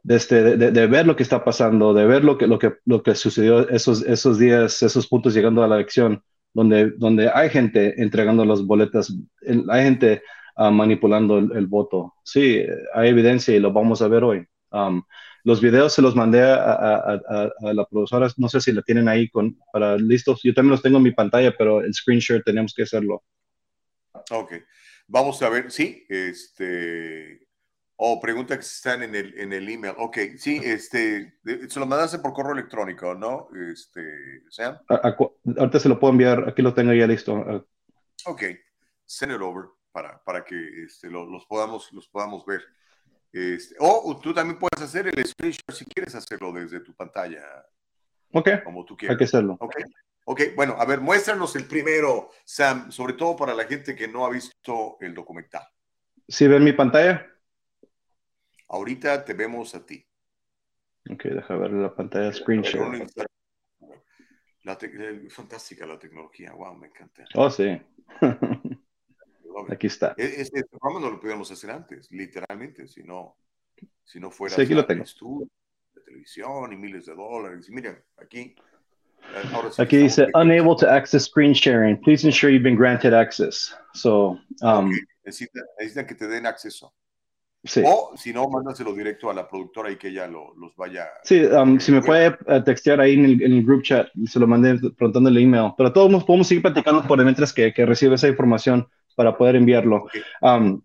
[0.05, 2.75] De, este, de, de, ver lo que está pasando, de ver lo que, lo que,
[2.87, 6.23] lo que sucedió esos, esos días, esos puntos llegando a la elección,
[6.55, 9.13] donde, donde hay gente entregando las boletas,
[9.69, 10.23] hay gente
[10.57, 12.15] uh, manipulando el, el, voto.
[12.25, 12.65] Sí,
[12.95, 14.47] hay evidencia y lo vamos a ver hoy.
[14.71, 15.03] Um,
[15.45, 18.83] los videos se los mandé a, a, a, a, la profesora, no sé si la
[18.83, 20.41] tienen ahí con, para listos.
[20.43, 23.25] Yo también los tengo en mi pantalla, pero el screenshot tenemos que hacerlo.
[24.31, 24.53] Ok,
[25.09, 27.49] vamos a ver, sí, este,
[27.97, 29.95] o oh, pregunta que están en el, en el email.
[29.99, 31.35] Ok, sí, este,
[31.69, 33.49] se lo mandaste por correo electrónico, ¿no?
[33.73, 34.79] Este, Sam.
[34.89, 37.67] ahorita se lo puedo enviar, aquí lo tengo ya listo.
[38.27, 38.43] Ok,
[39.07, 42.63] send it over para, para que este, lo, los, podamos, los podamos ver.
[43.33, 47.43] Este, o tú también puedes hacer el screenshot si quieres hacerlo desde tu pantalla.
[48.33, 48.49] Ok.
[48.65, 49.15] Como tú quieras.
[49.15, 49.57] Hay que hacerlo.
[49.61, 49.77] Ok.
[50.25, 54.25] Ok, bueno, a ver, muéstranos el primero, Sam, sobre todo para la gente que no
[54.25, 55.67] ha visto el documental.
[56.29, 57.27] ¿Sí ven mi pantalla?
[58.69, 60.07] Ahorita te vemos a ti.
[61.11, 63.11] Ok, deja ver la pantalla screenshot.
[64.63, 64.79] La
[65.29, 67.25] fantástica la tecnología, wow, me encanta.
[67.35, 67.83] Oh, sí.
[69.69, 70.15] aquí está.
[70.17, 73.37] Este programa no lo podíamos hacer antes, literalmente, si no,
[74.05, 75.05] si no fuera sí, aquí lo tengo.
[75.05, 75.49] Estudio,
[75.95, 77.69] de televisión y miles de dólares.
[77.69, 78.55] Y miren, aquí.
[79.71, 81.97] Sí aquí dice, unable to access screen sharing.
[82.01, 83.75] Please ensure you've been granted access.
[83.95, 84.99] So, um, okay.
[85.25, 86.93] necesitan, necesitan que te den acceso.
[87.65, 87.83] Sí.
[87.87, 91.07] O si no, mándaselo directo a la productora y que ella lo, los vaya.
[91.23, 94.41] Sí, um, si me puede uh, textear ahí en el, en el, group chat, se
[94.41, 95.73] lo mandé preguntando el email.
[95.77, 100.07] Pero todos podemos seguir platicando por mientras que, que recibe esa información para poder enviarlo.
[100.41, 100.83] Um,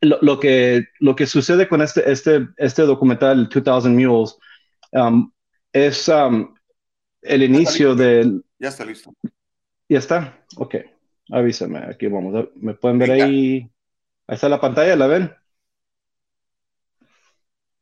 [0.00, 4.36] lo, lo, que, lo que sucede con este, este, este documental, 2000 Mules,
[4.92, 5.30] um,
[5.72, 6.54] es um,
[7.22, 8.44] el inicio del.
[8.58, 9.14] Ya está listo.
[9.88, 10.44] Ya está.
[10.56, 10.76] Ok.
[11.30, 11.78] Avísame.
[11.78, 12.48] Aquí vamos.
[12.56, 13.24] ¿Me pueden ver Venga.
[13.24, 13.70] ahí?
[14.26, 15.34] Ahí está la pantalla, ¿la ven?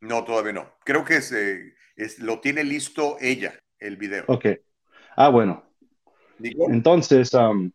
[0.01, 0.73] No, todavía no.
[0.85, 4.25] Creo que es, eh, es, lo tiene listo ella, el video.
[4.29, 4.47] Ok.
[5.17, 5.65] Ah, bueno.
[6.39, 6.71] ¿Digo?
[6.71, 7.71] Entonces, um,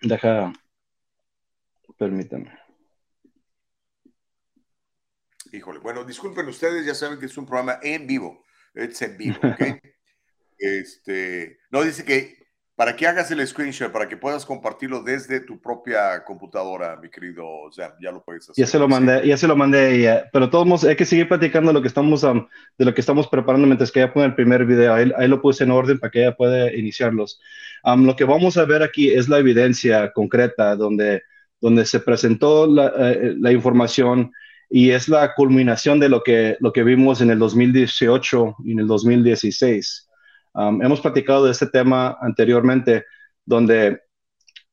[0.00, 0.52] deja,
[1.98, 2.52] permítame.
[5.52, 8.44] Híjole, bueno, disculpen ustedes, ya saben que es un programa en vivo.
[8.74, 9.60] Es en vivo, ¿ok?
[10.58, 12.44] este, no, dice que
[12.76, 17.46] para que hagas el screenshot, para que puedas compartirlo desde tu propia computadora, mi querido
[17.70, 18.64] Sam, ya lo puedes hacer.
[18.64, 21.28] Ya se lo mandé, ya se lo mandé a ella, pero todos hay que seguir
[21.28, 24.34] platicando lo que estamos, um, de lo que estamos preparando mientras que ella pone el
[24.34, 24.92] primer video.
[24.92, 27.40] Ahí, ahí lo puse en orden para que ella pueda iniciarlos.
[27.84, 31.22] Um, lo que vamos a ver aquí es la evidencia concreta donde,
[31.64, 34.30] donde se presentó la, uh, la información
[34.68, 38.80] y es la culminación de lo que, lo que vimos en el 2018 y en
[38.80, 40.10] el 2016.
[40.52, 43.06] Um, hemos platicado de este tema anteriormente,
[43.46, 43.98] donde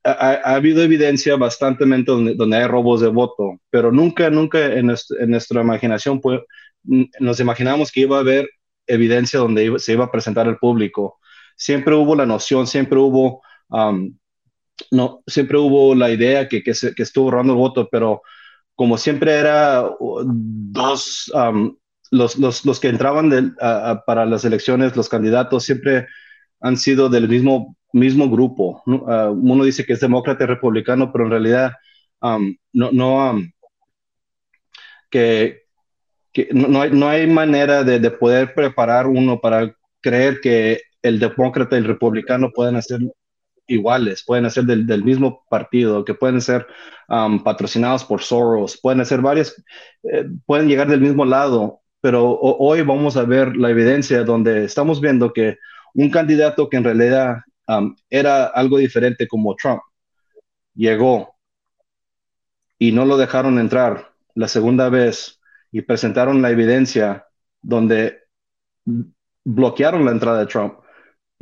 [0.03, 4.89] ha, ha habido evidencia bastante donde, donde, hay robos de voto, pero nunca, nunca en,
[5.19, 6.41] en nuestra imaginación pues,
[6.83, 8.49] nos imaginamos que iba a haber
[8.85, 11.19] evidencia donde iba, se iba a presentar al público.
[11.55, 14.13] Siempre hubo la noción, siempre hubo, um,
[14.91, 18.21] no, siempre hubo la idea que, que, se, que estuvo robando el voto, pero
[18.75, 21.75] como siempre era dos, um,
[22.09, 26.07] los, los, los que entraban uh, para las elecciones, los candidatos siempre
[26.59, 28.81] han sido del mismo, mismo grupo.
[28.85, 31.73] Uh, uno dice que es demócrata y republicano, pero en realidad
[32.21, 33.51] um, no, no um,
[35.09, 35.61] que
[36.51, 41.75] no, hay, no hay manera de, de, poder preparar uno para creer que el demócrata
[41.75, 42.99] y el republicano pueden hacer
[43.71, 46.67] iguales, pueden ser del, mismo partido, que pueden ser
[47.07, 49.55] um, patrocinados por Soros, pueden ser varias,
[50.03, 54.99] eh, pueden llegar del mismo lado, pero hoy vamos a ver la evidencia donde estamos
[55.01, 55.57] viendo que
[55.93, 57.37] un candidato que en realidad
[57.67, 59.81] um, era algo diferente como Trump
[60.73, 61.35] llegó
[62.79, 65.39] y no lo dejaron entrar la segunda vez
[65.71, 67.27] y presentaron la evidencia
[67.61, 68.21] donde
[69.43, 70.80] bloquearon la entrada de Trump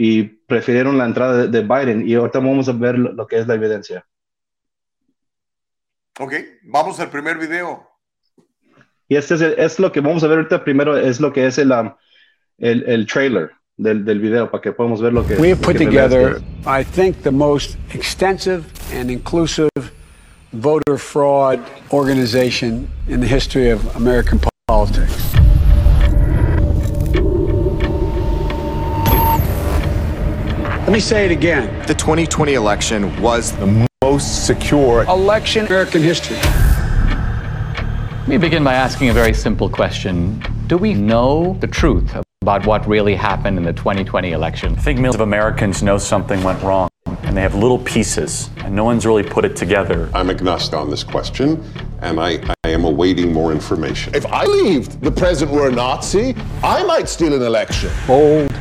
[0.02, 3.38] y prefirieron la entrada de, de Biden y ahorita vamos a ver lo, lo, que
[3.38, 4.06] es la evidencia.
[6.18, 7.86] Ok, vamos al primer video.
[9.10, 11.46] Y este es, el, es, lo que vamos a ver ahorita primero, es lo que
[11.48, 11.92] es el, um,
[12.60, 13.52] el, el, trailer.
[13.76, 15.36] del, del video para que podamos ver lo que.
[15.36, 18.64] We have put together, I think, the most extensive
[18.94, 19.70] and inclusive
[20.54, 21.60] voter fraud
[21.92, 25.29] organization in the history of American politics.
[30.90, 31.86] Let me say it again.
[31.86, 36.38] The 2020 election was the most secure election in American history.
[36.38, 40.44] Let me begin by asking a very simple question.
[40.66, 42.12] Do we know the truth
[42.42, 44.74] about what really happened in the 2020 election?
[44.74, 46.90] I think millions of Americans know something went wrong,
[47.22, 50.10] and they have little pieces, and no one's really put it together.
[50.16, 51.64] I'm agnostic on this question,
[52.02, 54.16] and I, I am awaiting more information.
[54.16, 57.92] If I believed the president were a Nazi, I might steal an election.
[58.08, 58.52] Bold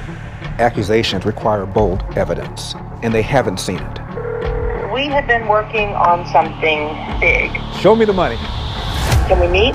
[0.58, 4.92] accusations require bold evidence, and they haven't seen it.
[4.92, 6.88] We have been working on something
[7.20, 7.50] big.
[7.80, 8.36] Show me the money.
[9.28, 9.74] Can we meet?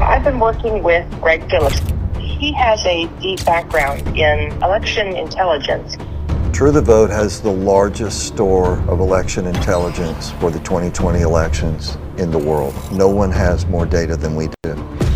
[0.00, 1.80] I've been working with Greg Phillips.
[2.18, 5.96] He has a deep background in election intelligence.
[6.52, 12.30] True the Vote has the largest store of election intelligence for the 2020 elections in
[12.30, 12.74] the world.
[12.90, 15.07] No one has more data than we do.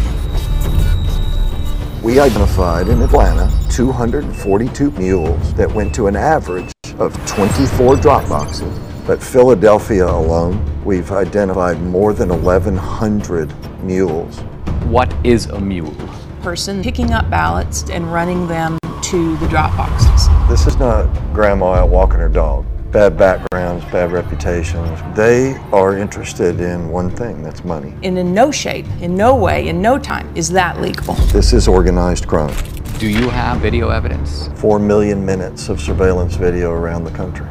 [2.03, 8.77] We identified in Atlanta 242 mules that went to an average of 24 drop boxes.
[9.07, 14.41] But Philadelphia alone, we've identified more than 1,100 mules.
[14.87, 15.95] What is a mule?
[16.43, 20.29] Person picking up ballots and running them to the drop boxes.
[20.49, 22.67] This is not grandma out walking her dog.
[22.93, 25.01] Bad backgrounds, bad reputations.
[25.17, 27.95] They are interested in one thing that's money.
[28.03, 31.15] And in no shape, in no way, in no time is that legal.
[31.33, 32.55] This is organized crime.
[32.99, 34.51] Do you have video evidence?
[34.57, 37.47] Four million minutes of surveillance video around the country.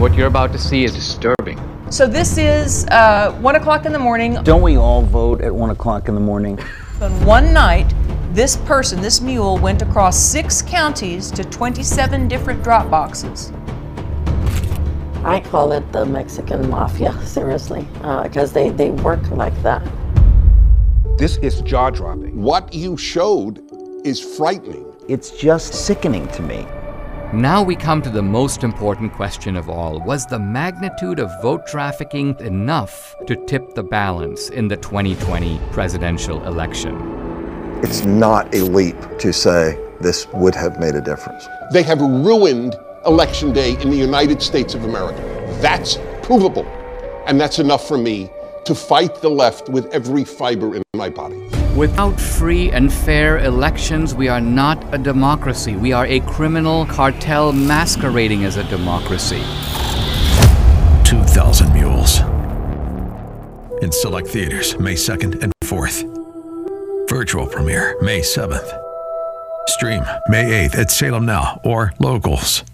[0.00, 1.60] What you're about to see is disturbing.
[1.90, 4.34] So this is uh, one o'clock in the morning.
[4.42, 6.58] Don't we all vote at one o'clock in the morning?
[7.00, 7.94] On one night,
[8.34, 13.54] this person, this mule, went across six counties to 27 different drop boxes.
[15.24, 17.86] I call it the Mexican mafia, seriously,
[18.22, 19.82] because uh, they, they work like that.
[21.16, 22.42] This is jaw dropping.
[22.42, 23.64] What you showed
[24.04, 24.84] is frightening.
[25.08, 26.66] It's just sickening to me.
[27.32, 30.00] Now we come to the most important question of all.
[30.00, 36.44] Was the magnitude of vote trafficking enough to tip the balance in the 2020 presidential
[36.44, 36.96] election?
[37.84, 41.46] It's not a leap to say this would have made a difference.
[41.72, 42.74] They have ruined
[43.06, 45.22] Election Day in the United States of America.
[45.60, 46.66] That's provable.
[47.28, 48.28] And that's enough for me
[48.64, 51.59] to fight the left with every fiber in my body.
[51.76, 55.76] Without free and fair elections, we are not a democracy.
[55.76, 59.40] We are a criminal cartel masquerading as a democracy.
[61.04, 62.22] 2,000 Mules.
[63.82, 66.02] In select theaters, May 2nd and 4th.
[67.08, 68.76] Virtual premiere, May 7th.
[69.68, 72.64] Stream, May 8th at Salem Now or Locals.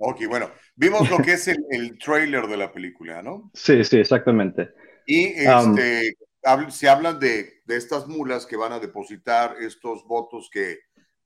[0.00, 3.50] Ok, bueno, vimos lo que es el, el trailer de la película, ¿no?
[3.54, 4.70] Sí, sí, exactamente.
[5.06, 5.76] Y este, um,
[6.70, 10.78] se hablan de, de, estas mulas que van a depositar estos votos que...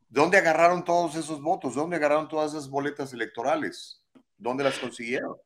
[0.08, 1.74] ¿Dónde agarraron todos esos votos?
[1.74, 4.02] ¿Dónde agarraron todas esas boletas electorales?
[4.36, 5.36] ¿Dónde las consiguieron?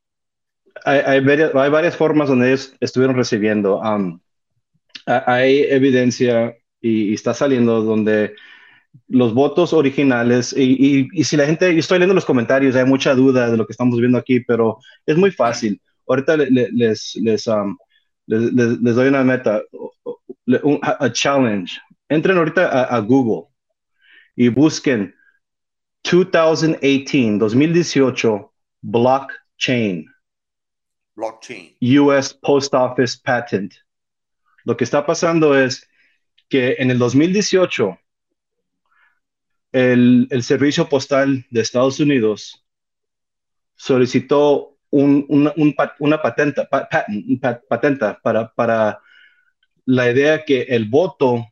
[0.85, 3.81] Hay, hay, varias, hay varias, formas donde ellos estuvieron recibiendo.
[3.81, 4.21] Um,
[5.07, 8.35] hay evidencia y, está saliendo donde
[9.09, 13.15] los votos originales, y, y, si la gente, yo estoy leyendo los comentarios, hay mucha
[13.15, 15.81] duda de lo que estamos viendo aquí, pero es muy fácil.
[16.07, 17.77] Ahorita les, les, um,
[18.29, 19.63] les, les doy una meta,
[20.63, 21.81] un, a challenge.
[22.09, 23.49] Entren ahorita a, a, Google
[24.37, 25.15] y busquen
[26.03, 28.53] 2018, 2018,
[28.83, 30.07] blockchain.
[31.17, 31.77] Blockchain.
[31.81, 33.75] US Post Office Patent.
[34.65, 35.87] Lo que está pasando es
[36.49, 37.99] que en el 2018,
[39.73, 42.65] el, el Servicio Postal de Estados Unidos
[43.75, 46.67] solicitó un, una, un, patenta
[48.23, 49.01] para, para
[49.85, 51.47] la idea que el voto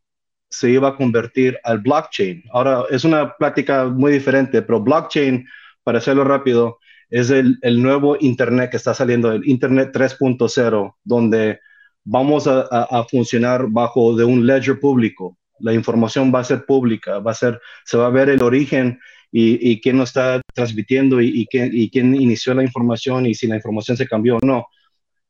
[0.48, 2.44] se iba a convertir al blockchain.
[2.52, 5.46] Ahora, es una plática muy diferente, pero blockchain,
[5.82, 6.78] para hacerlo rápido,
[7.10, 11.60] es el, el nuevo Internet que está saliendo, el Internet 3.0, donde
[12.04, 15.38] vamos a, a, a, funcionar bajo de un ledger público.
[15.60, 18.98] La información va a ser pública, va a ser, se va a ver el origen
[19.38, 23.34] y, y quién lo está transmitiendo y, y, quién, y, quién, inició la información y
[23.34, 24.64] si la información se cambió o no.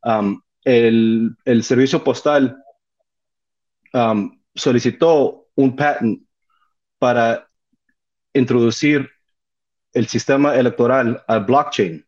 [0.05, 2.57] Um, el, el, servicio postal
[3.93, 6.23] um, solicitó un patent
[7.01, 7.49] para
[8.33, 9.11] introducir
[9.93, 12.07] el sistema electoral al blockchain.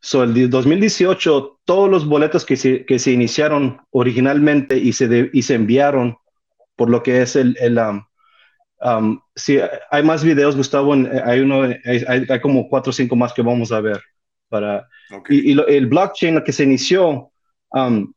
[0.00, 5.28] So, el 2018, todos los boletos que se, que se iniciaron originalmente y se, de,
[5.34, 6.16] y se enviaron
[6.74, 8.02] por lo que es el, el um,
[8.80, 9.58] um, sí,
[9.90, 10.94] hay más videos, Gustavo,
[11.24, 14.00] hay uno, hay, hay, como cuatro o cinco más que vamos a ver.
[14.48, 14.88] Para,
[15.28, 17.30] Y, y el blockchain que se inició,
[17.72, 18.12] um,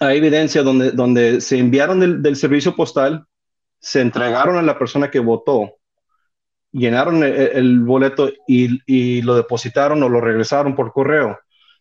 [0.00, 3.24] hay evidencia donde, donde se enviaron del, del, servicio postal,
[3.78, 5.76] se entregaron a la persona que votó,
[6.72, 11.38] llenaron el, el boleto y, y, lo depositaron o lo regresaron por correo.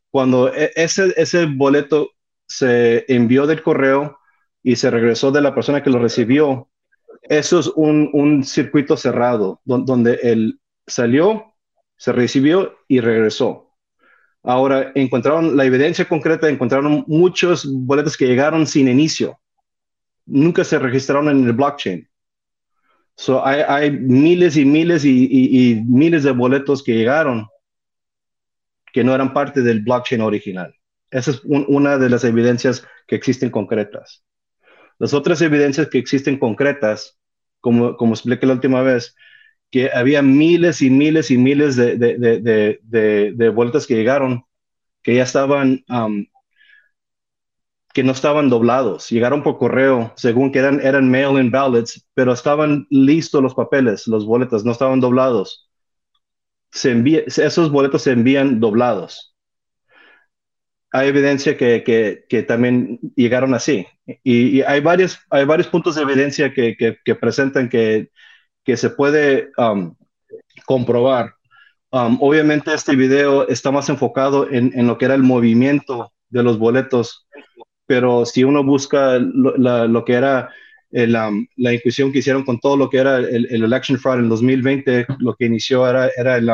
[0.09, 2.11] Cuando e, ese, ese boleto
[2.47, 4.19] se envió del correo
[4.63, 6.69] y se regresó de la persona que lo recibió,
[7.23, 11.53] eso es un, un circuito cerrado, donde él salió,
[11.97, 13.65] se recibió y regresó.
[14.43, 19.39] Ahora, encontraron la evidencia concreta, encontraron muchos boletos que llegaron sin inicio.
[20.27, 22.07] Nunca se registraron en el blockchain.
[23.15, 27.47] So, hay, miles y miles y, miles de boletos que llegaron
[28.93, 30.75] que no eran parte del blockchain original.
[31.09, 34.23] Esa es un, una de las evidencias que existen concretas.
[34.99, 37.17] Las otras evidencias que existen concretas,
[37.59, 39.15] como, como expliqué la última vez,
[39.71, 44.45] que había miles y miles y miles de, de, de, de, vueltas que llegaron,
[45.03, 45.83] que ya estaban,
[47.93, 52.87] que no estaban doblados, llegaron por correo, según que eran, eran mail-in ballots, pero estaban
[52.89, 55.69] listos los papeles, los boletos, no estaban doblados.
[56.71, 59.34] Se envía, esos boletos se envían doblados
[60.91, 63.85] hay evidencia que, que, que, también llegaron así.
[64.23, 68.09] Y, y, hay, varios, hay varios puntos de evidencia que, que presentan que,
[68.75, 69.95] se puede um,
[70.65, 71.33] comprobar.
[71.91, 76.43] Um, obviamente este video está más enfocado en, en, lo que era el movimiento de
[76.43, 77.27] los boletos,
[77.85, 80.49] pero si uno busca lo, la, lo que era
[80.91, 84.19] el, um, la incusión que hicieron con todo lo que era el, el, election fraud
[84.19, 86.49] en 2020, lo que inició era, era el,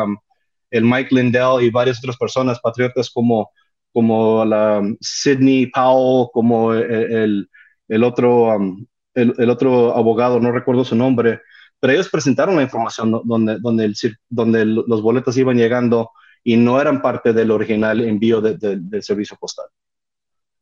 [0.72, 3.52] el Mike Lindell y varias otras personas patriotas como
[3.94, 7.50] como la Sidney Powell, como el,
[7.88, 11.42] el otro, um, el, el, otro abogado, no recuerdo su nombre,
[11.80, 13.96] pero ellos presentaron la información donde, donde, el,
[14.30, 16.12] donde los boletos iban llegando
[16.44, 19.66] y no eran parte del original envío de, de, del servicio postal.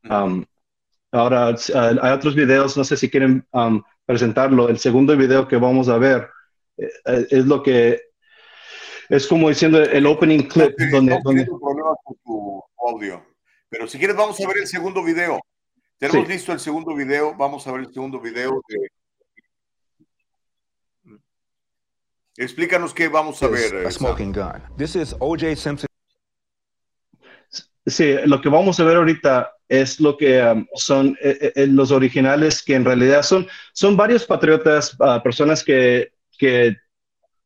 [0.09, 0.45] Um,
[1.11, 4.69] ahora, hay otros videos, no sé si quieren um, presentarlo.
[4.69, 6.29] El segundo video que vamos a ver
[6.77, 8.01] eh, eh, es lo que
[9.09, 11.45] es como diciendo el opening clip donde, donde...
[11.45, 13.25] problemas con tu audio.
[13.69, 15.39] Pero si quieres vamos a ver el segundo video.
[15.97, 16.33] Tenemos sí.
[16.33, 17.35] listo el segundo video.
[17.35, 18.61] Vamos a ver el segundo video.
[18.67, 18.89] De...
[22.37, 23.85] Explícanos qué vamos a ver.
[23.85, 24.63] A smoking gun.
[24.77, 25.55] This is O.J.
[25.55, 25.89] Simpson.
[27.85, 31.91] Sí, lo que vamos a ver ahorita es lo que um, son eh, eh, los
[31.91, 36.77] originales, que en realidad son, son varios patriotas, uh, personas que, que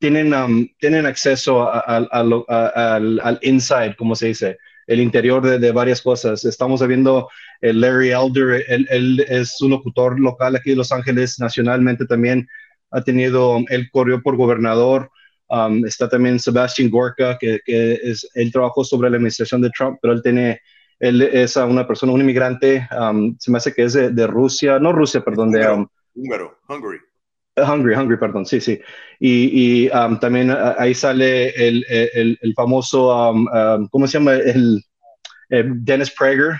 [0.04, 5.42] tienen, um, tienen acceso a, a, a, al, al inside, como se dice, el interior
[5.42, 6.44] de, de, varias cosas.
[6.44, 7.30] Estamos viendo
[7.62, 12.46] el Larry Elder, él, él, es un locutor local aquí de Los Ángeles, nacionalmente también
[12.90, 15.10] ha tenido, él corrió por gobernador.
[15.48, 20.00] Um, está también Sebastian Gorka, que, que, es, él trabajó sobre la administración de Trump,
[20.02, 20.60] pero él tiene,
[20.98, 24.78] él es una persona, un inmigrante, um, se me hace que es de, de, Rusia,
[24.78, 25.66] no Rusia, perdón, de...
[25.66, 26.98] Um, Húngaro, Hungary.
[27.56, 28.80] Hungry, Hungry, perdón, sí, sí.
[29.20, 34.18] Y, y um, también uh, ahí sale el, el, el famoso, um, um, ¿cómo se
[34.18, 34.34] llama?
[34.34, 34.82] El,
[35.50, 36.56] el Dennis Prager.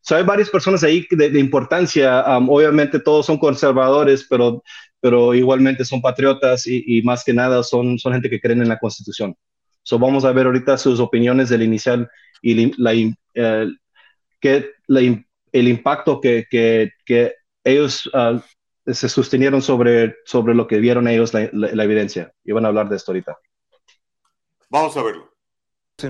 [0.00, 2.24] So hay varias personas ahí de, de importancia.
[2.38, 4.62] obviamente todos son conservadores, pero,
[5.00, 8.68] pero igualmente son patriotas y, y, más que nada son, son gente que creen en
[8.68, 9.34] la Constitución.
[9.82, 12.08] So vamos a ver ahorita sus opiniones del inicial
[12.42, 13.72] y la, uh,
[14.40, 18.40] que, la, el impacto que, que, que ellos uh,
[18.86, 22.32] se sostenieron sobre, sobre lo que vieron ellos la, la, la, evidencia.
[22.44, 23.38] Y van a hablar de esto ahorita.
[24.70, 25.30] Vamos a verlo.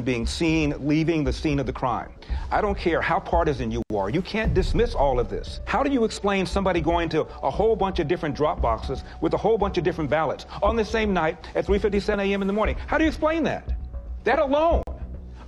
[0.03, 2.11] being seen leaving the scene of the crime.
[2.51, 4.11] I don't care how partisan you are.
[4.11, 5.61] You can't dismiss all of this.
[5.67, 9.35] How do you explain somebody going to a whole bunch of different drop boxes with
[9.35, 12.41] a whole bunch of different ballots on the same night at 3:57 a.m.
[12.41, 12.77] in the morning?
[12.87, 13.77] How do you explain that?
[14.25, 14.83] That alone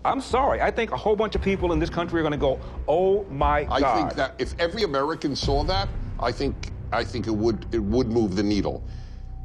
[0.07, 0.63] I'm sorry.
[0.63, 3.25] I think a whole bunch of people in this country are going to go, "Oh
[3.25, 5.89] my God!" I think that if every American saw that,
[6.21, 6.55] I think
[6.97, 8.83] I think it would it would move the needle.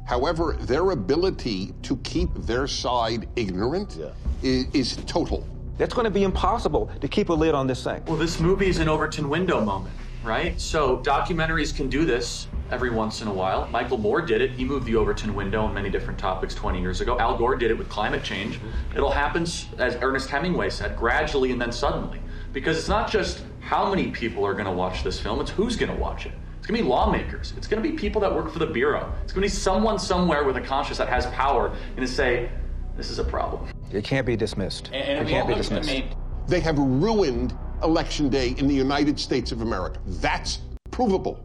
[0.06, 4.10] However, their ability to keep their side ignorant yeah.
[4.42, 5.46] is, is, total.
[5.78, 8.02] That's going to be impossible to keep a lid on this thing.
[8.06, 10.60] Well, this movie is an Overton window moment, right?
[10.60, 13.68] So documentaries can do this every once in a while.
[13.68, 14.50] Michael Moore did it.
[14.50, 17.18] He moved the Overton window on many different topics 20 years ago.
[17.18, 18.56] Al Gore did it with climate change.
[18.56, 18.96] Mm-hmm.
[18.96, 19.42] It'll happen,
[19.78, 22.18] as Ernest Hemingway said, gradually and then suddenly.
[22.52, 25.76] Because it's not just how many people are going to watch this film, it's who's
[25.76, 26.32] going to watch it.
[26.62, 27.54] It's going to be lawmakers.
[27.56, 29.12] It's going to be people that work for the Bureau.
[29.24, 32.52] It's going to be someone somewhere with a conscience that has power and to say,
[32.96, 33.68] this is a problem.
[33.90, 34.88] It can't be dismissed.
[34.92, 35.88] And, it can't be dismissed.
[35.88, 36.14] Made...
[36.46, 39.98] They have ruined Election Day in the United States of America.
[40.06, 40.60] That's
[40.92, 41.44] provable.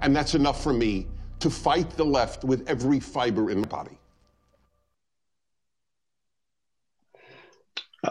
[0.00, 1.06] And that's enough for me
[1.38, 3.98] to fight the left with every fiber in my body.
[8.04, 8.10] Uh,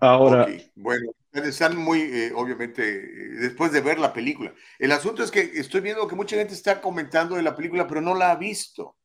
[0.00, 4.54] Ahora, Ok, Bueno, están muy, eh, obviamente, eh, después de ver la película.
[4.78, 8.00] El asunto es que estoy viendo que mucha gente está comentando de la película, pero
[8.00, 8.96] no la ha visto.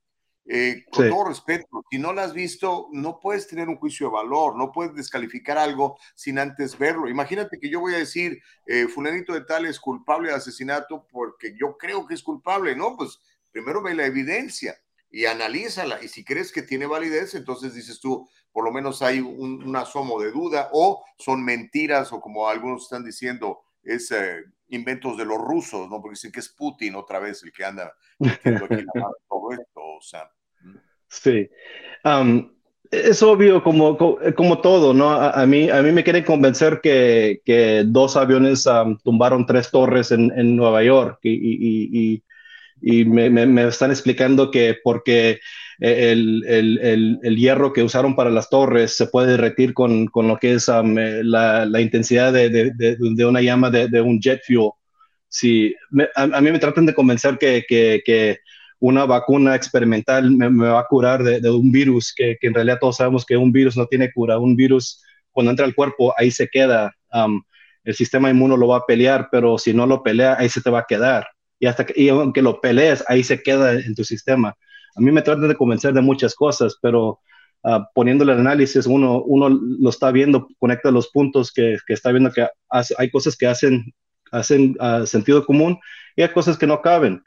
[0.48, 1.10] Eh, con Sí.
[1.10, 4.72] todo respeto, si no la has visto, no puedes tener un juicio de valor, no
[4.72, 7.10] puedes descalificar algo sin antes verlo.
[7.10, 11.56] Imagínate que yo voy a decir, eh, fulanito de tal es culpable de asesinato porque
[11.60, 12.96] yo creo que es culpable, ¿no?
[12.96, 13.20] Pues
[13.52, 14.76] primero ve la evidencia
[15.10, 16.04] y analízala.
[16.04, 19.76] Y si crees que tiene validez, entonces dices tú, por lo menos hay un, un
[19.76, 25.26] asomo de duda o son mentiras o como algunos están diciendo, es eh, inventos de
[25.26, 26.02] los rusos, ¿no?
[26.02, 29.52] Porque dicen que es Putin otra vez el que anda metiendo aquí la mano todo
[29.52, 30.32] esto, o sea.
[31.10, 31.50] Sí.
[32.04, 32.56] Am,
[32.90, 35.12] es obvio como, co- como todo, ¿no?
[35.12, 38.64] A, mí, a mí me quieren convencer que, dos aviones
[39.04, 45.42] tumbaron tres torres en, Nueva York y, y- y- y- me están explicando que porque
[45.80, 50.28] el, el- el- el hierro que usaron para las torres se puede derretir con, con
[50.28, 54.02] lo que es am, eh, la, la intensidad de, de- de- de una llama de,
[54.02, 54.72] un jet fuel.
[55.28, 58.38] Sí, me- a, a mí me tratan de convencer que, que- que
[58.80, 62.54] una vacuna experimental me, me va a curar de, de un virus, que, que en
[62.54, 64.38] realidad todos sabemos que un virus no tiene cura.
[64.40, 66.94] Un virus, cuando entra al cuerpo, ahí se queda.
[67.12, 67.42] Am,
[67.84, 70.70] el sistema inmuno lo va a pelear, pero si no lo pelea, ahí se te
[70.70, 71.28] va a quedar.
[71.60, 74.56] Y, hasta que, y aunque lo pelees, ahí se queda en tu sistema.
[74.96, 77.20] A mí me tratan de convencer de muchas cosas, pero
[77.64, 82.12] ah, poniéndole el análisis, uno, uno lo está viendo, conecta los puntos que, que está
[82.12, 83.94] viendo que hace- hay cosas que hacen,
[84.32, 85.78] hacen ah, sentido común
[86.16, 87.22] y hay cosas que no caben.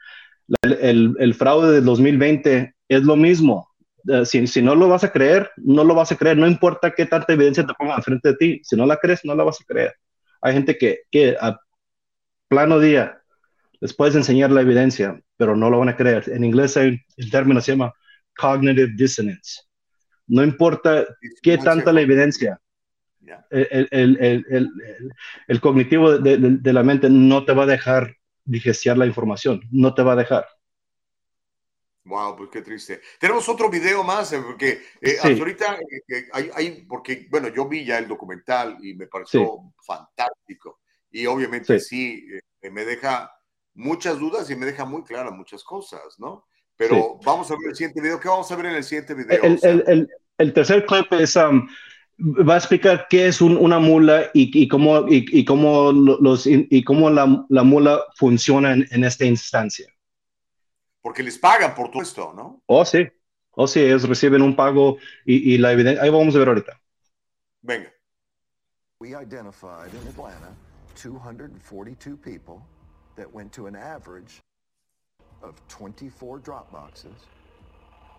[0.47, 3.69] La- el, el fraude del 2020 es lo mismo.
[4.07, 6.37] Eh, si, si no lo vas a creer, no lo vas a creer.
[6.37, 8.61] No importa qué tanta evidencia te pongan enfrente de ti.
[8.63, 9.93] Si no la crees, no la vas a creer.
[10.41, 11.59] Hay gente que, que a
[12.47, 13.18] plano día
[13.81, 16.29] les puedes enseñar la evidencia, pero no lo van a creer.
[16.29, 17.93] En inglés hay el término se llama
[18.37, 19.61] cognitive dissonance.
[20.27, 21.05] No importa
[21.41, 22.59] qué tanta la evidencia,
[23.49, 24.71] el, el- el-
[25.47, 28.15] el- cognitivo de, de- de la mente no te va a dejar
[28.45, 30.45] digerir la información, no te va a dejar.
[32.05, 33.01] Wow, pues qué triste.
[33.19, 34.69] Tenemos otro video más, eh, porque
[35.01, 35.15] eh, Sí.
[35.17, 39.07] hasta ahorita eh, eh, hay, hay- porque, bueno, yo vi ya el documental y me
[39.07, 40.79] pareció fantástico.
[41.11, 42.25] Y obviamente sí,
[42.61, 43.31] eh, me deja
[43.79, 46.45] muchas dudas y me deja muy claras muchas cosas, ¿no?
[46.75, 48.19] Pero vamos a ver el siguiente video.
[48.19, 49.43] ¿Qué vamos a ver en el siguiente video?
[49.43, 51.67] El, el- el- el tercer clip es, um,
[52.47, 56.19] va a explicar qué es un- una mula y, y cómo, y, y cómo, lo-
[56.21, 59.87] los, y cómo la, la mula funciona en, en esta instancia.
[61.01, 62.61] Porque les pagan por todo esto, ¿no?
[62.65, 63.07] Oh, sí.
[63.51, 66.01] Oh, sí, ellos reciben un pago y, y la evidencia.
[66.03, 66.79] Ahí vamos a ver ahorita.
[67.61, 67.91] Venga.
[69.01, 70.53] We identified in Atlanta
[70.95, 72.61] 242 people
[73.19, 74.41] that went to an average
[75.43, 77.11] of 24 drop boxes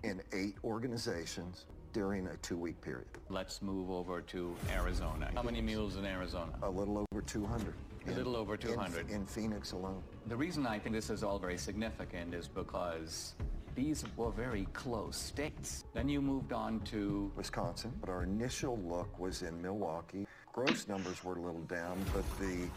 [0.02, 1.64] in eight organizations
[1.94, 3.06] during a two-week period.
[3.30, 5.30] Let's move over to Arizona.
[5.34, 6.52] How many mules in Arizona?
[6.62, 7.74] A little over 200.
[8.06, 9.10] A in- little over in- 200.
[9.10, 10.02] In Phoenix alone.
[10.26, 13.34] The reason I think this is all very significant is because
[13.74, 15.84] these were very close states.
[15.94, 20.26] Then you moved on to Wisconsin, but our initial look was in Milwaukee.
[20.52, 22.68] Gross numbers were a little down, but the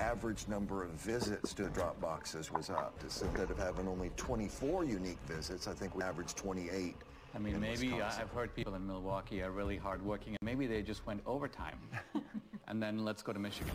[0.00, 2.94] average number of visits to drop boxes was up.
[3.08, 6.96] So Instead of having only 24 unique visits, I think we averaged 28.
[7.34, 8.22] I mean, maybe I- Wisconsin.
[8.22, 11.78] I've heard people in Milwaukee are really hardworking, and maybe they just went overtime.
[12.68, 13.74] and then let's go to Michigan.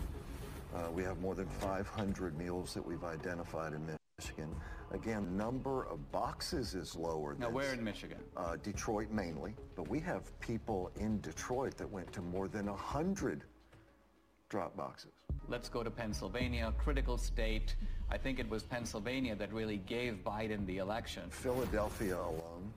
[0.75, 4.53] Uh, we have more than 500 mules that we've identified in Michigan.
[4.91, 8.17] Again, number of boxes is lower Now, than where in Michigan?
[8.35, 13.43] uh, Detroit mainly, but we have people in Detroit that went to more than 100
[14.49, 15.11] drop boxes.
[15.47, 17.75] Let's go to Pennsylvania, critical state.
[18.09, 21.23] I think it was Pennsylvania that really gave Biden the election.
[21.29, 22.73] Philadelphia alone,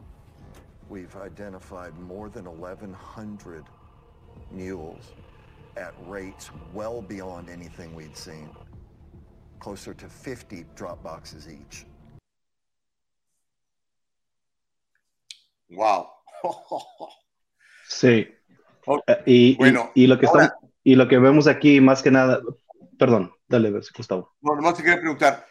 [0.89, 3.65] we've identified more than 1,100
[4.51, 5.13] mules
[5.77, 8.51] at rates well beyond anything we'd seen,
[9.61, 11.87] closer to 50 drop boxes each.
[15.71, 16.11] Wow.
[17.91, 18.27] Sí.
[19.07, 22.03] Eh, Y, y- Bueno, y, lo que ahora- estamos- y lo que vemos aquí, más
[22.03, 22.41] que nada,
[22.99, 24.35] perdón, dale, Gustavo.
[24.41, 25.45] No, nomás te quería preguntar,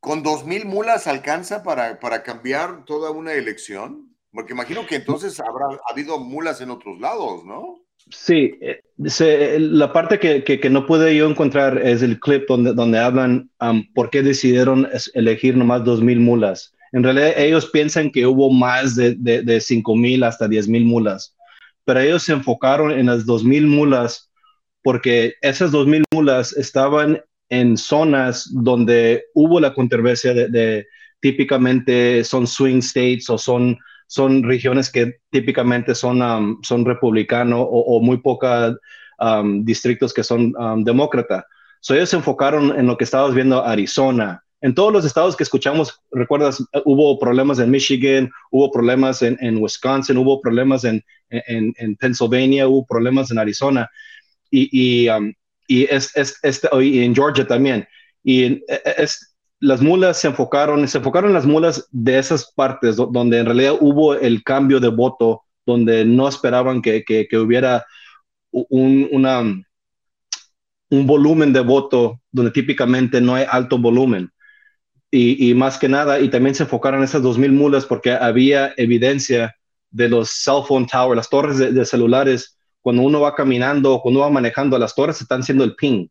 [0.00, 4.14] ¿con dos mil mulas alcanza para, para cambiar toda una elección?
[4.30, 7.78] Porque imagino que entonces habrá habido mulas en otros lados, ¿no?
[8.10, 12.46] Sí, eh, se- la parte que, que- que no pude yo encontrar es el clip
[12.46, 16.74] donde, donde hablan um, por qué decidieron elegir nomás 2.000 mulas.
[16.92, 21.34] En realidad ellos piensan que hubo más de, de, de 5.000 hasta 10.000 mulas,
[21.86, 24.30] pero ellos se enfocaron en las 2.000 mulas
[24.84, 30.86] porque esas 2.000 mulas estaban en zonas donde hubo la controversia de,
[31.20, 37.98] típicamente son swing states o son, son regiones que típicamente son, um, son republicanos o,
[38.02, 38.76] muy pocos
[39.18, 41.44] um, distritos que son um, demócratas.
[41.80, 44.44] So ellos se enfocaron en lo que estabas viendo Arizona.
[44.60, 49.62] En todos los estados que escuchamos, recuerdas, hubo problemas en Michigan, hubo problemas en, en
[49.62, 53.90] Wisconsin, hubo problemas en, en, en, Pennsylvania, hubo problemas en Arizona.
[54.56, 55.08] Y, y,
[55.66, 57.88] y es, es, este, en Georgia también.
[58.22, 62.52] Y e, e, es, las mulas se enfocaron, se enfocaron en las mulas de esas
[62.52, 67.38] partes donde en realidad hubo el cambio de voto, donde no esperaban que, que, que
[67.38, 67.84] hubiera
[68.52, 74.30] un, una, un volumen de voto donde típicamente no hay alto volumen.
[75.10, 78.72] Y, y, más que nada, y también se enfocaron en esas 2.000 mulas porque había
[78.76, 79.54] evidencia
[79.90, 82.54] de los cell phone towers, las torres de, de celulares
[82.84, 86.06] cuando uno va caminando, cuando uno va manejando a las torres, están haciendo el ping.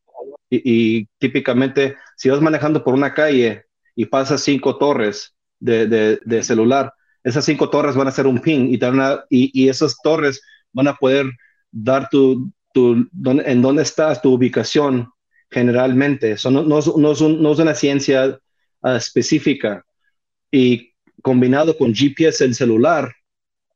[0.49, 5.85] Y, típicamente, si vas manejando por una calle y pasas cinco torres de,
[6.25, 6.91] de, celular,
[7.23, 8.79] esas cinco torres van a hacer un ping y,
[9.29, 10.41] y, esas torres
[10.71, 11.27] van a poder
[11.71, 15.07] dar tu, tu en dónde estás, tu ubicación
[15.51, 16.31] generalmente.
[16.31, 18.39] Eso no, no, no, es no, es, una ciencia
[18.81, 19.85] ah, específica.
[20.51, 20.91] Y
[21.21, 23.13] combinado con GPS en celular,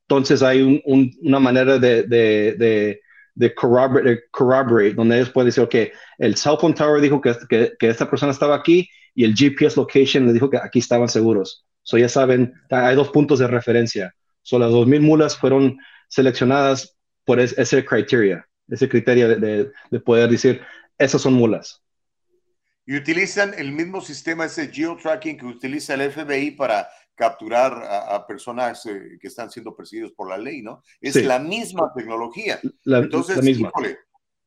[0.09, 0.81] entonces hay
[1.21, 3.01] una manera de, de,
[3.35, 5.75] de, corroborate, donde ellos pueden decir, ok,
[6.17, 7.35] el cell phone tower dijo que,
[7.77, 11.65] que, esta persona estaba aquí y el GPS location le dijo que aquí estaban seguros.
[11.83, 14.15] So ya saben, hay dos puntos de referencia.
[14.43, 15.77] So las 2.000 mulas fueron
[16.07, 20.61] seleccionadas por ese criteria, ese criterio de, de poder decir,
[20.97, 21.83] esas son mulas.
[22.85, 28.85] Y utilizan el mismo sistema, ese geotracking que utiliza el FBI para capturar a, personas
[28.85, 30.83] eh, que están siendo perseguidos por la ley, ¿no?
[31.01, 32.59] Es la misma tecnología.
[32.85, 33.97] Entonces, híjole,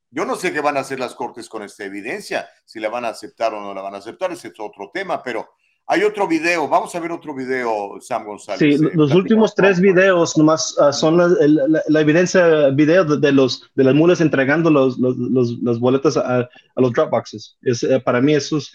[0.09, 3.05] yo no sé qué van a hacer las cortes con esta evidencia, si la van
[3.05, 5.51] a aceptar o no la van a aceptar, ese es otro tema, pero
[5.87, 8.61] hay otro video, vamos a ver otro video, Sam González.
[8.61, 13.69] Sí, eh, los últimos tres videos nomás uh, son la, la, evidencia video de, los,
[13.75, 17.59] de las mulas entregando los, los, los las boletas a, a, los Dropboxes.
[17.63, 18.73] Es, eh, para mí eso es,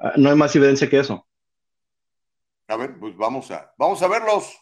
[0.00, 1.24] uh, no hay más evidencia que eso.
[2.68, 4.52] A ver, pues vamos a, vamos a verlos.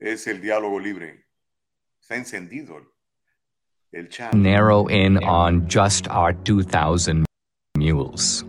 [0.00, 1.26] Es el diálogo libre.
[2.00, 2.80] Está encendido
[3.92, 4.34] el chat.
[4.34, 7.24] Narrow in on just our 2,000
[7.76, 8.44] mules.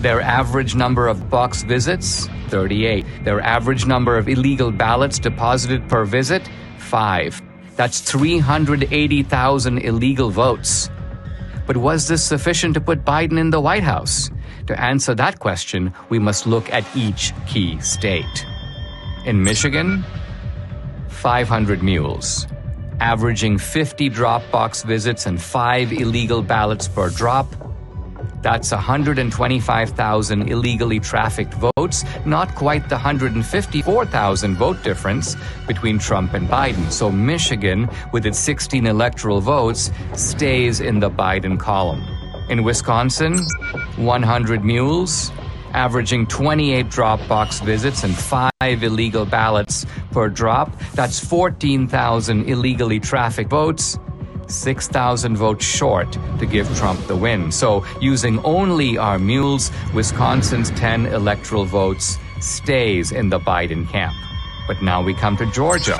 [0.00, 3.04] Their average number of box visits, 38.
[3.24, 7.42] Their average number of illegal ballots deposited per visit, 5.
[7.74, 10.90] That's 380,000 illegal votes.
[11.66, 14.30] But was this sufficient to put Biden in the White House?
[14.66, 18.46] To answer that question, we must look at each key state.
[19.24, 20.04] In Michigan,
[21.08, 22.46] 500 mules,
[23.00, 27.46] averaging 50 Dropbox visits and 5 illegal ballots per drop,
[28.44, 35.34] that's 125,000 illegally trafficked votes, not quite the 154,000 vote difference
[35.66, 36.92] between Trump and Biden.
[36.92, 42.02] So Michigan, with its 16 electoral votes, stays in the Biden column.
[42.50, 43.38] In Wisconsin,
[43.96, 45.32] 100 mules,
[45.72, 48.50] averaging 28 Dropbox visits and five
[48.82, 50.78] illegal ballots per drop.
[50.92, 53.98] That's 14,000 illegally trafficked votes.
[54.54, 57.50] 6,000 votes short to give Trump the win.
[57.50, 64.14] So, using only our mules, Wisconsin's 10 electoral votes stays in the Biden camp.
[64.66, 65.98] But now we come to Georgia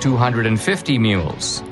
[0.00, 1.62] 250 mules,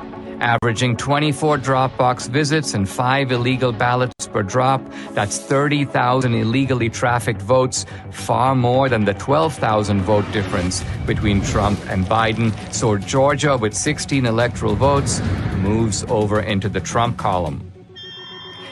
[0.41, 4.83] averaging 24 Dropbox visits and five illegal ballots per drop.
[5.13, 12.05] That's 30,000 illegally trafficked votes, far more than the 12,000 vote difference between Trump and
[12.07, 12.53] Biden.
[12.73, 15.21] So Georgia, with 16 electoral votes,
[15.59, 17.73] moves over into the Trump column.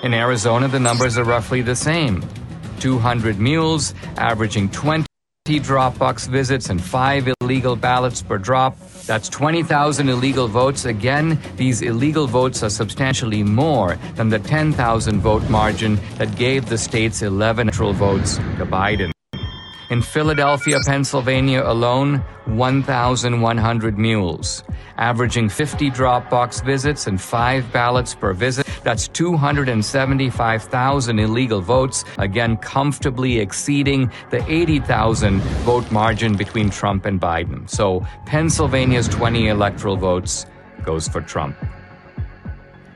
[0.02, 2.22] In Arizona, the numbers are roughly the same
[2.80, 5.06] 200 mules, averaging 20
[5.46, 8.78] Dropbox visits and five illegal ballots per drop.
[9.04, 10.86] That's 20,000 illegal votes.
[10.86, 16.78] Again, these illegal votes are substantially more than the 10,000 vote margin that gave the
[16.78, 19.13] state's 11 electoral votes to Biden.
[19.90, 24.64] In Philadelphia, Pennsylvania alone, 1,100 mules,
[24.96, 28.66] averaging 50 Dropbox visits and five ballots per visit.
[28.82, 37.68] That's 275,000 illegal votes, again, comfortably exceeding the 80,000 vote margin between Trump and Biden.
[37.68, 40.46] So Pennsylvania's 20 electoral votes
[40.82, 41.58] goes for Trump.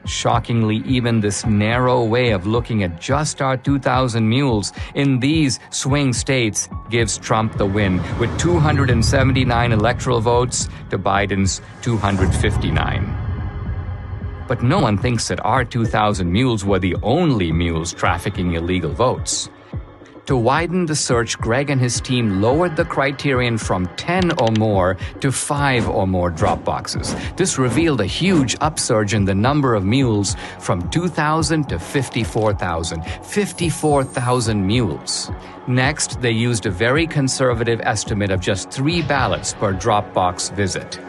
[0.09, 6.15] Shockingly, even this narrow way of looking at just our 2,000 mules in these swing
[6.15, 13.15] states gives Trump the win with 279 electoral votes to Biden's 259.
[14.49, 19.51] But no one thinks that our 2,000 mules were the only mules trafficking illegal votes.
[20.29, 24.99] To widen the search, Greg and his team lowered the criterion from 10 or more
[25.23, 27.17] to 5 or more drop boxes.
[27.37, 33.03] This revealed a huge upsurge in the number of mules from 2,000 to 54,000.
[33.23, 35.31] 54,000 mules.
[35.67, 41.01] Next, they used a very conservative estimate of just three ballots per Dropbox visit.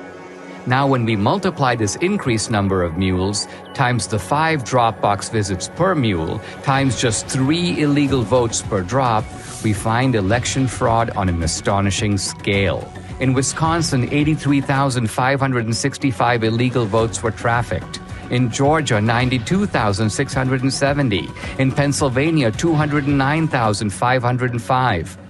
[0.70, 5.96] Now, when we multiply this increased number of mules times the five Dropbox visits per
[5.96, 9.26] mule times just three illegal votes per drop,
[9.64, 12.88] we find election fraud on an astonishing scale.
[13.20, 18.00] In Wisconsin, 83,565 illegal votes were trafficked.
[18.30, 21.30] In Georgia, 92,670.
[21.58, 25.29] In Pennsylvania, 209,505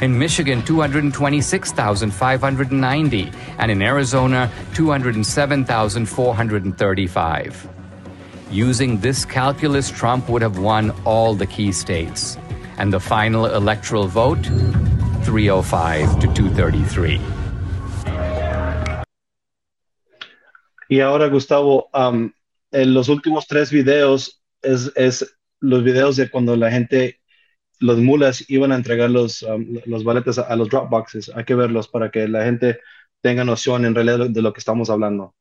[0.00, 7.68] in Michigan 226,590, and in Arizona 207,435.
[8.50, 12.36] Using this calculus, Trump would have won all the key states,
[12.78, 14.44] and the final electoral vote
[15.24, 17.20] 305 to 233.
[20.90, 22.30] Y ahora, Gustavo, um,
[22.70, 25.24] en los últimos tres videos es, es
[25.60, 27.20] los videos de cuando la gente
[27.80, 31.30] los mulas iban a entregar los, um, los baletes a, a, los Dropboxes.
[31.34, 32.80] Hay que verlos para que la gente
[33.20, 35.34] tenga noción en realidad de lo que estamos hablando.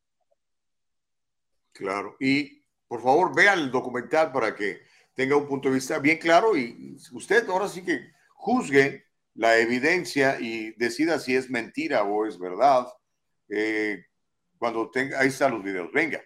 [1.74, 2.16] Claro.
[2.20, 4.82] Y por favor, vea el documental para que
[5.16, 9.06] tenga un punto de vista bien claro y usted ahora sí que juzgue
[9.36, 12.88] la evidencia y decida si es mentira o es verdad.
[13.50, 14.06] Eh,
[14.58, 15.92] cuando tenga, ahí están los videos.
[15.92, 16.22] Venga.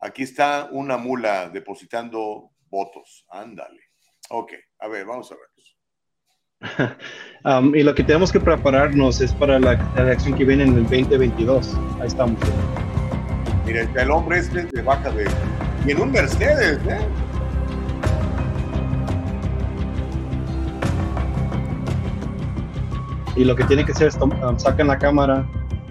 [0.00, 3.24] Aquí está una mula depositando votos.
[3.30, 3.80] Ándale.
[4.30, 5.48] Ok, a ver, vamos a ver.
[7.44, 10.74] um, y lo que tenemos que prepararnos es para la, la, elección que viene en
[10.74, 11.74] el 2022.
[12.00, 12.38] Ahí estamos.
[13.64, 15.26] Mira, el hombre este de baja de...
[15.86, 17.06] Y en un Mercedes, ¿eh?
[23.36, 25.46] Y lo que tiene que hacer es um, sacan la cámara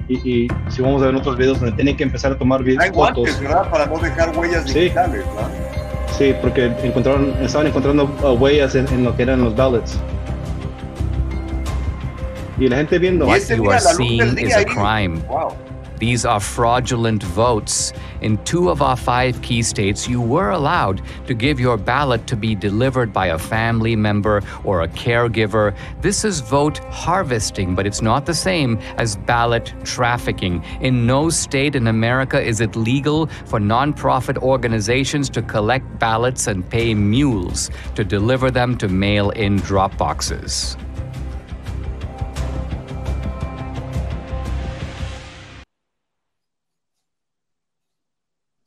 [0.09, 2.83] y, y, si vamos a ver otros videos donde tienen que empezar a tomar videos.
[2.83, 3.69] Hay guantes, ¿verdad?
[3.69, 5.25] Para no dejar huellas digitales.
[5.25, 5.76] ¿verdad?
[6.11, 9.99] Sí, porque encontraron, estaban encontrando uh, huellas en, en, lo que eran los ballots.
[12.59, 13.27] Y la gente viendo.
[13.27, 15.19] What you are seeing is a crime.
[15.27, 15.66] Wow.
[15.99, 17.93] These are fraudulent votes.
[18.21, 22.35] In two of our five key states, you were allowed to give your ballot to
[22.35, 25.75] be delivered by a family member or a caregiver.
[26.01, 30.63] This is vote harvesting, but it's not the same as ballot trafficking.
[30.81, 36.67] In no state in America is it legal for nonprofit organizations to collect ballots and
[36.69, 40.77] pay mules to deliver them to mail in drop boxes.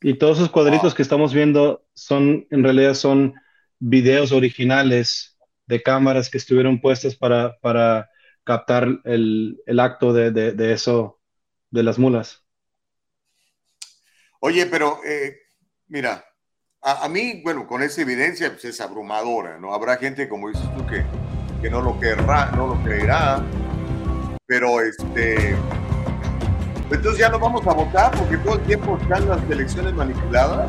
[0.03, 3.35] Y todos esos cuadritos que estamos viendo son, en realidad, son
[3.79, 5.37] videos originales
[5.67, 8.11] de cámaras que estuvieron puestas para, para
[8.45, 11.21] captar el, el acto de, de, de, eso,
[11.71, 12.45] de las mulas.
[14.41, 15.37] Oye, pero eh,
[15.89, 16.25] mira,
[16.81, 19.75] a, a, mí, bueno, con esa evidencia pues, es abrumadora, ¿no?
[19.75, 21.05] Habrá gente, como dices tú, que,
[21.61, 23.45] que no lo querrá, no lo creerá,
[24.47, 25.55] pero este
[26.91, 30.69] entonces ya no vamos a votar porque todo el tiempo están las elecciones manipuladas.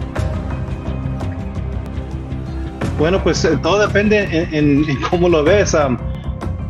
[2.97, 5.73] Bueno, pues todo depende en, en, en cómo lo ves.
[5.73, 5.97] Um,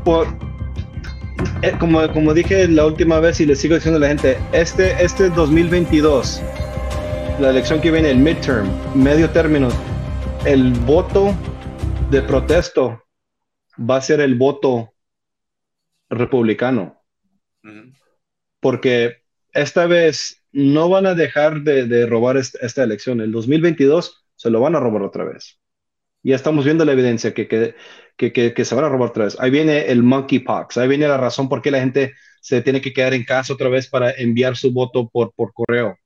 [0.05, 0.27] por,
[1.61, 5.03] eh, como, como dije la última vez y le sigo diciendo a la gente, este,
[5.03, 6.41] este 2022,
[7.39, 9.69] la elección que viene, el midterm, medio término,
[10.45, 11.35] el voto
[12.09, 13.03] de protesto
[13.77, 14.93] va a ser el voto
[16.09, 17.01] republicano.
[17.63, 17.93] Uh -huh.
[18.59, 19.20] Porque
[19.53, 23.21] esta vez no van a dejar de, robar esta, elección.
[23.21, 25.59] El 2022 se lo van a robar otra vez.
[26.23, 27.75] Ya estamos viendo la evidencia que, que,
[28.17, 29.37] que, que, se van a robar otra vez.
[29.39, 30.77] Ahí viene el monkeypox.
[30.77, 33.69] Ahí viene la razón por qué la gente se tiene que quedar en casa otra
[33.69, 35.97] vez para enviar su voto por, por correo.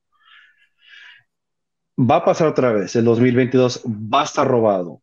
[1.98, 2.94] Va a pasar otra vez.
[2.96, 5.02] El 2022 va a estar robado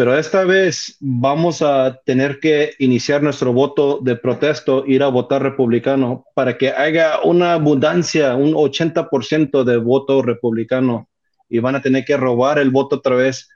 [0.00, 5.42] pero esta vez vamos a tener que iniciar nuestro voto de protesto, ir a votar
[5.42, 11.10] republicano, para que haya una abundancia, un 80% de voto republicano,
[11.50, 13.50] y van a tener que robar el voto otra vez,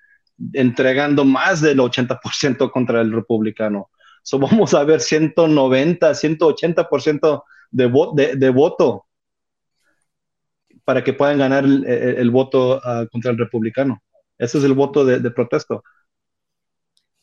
[0.53, 3.89] entregando más del 80% contra el republicano.
[4.23, 9.07] So vamos a ver 190, 180% de, vo de, de voto.
[10.85, 14.03] para que puedan ganar el, voto uh, contra el republicano.
[14.37, 15.83] Ese es el voto de, de protesto.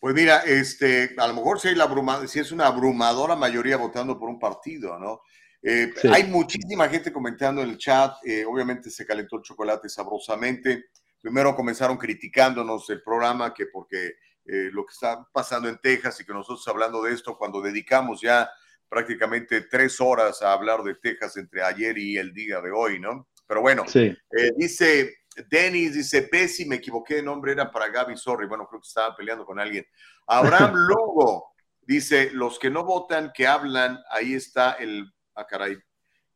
[0.02, 3.78] Pues mira, este, a lo mejor si, hay la abruma, si es una abrumadora mayoría
[3.78, 5.22] votando por un partido, ¿no?
[5.62, 6.08] Eh, sí.
[6.12, 10.86] Hay muchísima gente comentando en el chat, eh, obviamente se calentó el chocolate sabrosamente.
[11.22, 16.26] Primero comenzaron criticándonos el programa, que porque eh, lo que está pasando en Texas y
[16.26, 18.50] que nosotros hablando de esto cuando dedicamos ya
[18.90, 23.30] prácticamente tres horas a hablar de Texas entre ayer y el día de hoy, ¿no?
[23.46, 24.18] Pero bueno, sí.
[24.58, 28.88] dice Denis, dice Bessie, me equivoqué de nombre, era para Gaby, sorry, bueno, creo que
[28.88, 29.86] estaba peleando con alguien.
[30.28, 35.78] Abraham Lugo dice, los que no votan, que hablan, ahí está el, ah caray,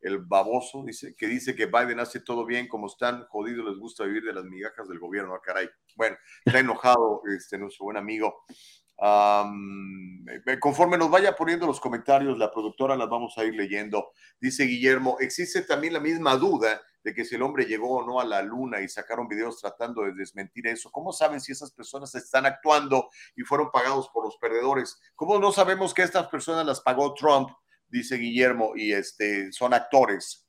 [0.02, 4.06] el baboso, dice, que dice que Biden hace todo bien, como están jodidos, les gusta
[4.06, 5.70] vivir de las migajas del gobierno, ah caray.
[5.96, 8.46] Bueno, está enojado este, nuestro buen amigo.
[8.98, 10.26] Um,
[10.62, 14.12] conforme nos vaya poniendo los comentarios, la productora las vamos a ir leyendo.
[14.40, 18.20] Dice Guillermo, existe también la misma duda de que si el hombre llegó o no
[18.20, 20.90] a la luna y sacaron videos tratando de desmentir eso.
[20.92, 25.00] ¿Cómo saben si esas personas están actuando y fueron pagados por los perdedores?
[25.14, 27.50] ¿Cómo no sabemos que estas personas las pagó Trump?
[27.88, 30.48] Dice Guillermo, y este, son actores.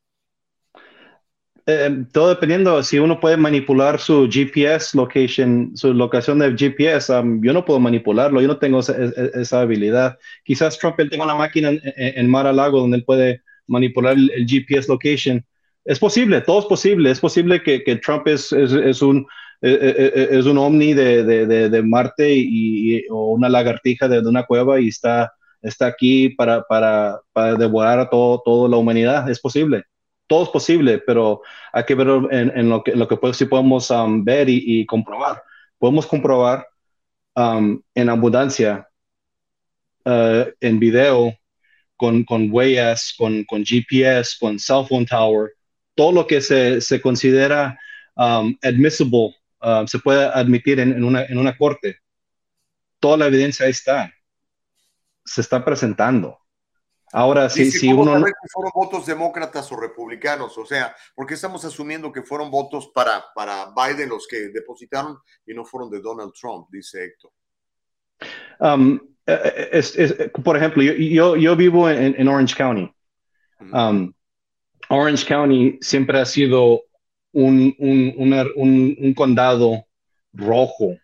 [1.67, 7.43] Eh, todo dependiendo, si uno puede manipular su GPS location, su locación de GPS, um,
[7.45, 8.97] yo no puedo manipularlo, yo no tengo esa,
[9.35, 10.17] esa habilidad.
[10.43, 14.47] Quizás Trump él tenga una máquina en, Mar a Lago donde él puede manipular el,
[14.49, 15.45] GPS location.
[15.87, 17.11] Es posible, todo es posible.
[17.11, 19.27] Es posible que, que Trump es, es, es un,
[19.61, 24.81] es un ovni de, de, de Marte y, y, o una lagartija de, una cueva
[24.81, 25.33] y está,
[25.63, 29.29] está aquí para, para, para devorar a todo, toda la humanidad.
[29.31, 29.85] Es posible
[30.27, 31.43] todo es posible, pero
[31.73, 34.81] hay que ver en, en lo, que, lo que pues, sí podemos um, ver y,
[34.81, 35.43] y, comprobar.
[35.79, 36.67] Podemos comprobar
[37.35, 38.89] um, en abundancia,
[40.05, 41.35] uh, en video,
[41.97, 45.53] con, con huellas, con, con, GPS, con cell phone tower,
[45.97, 47.77] todo lo que se, se considera
[48.15, 51.99] um, admissible, uh, se puede admitir en, en, una, en una corte.
[53.01, 54.13] Toda la evidencia ahí está.
[55.25, 56.39] Se está presentando.
[57.13, 58.13] Ahora, sí, si, si uno.
[58.13, 60.57] Saber que fueron votos demócratas o republicanos?
[60.59, 65.55] O sea, porque estamos asumiendo que fueron votos para, para Biden los que depositaron y
[65.55, 67.33] no fueron de Donald Trump, dice Héctor.
[68.59, 70.15] Um, es, es,
[70.45, 72.93] por ejemplo, yo, yo, yo vivo en, en, Orange County.
[73.73, 74.13] Um,
[74.89, 76.83] Orange County siempre ha sido
[77.33, 79.87] un, un, un, un condado
[80.33, 80.97] rojo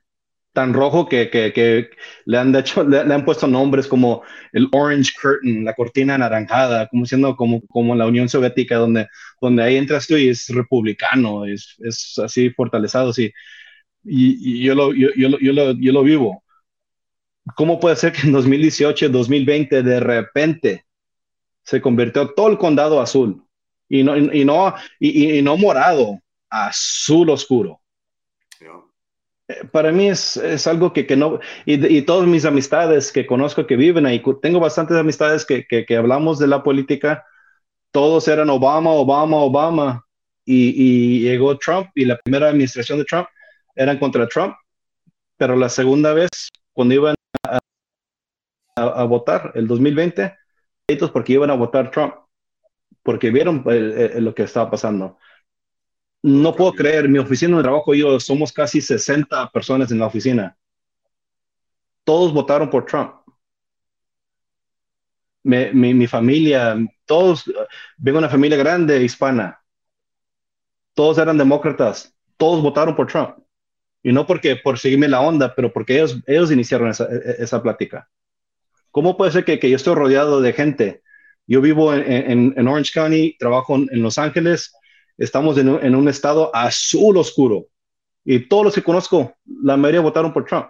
[0.53, 1.91] tan rojo que, que, que
[2.27, 4.23] le, han hecho, le, le, han puesto nombres como
[4.53, 9.09] el Orange Curtain, la cortina anaranjada, como siendo como, como la Unión Soviética, donde,
[9.41, 13.33] donde ahí entras tú y es republicano, es, es así fortalezado, sí.
[14.05, 16.45] Y, y yo, lo, yo, yo, yo, lo, yo lo vivo.
[17.57, 20.87] ¿Cómo puede ser que en 2018, 2020, de repente
[21.65, 23.45] se convirtió todo el condado azul?
[23.89, 27.81] Y no, y, no, y, y no morado, azul oscuro.
[29.71, 33.67] Para mí es, es algo que, que no, y, y, todas mis amistades que conozco
[33.67, 37.27] que viven ahí, tengo bastantes amistades que, que, que hablamos de la política,
[37.91, 40.07] todos eran Obama, Obama, Obama,
[40.45, 43.29] y, y, llegó Trump y la primera administración de Trump
[43.75, 44.55] eran contra Trump,
[45.37, 46.31] pero la segunda vez,
[46.73, 47.15] cuando iban
[47.47, 47.59] a,
[48.77, 50.35] a, a votar, el 2020,
[51.13, 52.15] porque iban a votar Trump,
[53.03, 55.19] porque vieron lo que estaba pasando
[56.23, 60.57] no puedo creer, mi oficina de trabajo yo somos casi 60 personas en la oficina.
[62.05, 63.15] Todos votaron por Trump.
[65.45, 67.45] Mi, mi, mi, familia, todos,
[67.97, 69.61] vengo de una familia grande hispana.
[70.95, 72.15] Todos eran demócratas.
[72.37, 73.39] Todos votaron por Trump.
[74.05, 77.09] Y no porque por seguirme la onda, pero porque ellos, ellos iniciaron esa,
[77.39, 78.09] esa plática.
[78.93, 81.03] ¿Cómo puede ser que, que, yo estoy rodeado de gente?
[81.47, 84.73] Yo vivo en, en, Orange County, trabajo en, en Los Ángeles,
[85.19, 87.67] estamos en un, en un, estado azul oscuro.
[88.25, 90.69] Y todos los que conozco, la mayoría votaron por Trump.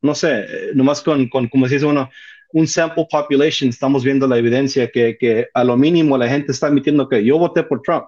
[0.00, 2.10] No sé, nomás con, con como se dice uno,
[2.52, 6.66] un sample population, estamos viendo la evidencia que, que a lo mínimo la gente está
[6.66, 8.06] admitiendo que yo voté por Trump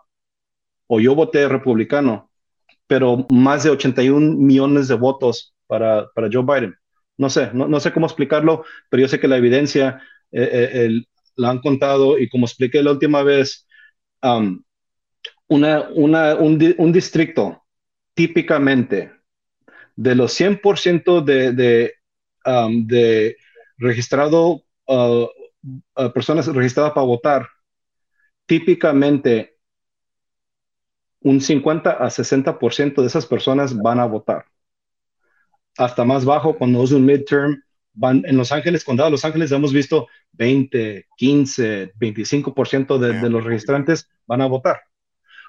[0.87, 2.31] o yo voté republicano,
[2.87, 6.75] pero más de 81 millones de votos para, para Joe Biden.
[7.17, 10.03] No sé, no, no, sé cómo explicarlo, pero yo sé que la evidencia
[10.33, 13.67] eh, eh, el, la han contado y como expliqué la última vez,
[14.23, 14.63] um,
[15.49, 17.65] una, una, un, distrito
[18.15, 19.13] típicamente
[19.97, 21.95] de los 100% de, de,
[22.47, 23.37] um, de
[23.77, 25.27] registrado, uh,
[25.97, 27.49] uh, personas registradas para votar,
[28.47, 29.55] típicamente
[31.21, 34.45] un 50 a 60% de esas personas van a votar.
[35.77, 37.64] Hasta más bajo, cuando es un midterm,
[37.95, 43.31] van en Los Ángeles, condado de Los Ángeles, hemos visto 20, 15, 25% de, de
[43.31, 44.81] los registrantes van a votar.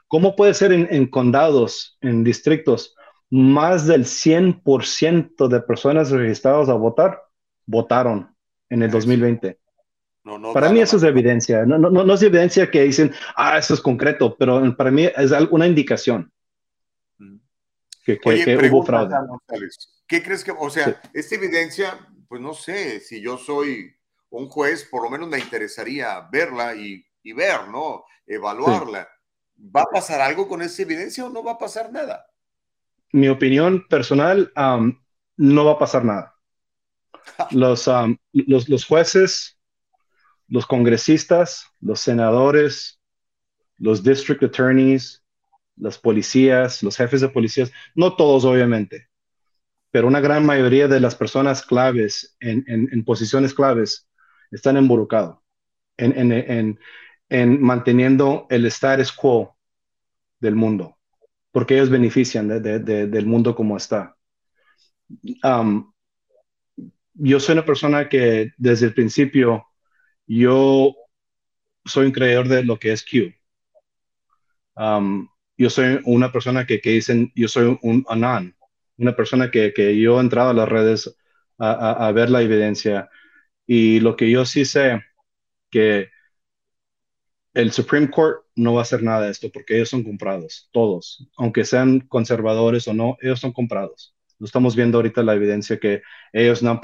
[0.08, 2.96] ¿Cómo puede ser en, en condados, en distritos,
[3.32, 7.22] más del 100% de personas registradas a votar
[7.66, 8.34] votaron
[8.70, 9.58] en el 2020?
[10.24, 13.58] No, no, Para mí eso es evidencia, no, no, no es evidencia que dicen, ah,
[13.58, 16.32] eso es concreto, pero para mí es una indicación
[18.04, 19.16] que, que- Oye, que hubo fraude.
[20.08, 21.98] ¿Qué crees que, o sea, esta evidencia,
[22.36, 23.96] pues no sé, si yo soy
[24.30, 28.04] un juez, por lo menos me interesaría verla y, y ver, ¿no?
[28.28, 29.08] Evaluarla.
[29.74, 32.30] ¿Va a pasar algo con esa evidencia o no va a pasar nada?
[33.14, 34.52] Mi opinión personal,
[35.38, 36.36] no va a pasar nada.
[37.52, 37.88] Los,
[38.68, 39.58] los jueces,
[40.50, 43.00] los congresistas, los senadores,
[43.78, 45.24] los district attorneys,
[45.78, 49.08] las policías, los jefes de policías, no todos obviamente,
[49.96, 54.10] pero una gran mayoría de las personas claves en, en- posiciones claves
[54.52, 55.38] están involucrados
[55.96, 56.80] en, en- en-
[57.30, 59.58] en manteniendo el status quo
[60.40, 60.98] del mundo,
[61.52, 64.18] porque ellos benefician de- de- de- del mundo como está.
[65.44, 65.94] Am,
[67.14, 69.66] yo soy una persona que desde el principio,
[70.28, 70.96] yo
[71.86, 73.34] soy un creador de lo que es Q.
[74.78, 75.28] Um,
[75.58, 78.55] yo soy una persona que, que dicen, yo soy un anon,
[78.98, 81.16] una persona que, que yo he entrado a las redes
[81.58, 83.10] a, a- ver la evidencia.
[83.68, 85.02] Y lo que yo sí sé
[85.72, 86.10] que
[87.54, 91.28] el Supreme Court no va a hacer nada de esto porque ellos son comprados, todos,
[91.38, 94.14] aunque sean conservadores o no, ellos son comprados.
[94.38, 96.02] Lo estamos viendo ahorita la evidencia que
[96.34, 96.82] ellos no,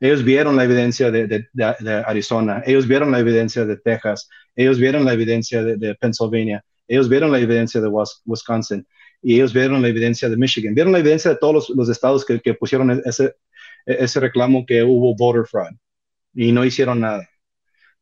[0.00, 1.64] ellos vieron la evidencia de, de- de-
[2.06, 7.32] Arizona, ellos vieron la evidencia de Texas, ellos vieron la evidencia de, Pennsylvania, ellos vieron
[7.32, 8.86] la evidencia de Wis- Wisconsin
[9.22, 12.24] y ellos vieron la evidencia de Michigan, vieron la evidencia de todos los, los estados
[12.24, 13.34] que, que pusieron ese,
[13.86, 15.76] ese reclamo que hubo voter fraud
[16.34, 17.28] y no hicieron nada.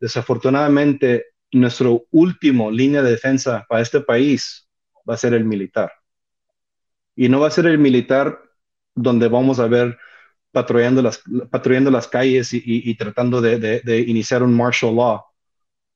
[0.00, 4.68] Desafortunadamente, nuestro último línea de defensa para este país
[5.08, 5.92] va a ser el militar.
[7.16, 8.40] Y no va a ser el militar
[8.94, 9.96] donde vamos a ver
[10.52, 14.94] patrullando las, patrullando las calles y, y- y tratando de, de- de iniciar un martial
[14.96, 15.22] law,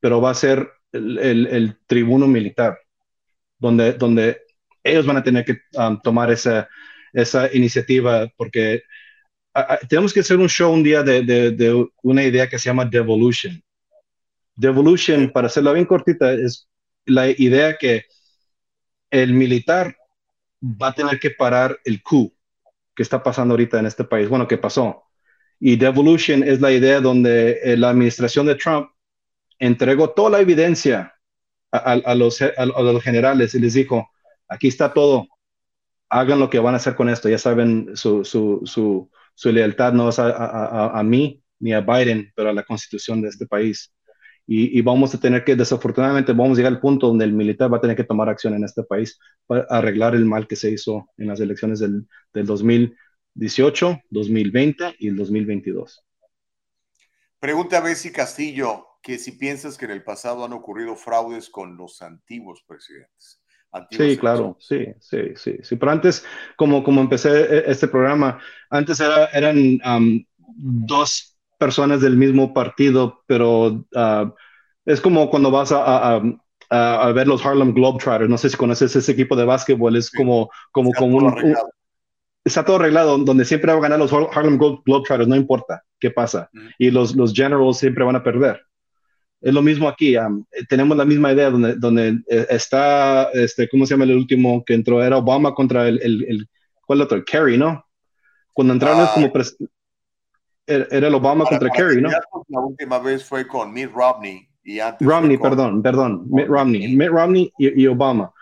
[0.00, 2.78] pero va a ser el, el- el tribuno militar,
[3.58, 4.42] donde, donde
[4.88, 6.68] ellos van a tener que um, tomar esa,
[7.12, 8.82] esa iniciativa, porque
[9.54, 12.58] a- a- tenemos que hacer un show un día de, de- de una idea que
[12.58, 13.62] se llama devolution.
[14.56, 16.68] Devolution, para hacerla bien cortita, es
[17.06, 18.04] la idea que
[19.10, 19.96] el militar
[20.62, 22.32] va a tener que parar el coup
[22.96, 25.04] que está pasando ahorita en este país, bueno, que pasó.
[25.60, 28.90] Y devolution es la idea donde eh, la administración de Trump
[29.58, 31.14] entregó toda la evidencia
[31.72, 34.10] a, a- los, los generales y les dijo,
[34.48, 35.26] aquí está todo,
[36.08, 39.10] hagan lo que van a hacer con esto, ya saben, su, su, su,
[39.52, 43.22] lealtad no es a, a- a- a mí ni a Biden, pero a la constitución
[43.22, 43.92] de este país.
[44.46, 47.72] Y, y vamos a tener que, desafortunadamente, vamos a llegar al punto donde el militar
[47.72, 50.70] va a tener que tomar acción en este país para arreglar el mal que se
[50.70, 56.04] hizo en las elecciones del, del 2018, 2020 y el 2022.
[57.40, 61.76] Pregunta a Bessie Castillo que si piensas que en el pasado han ocurrido fraudes con
[61.76, 63.42] los antiguos presidentes.
[63.90, 65.76] Sí, claro, sí, sí, sí, sí.
[65.76, 66.24] Pero antes,
[66.56, 68.38] como, como empecé e- este programa,
[68.70, 69.78] antes era, eran
[70.56, 74.32] dos personas del mismo partido, pero ah,
[74.84, 76.22] es como cuando vas a, a- a-
[76.70, 78.28] a- a ver los Harlem Globetrotters.
[78.30, 81.54] No sé si conoces ese equipo de básquetbol, es como, como, Está como todo un,
[82.44, 85.82] está todo arreglado, donde siempre van a ganar los Har- Harlem Glo- Globetrotters, no importa
[86.00, 86.50] qué pasa.
[86.78, 88.62] Y los, los Generals siempre van a perder.
[89.40, 90.20] Es lo mismo aquí, eh,
[90.68, 94.74] tenemos la misma idea donde, donde eh, está, este, ¿cómo se llama el último que
[94.74, 95.02] entró?
[95.02, 96.48] Era Obama contra el, el, el
[96.84, 97.24] ¿cuál otro?
[97.24, 97.84] Kerry, ¿no?
[98.52, 99.32] Cuando entraron es como,
[100.66, 102.10] era, era el Obama Para- contra para Kerry, ¿no?
[102.48, 106.96] La última vez fue con Mitt Romney y antes Romney, con- perdón, perdón, Mitt Romney,
[106.96, 108.32] Mitt Romney y, y Obama.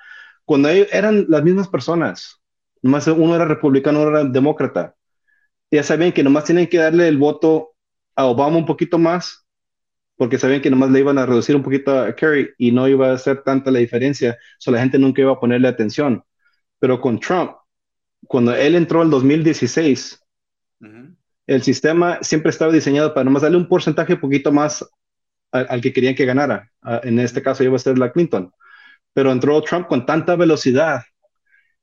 [0.45, 2.41] Cuando ellos eran las mismas personas,
[2.83, 4.95] nomás uno era republicano, uno era demócrata.
[5.71, 7.73] Ya sabían que nomás tienen que darle el voto
[8.15, 9.46] a Obama un poquito más,
[10.17, 13.11] porque sabían que nomás le iban a reducir un poquito a Kerry y no iba
[13.11, 16.23] a hacer tanta la diferencia, so la gente nunca iba a ponerle atención.
[16.81, 17.53] Pero con Trump,
[18.29, 20.21] cuando él entró en 2016,
[21.47, 24.85] el sistema siempre estaba diseñado para nomás darle un porcentaje un poquito más
[25.53, 26.71] al, al que querían que ganara.
[26.83, 28.53] Ah, en este caso iba a ser la Clinton.
[29.15, 31.03] Pero entró Trump con tanta velocidad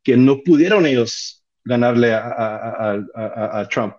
[0.03, 3.95] que no pudieron ellos ganarle a, a- a- a- a Trump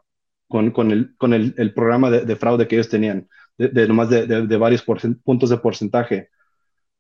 [0.49, 3.29] con, con el, con el, el programa de, de fraude que ellos tenían,
[3.59, 4.83] de, de nomás de, de- de varios
[5.25, 6.31] puntos de porcentaje.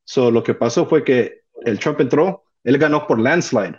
[0.05, 3.79] So, lo que pasó fue que el Trump entró, él ganó por landslide.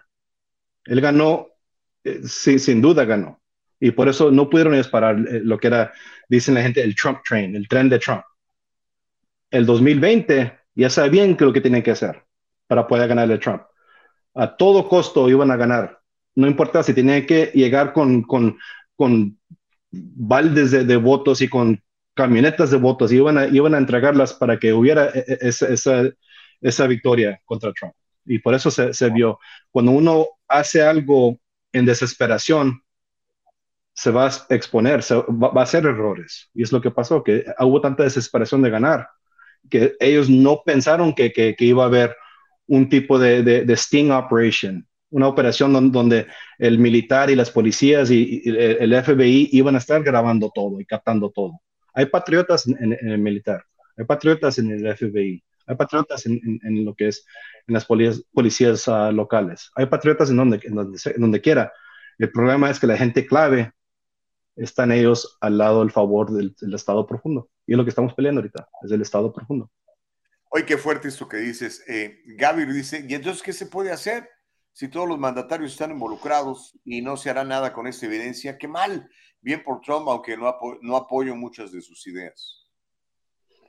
[0.85, 1.47] Él ganó,
[2.03, 3.41] eh, sí, sin duda ganó.
[3.79, 5.93] Y por eso no pudieron ellos parar eh, lo que era,
[6.29, 8.23] dicen la gente, el Trump train, el tren de Trump.
[9.51, 12.21] El 2020 ya sabían que lo que tenían que hacer.
[12.67, 13.61] para poder ganarle a Trump.
[14.35, 15.99] A todo costo iban a ganar.
[16.35, 18.57] No importa si tenían que llegar con, con,
[18.95, 19.39] con
[19.91, 21.81] baldes de, de, votos y con
[22.15, 26.03] camionetas de votos, iban a, iban a entregarlas para que hubiera e, e, esa, esa,
[26.61, 27.93] esa victoria contra Trump.
[28.25, 29.39] Y por eso se, se vio,
[29.71, 31.37] cuando uno hace algo
[31.71, 32.81] en desesperación,
[33.93, 36.49] se va a exponer, se va, va, a hacer errores.
[36.53, 39.07] Y es lo que pasó, que hubo tanta desesperación de ganar,
[39.69, 42.15] que ellos no pensaron que, que, que iba a haber
[42.67, 46.27] un tipo de, de, de, sting operation, una operación donde, donde,
[46.57, 50.85] el militar y las policías y, y, el FBI iban a estar grabando todo y
[50.85, 51.61] captando todo.
[51.95, 53.65] Hay patriotas en, el militar,
[53.97, 57.25] hay patriotas en el FBI, hay patriotas en, en lo que es
[57.67, 61.71] en las policías, policías uh, locales, hay patriotas en donde, en donde, quiera.
[62.17, 63.71] El problema es que la gente clave
[64.55, 67.49] están ellos al lado del favor del, del, Estado profundo.
[67.65, 69.69] Y es lo que estamos peleando ahorita, es el Estado profundo.
[70.49, 71.83] Oye, qué fuerte esto que dices.
[71.87, 74.29] Eh, Gaby dice, ¿y entonces qué se puede hacer
[74.71, 78.57] si todos los mandatarios están involucrados y no se hará nada con esta evidencia?
[78.57, 79.09] Qué mal.
[79.45, 82.65] Bien por Trump, aunque no, no apoyo muchas de sus ideas.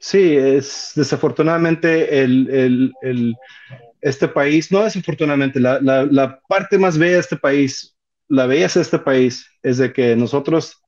[0.01, 3.35] Sí, es desafortunadamente el, el, el
[4.01, 7.95] este país, no desafortunadamente, la, la, parte más bella de este país
[8.29, 10.83] la belleza de este país es de que nosotros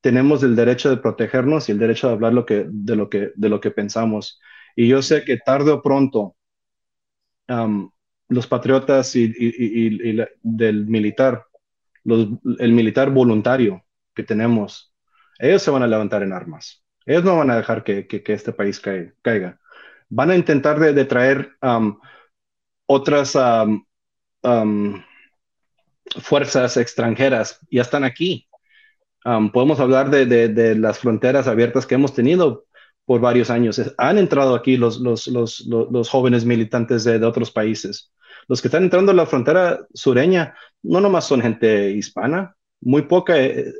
[0.00, 3.32] tenemos el derecho de protegernos y el derecho de hablar lo que, de, lo que,
[3.34, 4.40] de lo que pensamos.
[4.74, 6.34] Y yo sé que tarde o pronto
[8.28, 11.44] los patriotas y, y, y, del militar,
[12.06, 13.84] el militar voluntario
[14.18, 14.92] que tenemos,
[15.38, 16.84] ellos se van a levantar en armas.
[17.06, 19.60] Ellos no van a dejar que, que, que este país caiga, caiga.
[20.08, 21.96] Van a intentar de, de traer um,
[22.86, 23.36] otras
[24.42, 25.02] um,
[26.20, 28.48] fuerzas extranjeras ya están aquí.
[29.24, 32.66] Um, podemos hablar de, de, de, las fronteras abiertas que hemos tenido
[33.04, 33.80] por varios años.
[33.98, 38.12] Han entrado aquí los, los, los, los jóvenes militantes de, de, otros países.
[38.48, 43.40] Los que están entrando a la frontera sureña no nomás son gente hispana, muy poca,
[43.40, 43.72] eh,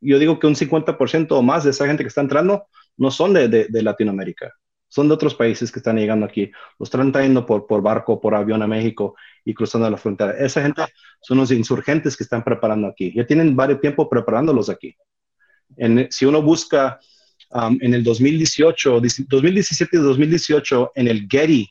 [0.00, 2.66] yo digo que un 50% o más de esa gente que está entrando
[2.96, 4.52] no son de, de Latinoamérica
[4.94, 8.32] son de otros países que están llegando aquí, los están trayendo por, por barco, por
[8.32, 10.38] avión a México y cruzando la frontera.
[10.38, 10.82] Esa gente
[11.20, 13.12] son los insurgentes que están preparando aquí.
[13.12, 14.94] Ya tienen varios tiempo preparándolos aquí.
[15.76, 17.00] En, si uno busca
[17.50, 21.68] um, en el 2018, 2017 y 2018, en el Getty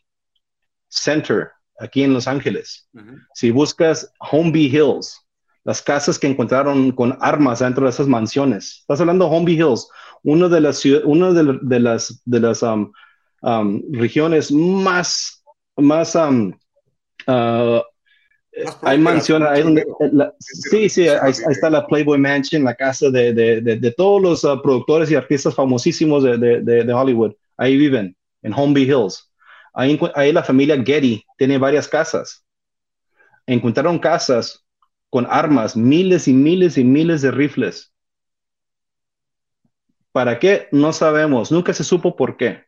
[0.89, 3.27] Center, aquí en Los Ángeles, uh -huh.
[3.33, 5.22] si buscas Homeby Hills,
[5.63, 9.87] las casas que encontraron con armas dentro de esas mansiones, estás hablando de Homeby Hills,
[10.23, 12.91] una de las, uno de, de las, de las um,
[13.41, 15.43] um, regiones más,
[15.77, 16.53] más, um,
[17.27, 17.81] uh,
[18.83, 23.09] hay mansiones, hay donde, la, sí, sí, ahí, ahí, está la Playboy Mansion, la casa
[23.09, 27.33] de, de, de, todos los uh, productores y artistas famosísimos de, Hollywood.
[27.57, 29.31] Ahí viven, en Homeby Hills.
[29.73, 32.45] Ahí, ahí la familia Getty tiene varias casas.
[33.47, 34.62] Encontraron casas
[35.13, 37.93] con armas, miles y miles y miles de rifles.
[40.11, 40.69] ¿Para qué?
[40.71, 41.51] No sabemos.
[41.51, 42.65] Nunca se supo por qué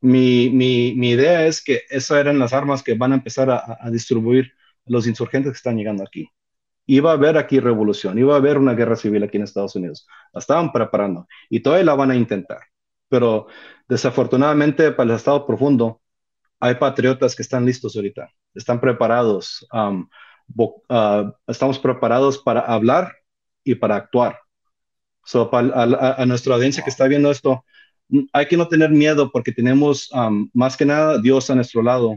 [0.00, 3.88] mi, mi, mi, idea es que esas eran las armas que van a empezar a,
[3.90, 4.52] distribuir
[4.84, 6.28] los insurgentes que están llegando aquí.
[6.86, 10.08] Iba a haber aquí revolución, iba a haber una guerra civil aquí en Estados Unidos.
[10.32, 12.62] La estaban preparando y todavía la van a intentar.
[13.08, 13.46] Pero
[13.88, 16.00] desafortunadamente para el Estado profundo
[16.58, 19.64] hay patriotas que están listos ahorita, están preparados.
[20.56, 23.12] Uh, estamos preparados para hablar
[23.64, 24.38] y para actuar.
[25.24, 27.64] So, para, a, a, nuestra audiencia que está viendo esto,
[28.32, 32.16] hay que no tener miedo porque tenemos um, más que nada Dios a nuestro lado.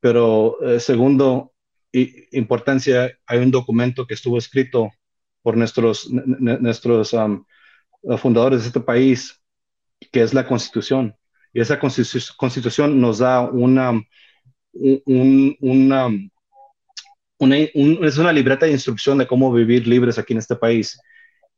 [0.00, 1.52] Pero eh, segundo,
[1.92, 4.90] y, importancia, hay un documento que estuvo escrito
[5.42, 7.44] por nuestros, nuestros um,
[8.18, 9.40] fundadores de este país,
[10.10, 11.16] que es la Constitución.
[11.52, 13.92] Y esa constitu Constitución nos da una,
[14.72, 16.08] un, una,
[17.42, 20.98] una un, es una libreta de instrucción de cómo vivir libres aquí en este país.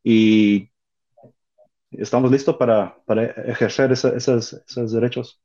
[0.02, 0.70] Y
[1.90, 5.40] estamos listos para, para ejercer esa, esas, esos derechos.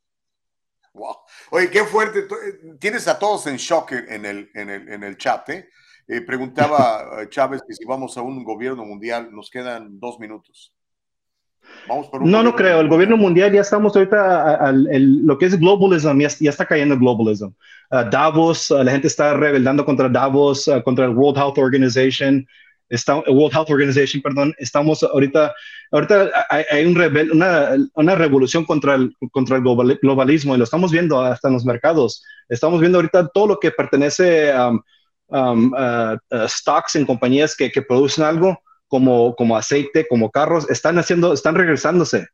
[0.93, 1.17] Wow.
[1.51, 2.19] Oye, qué fuerte.
[2.19, 5.49] Eh, tienes a todos en shock en el, en el, en el chat.
[5.49, 5.69] ¿eh?
[6.07, 10.73] Eh, preguntaba Chávez que si vamos a un gobierno mundial, nos quedan dos minutos.
[11.87, 12.79] Vamos por un no, no creo.
[12.79, 16.65] El gobierno mundial ya estamos ahorita, al, el, lo que es globalism, ya, ya está
[16.65, 17.47] cayendo el globalism.
[17.91, 22.45] Uh, Davos, uh, la gente está rebelando contra Davos, uh, contra el World Health Organization
[22.89, 25.53] está, World Health Organization, perdón, estamos ahorita,
[25.91, 30.63] ahorita hay, hay un rebel, una, una, revolución contra el, contra el globalismo y lo
[30.63, 32.23] estamos viendo hasta en los mercados.
[32.49, 34.81] Estamos viendo ahorita todo lo que pertenece a um,
[35.27, 38.59] um, uh, uh, stocks en compañías que, que, producen algo
[38.89, 42.27] como, como aceite, como carros, están haciendo, están regresándose.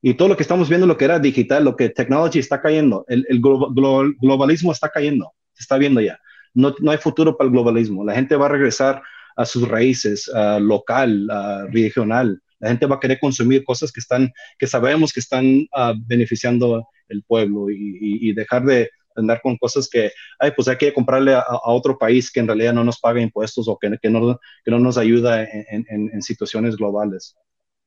[0.00, 3.04] Y todo lo que estamos viendo, lo que era digital, lo que technology está cayendo,
[3.08, 6.18] el, el globalismo está cayendo, se está viendo ya.
[6.54, 8.04] No, no, hay futuro para el globalismo.
[8.04, 9.02] La gente va a regresar
[9.36, 10.30] a sus raíces,
[10.60, 11.28] local,
[11.70, 12.40] regional.
[12.58, 16.88] La gente va a querer consumir cosas que están, que sabemos que están ah, beneficiando
[17.08, 21.44] el pueblo y, dejar de andar con cosas que, ay, pues hay que comprarle a,
[21.64, 24.78] otro país que en realidad no nos paga impuestos o que, que, no, que no
[24.78, 27.36] nos ayuda en, en, situaciones globales.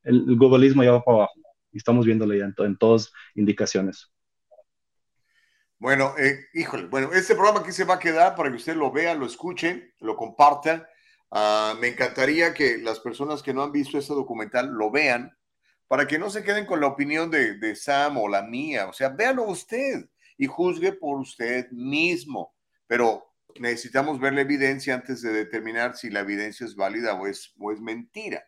[0.03, 1.33] El, globalismo ya va para abajo
[1.71, 4.11] y estamos viéndolo ya en, en todas indicaciones.
[5.77, 8.91] Bueno, eh, híjole, bueno, este programa aquí se va a quedar para que usted lo
[8.91, 10.89] vea, lo escuche, lo comparta.
[11.31, 15.37] Ah, me encantaría que las personas que no han visto este documental lo vean
[15.87, 18.87] para que no se queden con la opinión de, de Sam o la mía.
[18.87, 20.05] O sea, véalo usted
[20.39, 22.55] y juzgue por usted mismo.
[22.87, 27.53] Pero necesitamos ver la evidencia antes de determinar si la evidencia es válida o es,
[27.59, 28.43] o es mentira.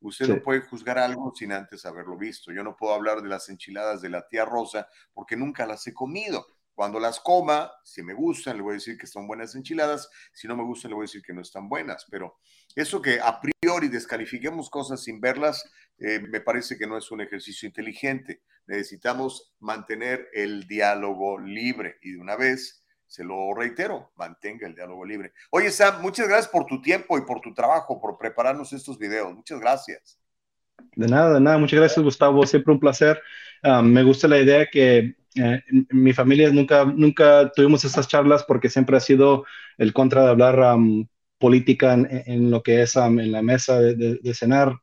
[0.00, 2.52] Usted no puede juzgar algo sin antes haberlo visto.
[2.52, 5.92] Yo no puedo hablar de las enchiladas de la tía Rosa porque nunca las he
[5.92, 6.46] comido.
[6.76, 10.46] Cuando las coma, si me gustan, le voy a decir que son buenas enchiladas, si
[10.46, 12.06] no me gustan, le voy a decir que no están buenas.
[12.10, 12.36] Pero
[12.74, 17.22] eso que a priori descalifiquemos cosas sin verlas, eh, me parece que no es un
[17.22, 18.42] ejercicio inteligente.
[18.66, 25.06] Necesitamos mantener el diálogo libre y de una vez, se lo reitero, mantenga el diálogo
[25.06, 25.32] libre.
[25.52, 29.34] Oye, Sam, muchas gracias por tu tiempo y por tu trabajo, por prepararnos estos videos.
[29.34, 30.18] Muchas gracias.
[30.94, 31.56] De nada, de nada.
[31.56, 32.44] Muchas gracias, Gustavo.
[32.44, 33.18] Siempre un placer.
[33.62, 38.68] Ah, me gusta la idea que eh, mi familia nunca, nunca tuvimos esas charlas porque
[38.70, 39.44] siempre ha sido
[39.78, 40.76] el contra de hablar
[41.38, 44.76] política en, lo que es en la mesa de, cenar.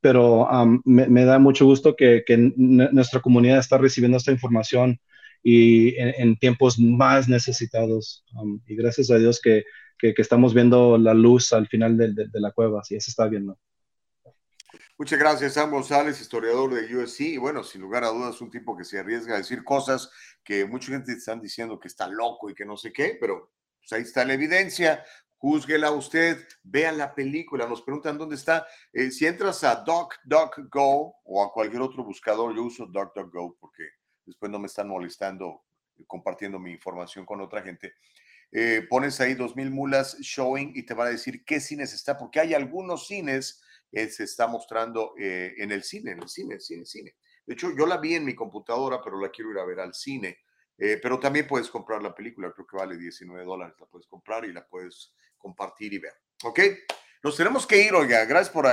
[0.00, 0.48] Pero
[0.84, 2.24] me, da mucho gusto que,
[2.56, 4.98] nuestra comunidad está recibiendo esta información
[5.42, 8.24] y en, tiempos más necesitados.
[8.66, 9.64] y gracias a Dios que,
[10.00, 13.58] estamos viendo la luz al final de, de la cueva, sí, se está viendo.
[14.98, 17.20] Muchas gracias, Sam González, historiador de USC.
[17.20, 20.10] Y bueno, sin lugar a dudas, un tipo que se arriesga a decir cosas
[20.42, 23.92] que mucha gente están diciendo que está loco y que no sé qué, pero pues
[23.92, 25.04] ahí está la evidencia.
[25.36, 28.66] Júzguela usted, vean la película, nos preguntan dónde está.
[28.92, 33.82] Eh, si entras a DuckDuckGo o a cualquier otro buscador, yo uso DuckDuckGo porque
[34.24, 35.64] después no me están molestando
[36.06, 37.94] compartiendo mi información con otra gente.
[38.52, 42.40] Eh, pones ahí 2000 mulas showing y te va a decir qué cines está, porque
[42.40, 43.63] hay algunos cines
[43.94, 47.16] eh, se está mostrando eh, en el cine, en el cine, cine, cine.
[47.46, 49.94] De hecho, yo la vi en mi computadora, pero la quiero ir a ver al
[49.94, 50.38] cine.
[50.76, 54.44] Eh, pero también puedes comprar la película, creo que vale 19 dólares, la puedes comprar
[54.44, 56.14] y la puedes compartir y ver.
[56.42, 56.60] ¿Ok?
[57.22, 58.66] Nos tenemos que ir, oiga, gracias por,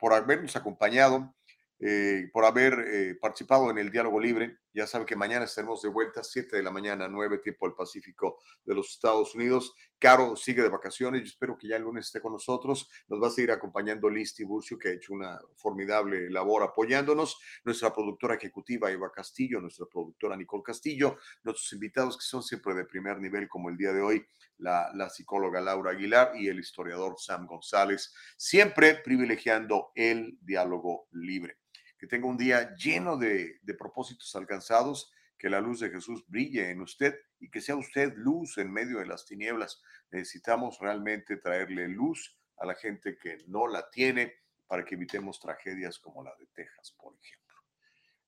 [0.00, 1.34] por habernos acompañado.
[1.80, 4.58] Eh, por haber eh, participado en el diálogo libre.
[4.74, 8.38] Ya saben que mañana estaremos de vuelta, 7 de la mañana, 9 tiempo del Pacífico
[8.64, 9.74] de los Estados Unidos.
[9.98, 12.88] Caro sigue de vacaciones, yo espero que ya el lunes esté con nosotros.
[13.08, 17.38] Nos va a seguir acompañando Liz Tiburcio, que ha hecho una formidable labor apoyándonos.
[17.64, 22.84] Nuestra productora ejecutiva Eva Castillo, nuestra productora Nicole Castillo, nuestros invitados que son siempre de
[22.84, 24.24] primer nivel, como el día de hoy,
[24.58, 31.58] la, la psicóloga Laura Aguilar y el historiador Sam González, siempre privilegiando el diálogo libre
[31.98, 36.80] que tenga un día lleno de, propósitos alcanzados, que la luz de Jesús brille en
[36.80, 39.82] usted y que sea usted luz en medio de las tinieblas.
[40.10, 44.34] Necesitamos realmente traerle luz a la gente que no la tiene
[44.66, 47.56] para que evitemos tragedias como la de Texas, por ejemplo.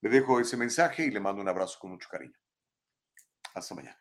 [0.01, 2.38] Le dejo ese mensaje y le mando un abrazo con mucho cariño.
[3.55, 4.01] Hasta mañana.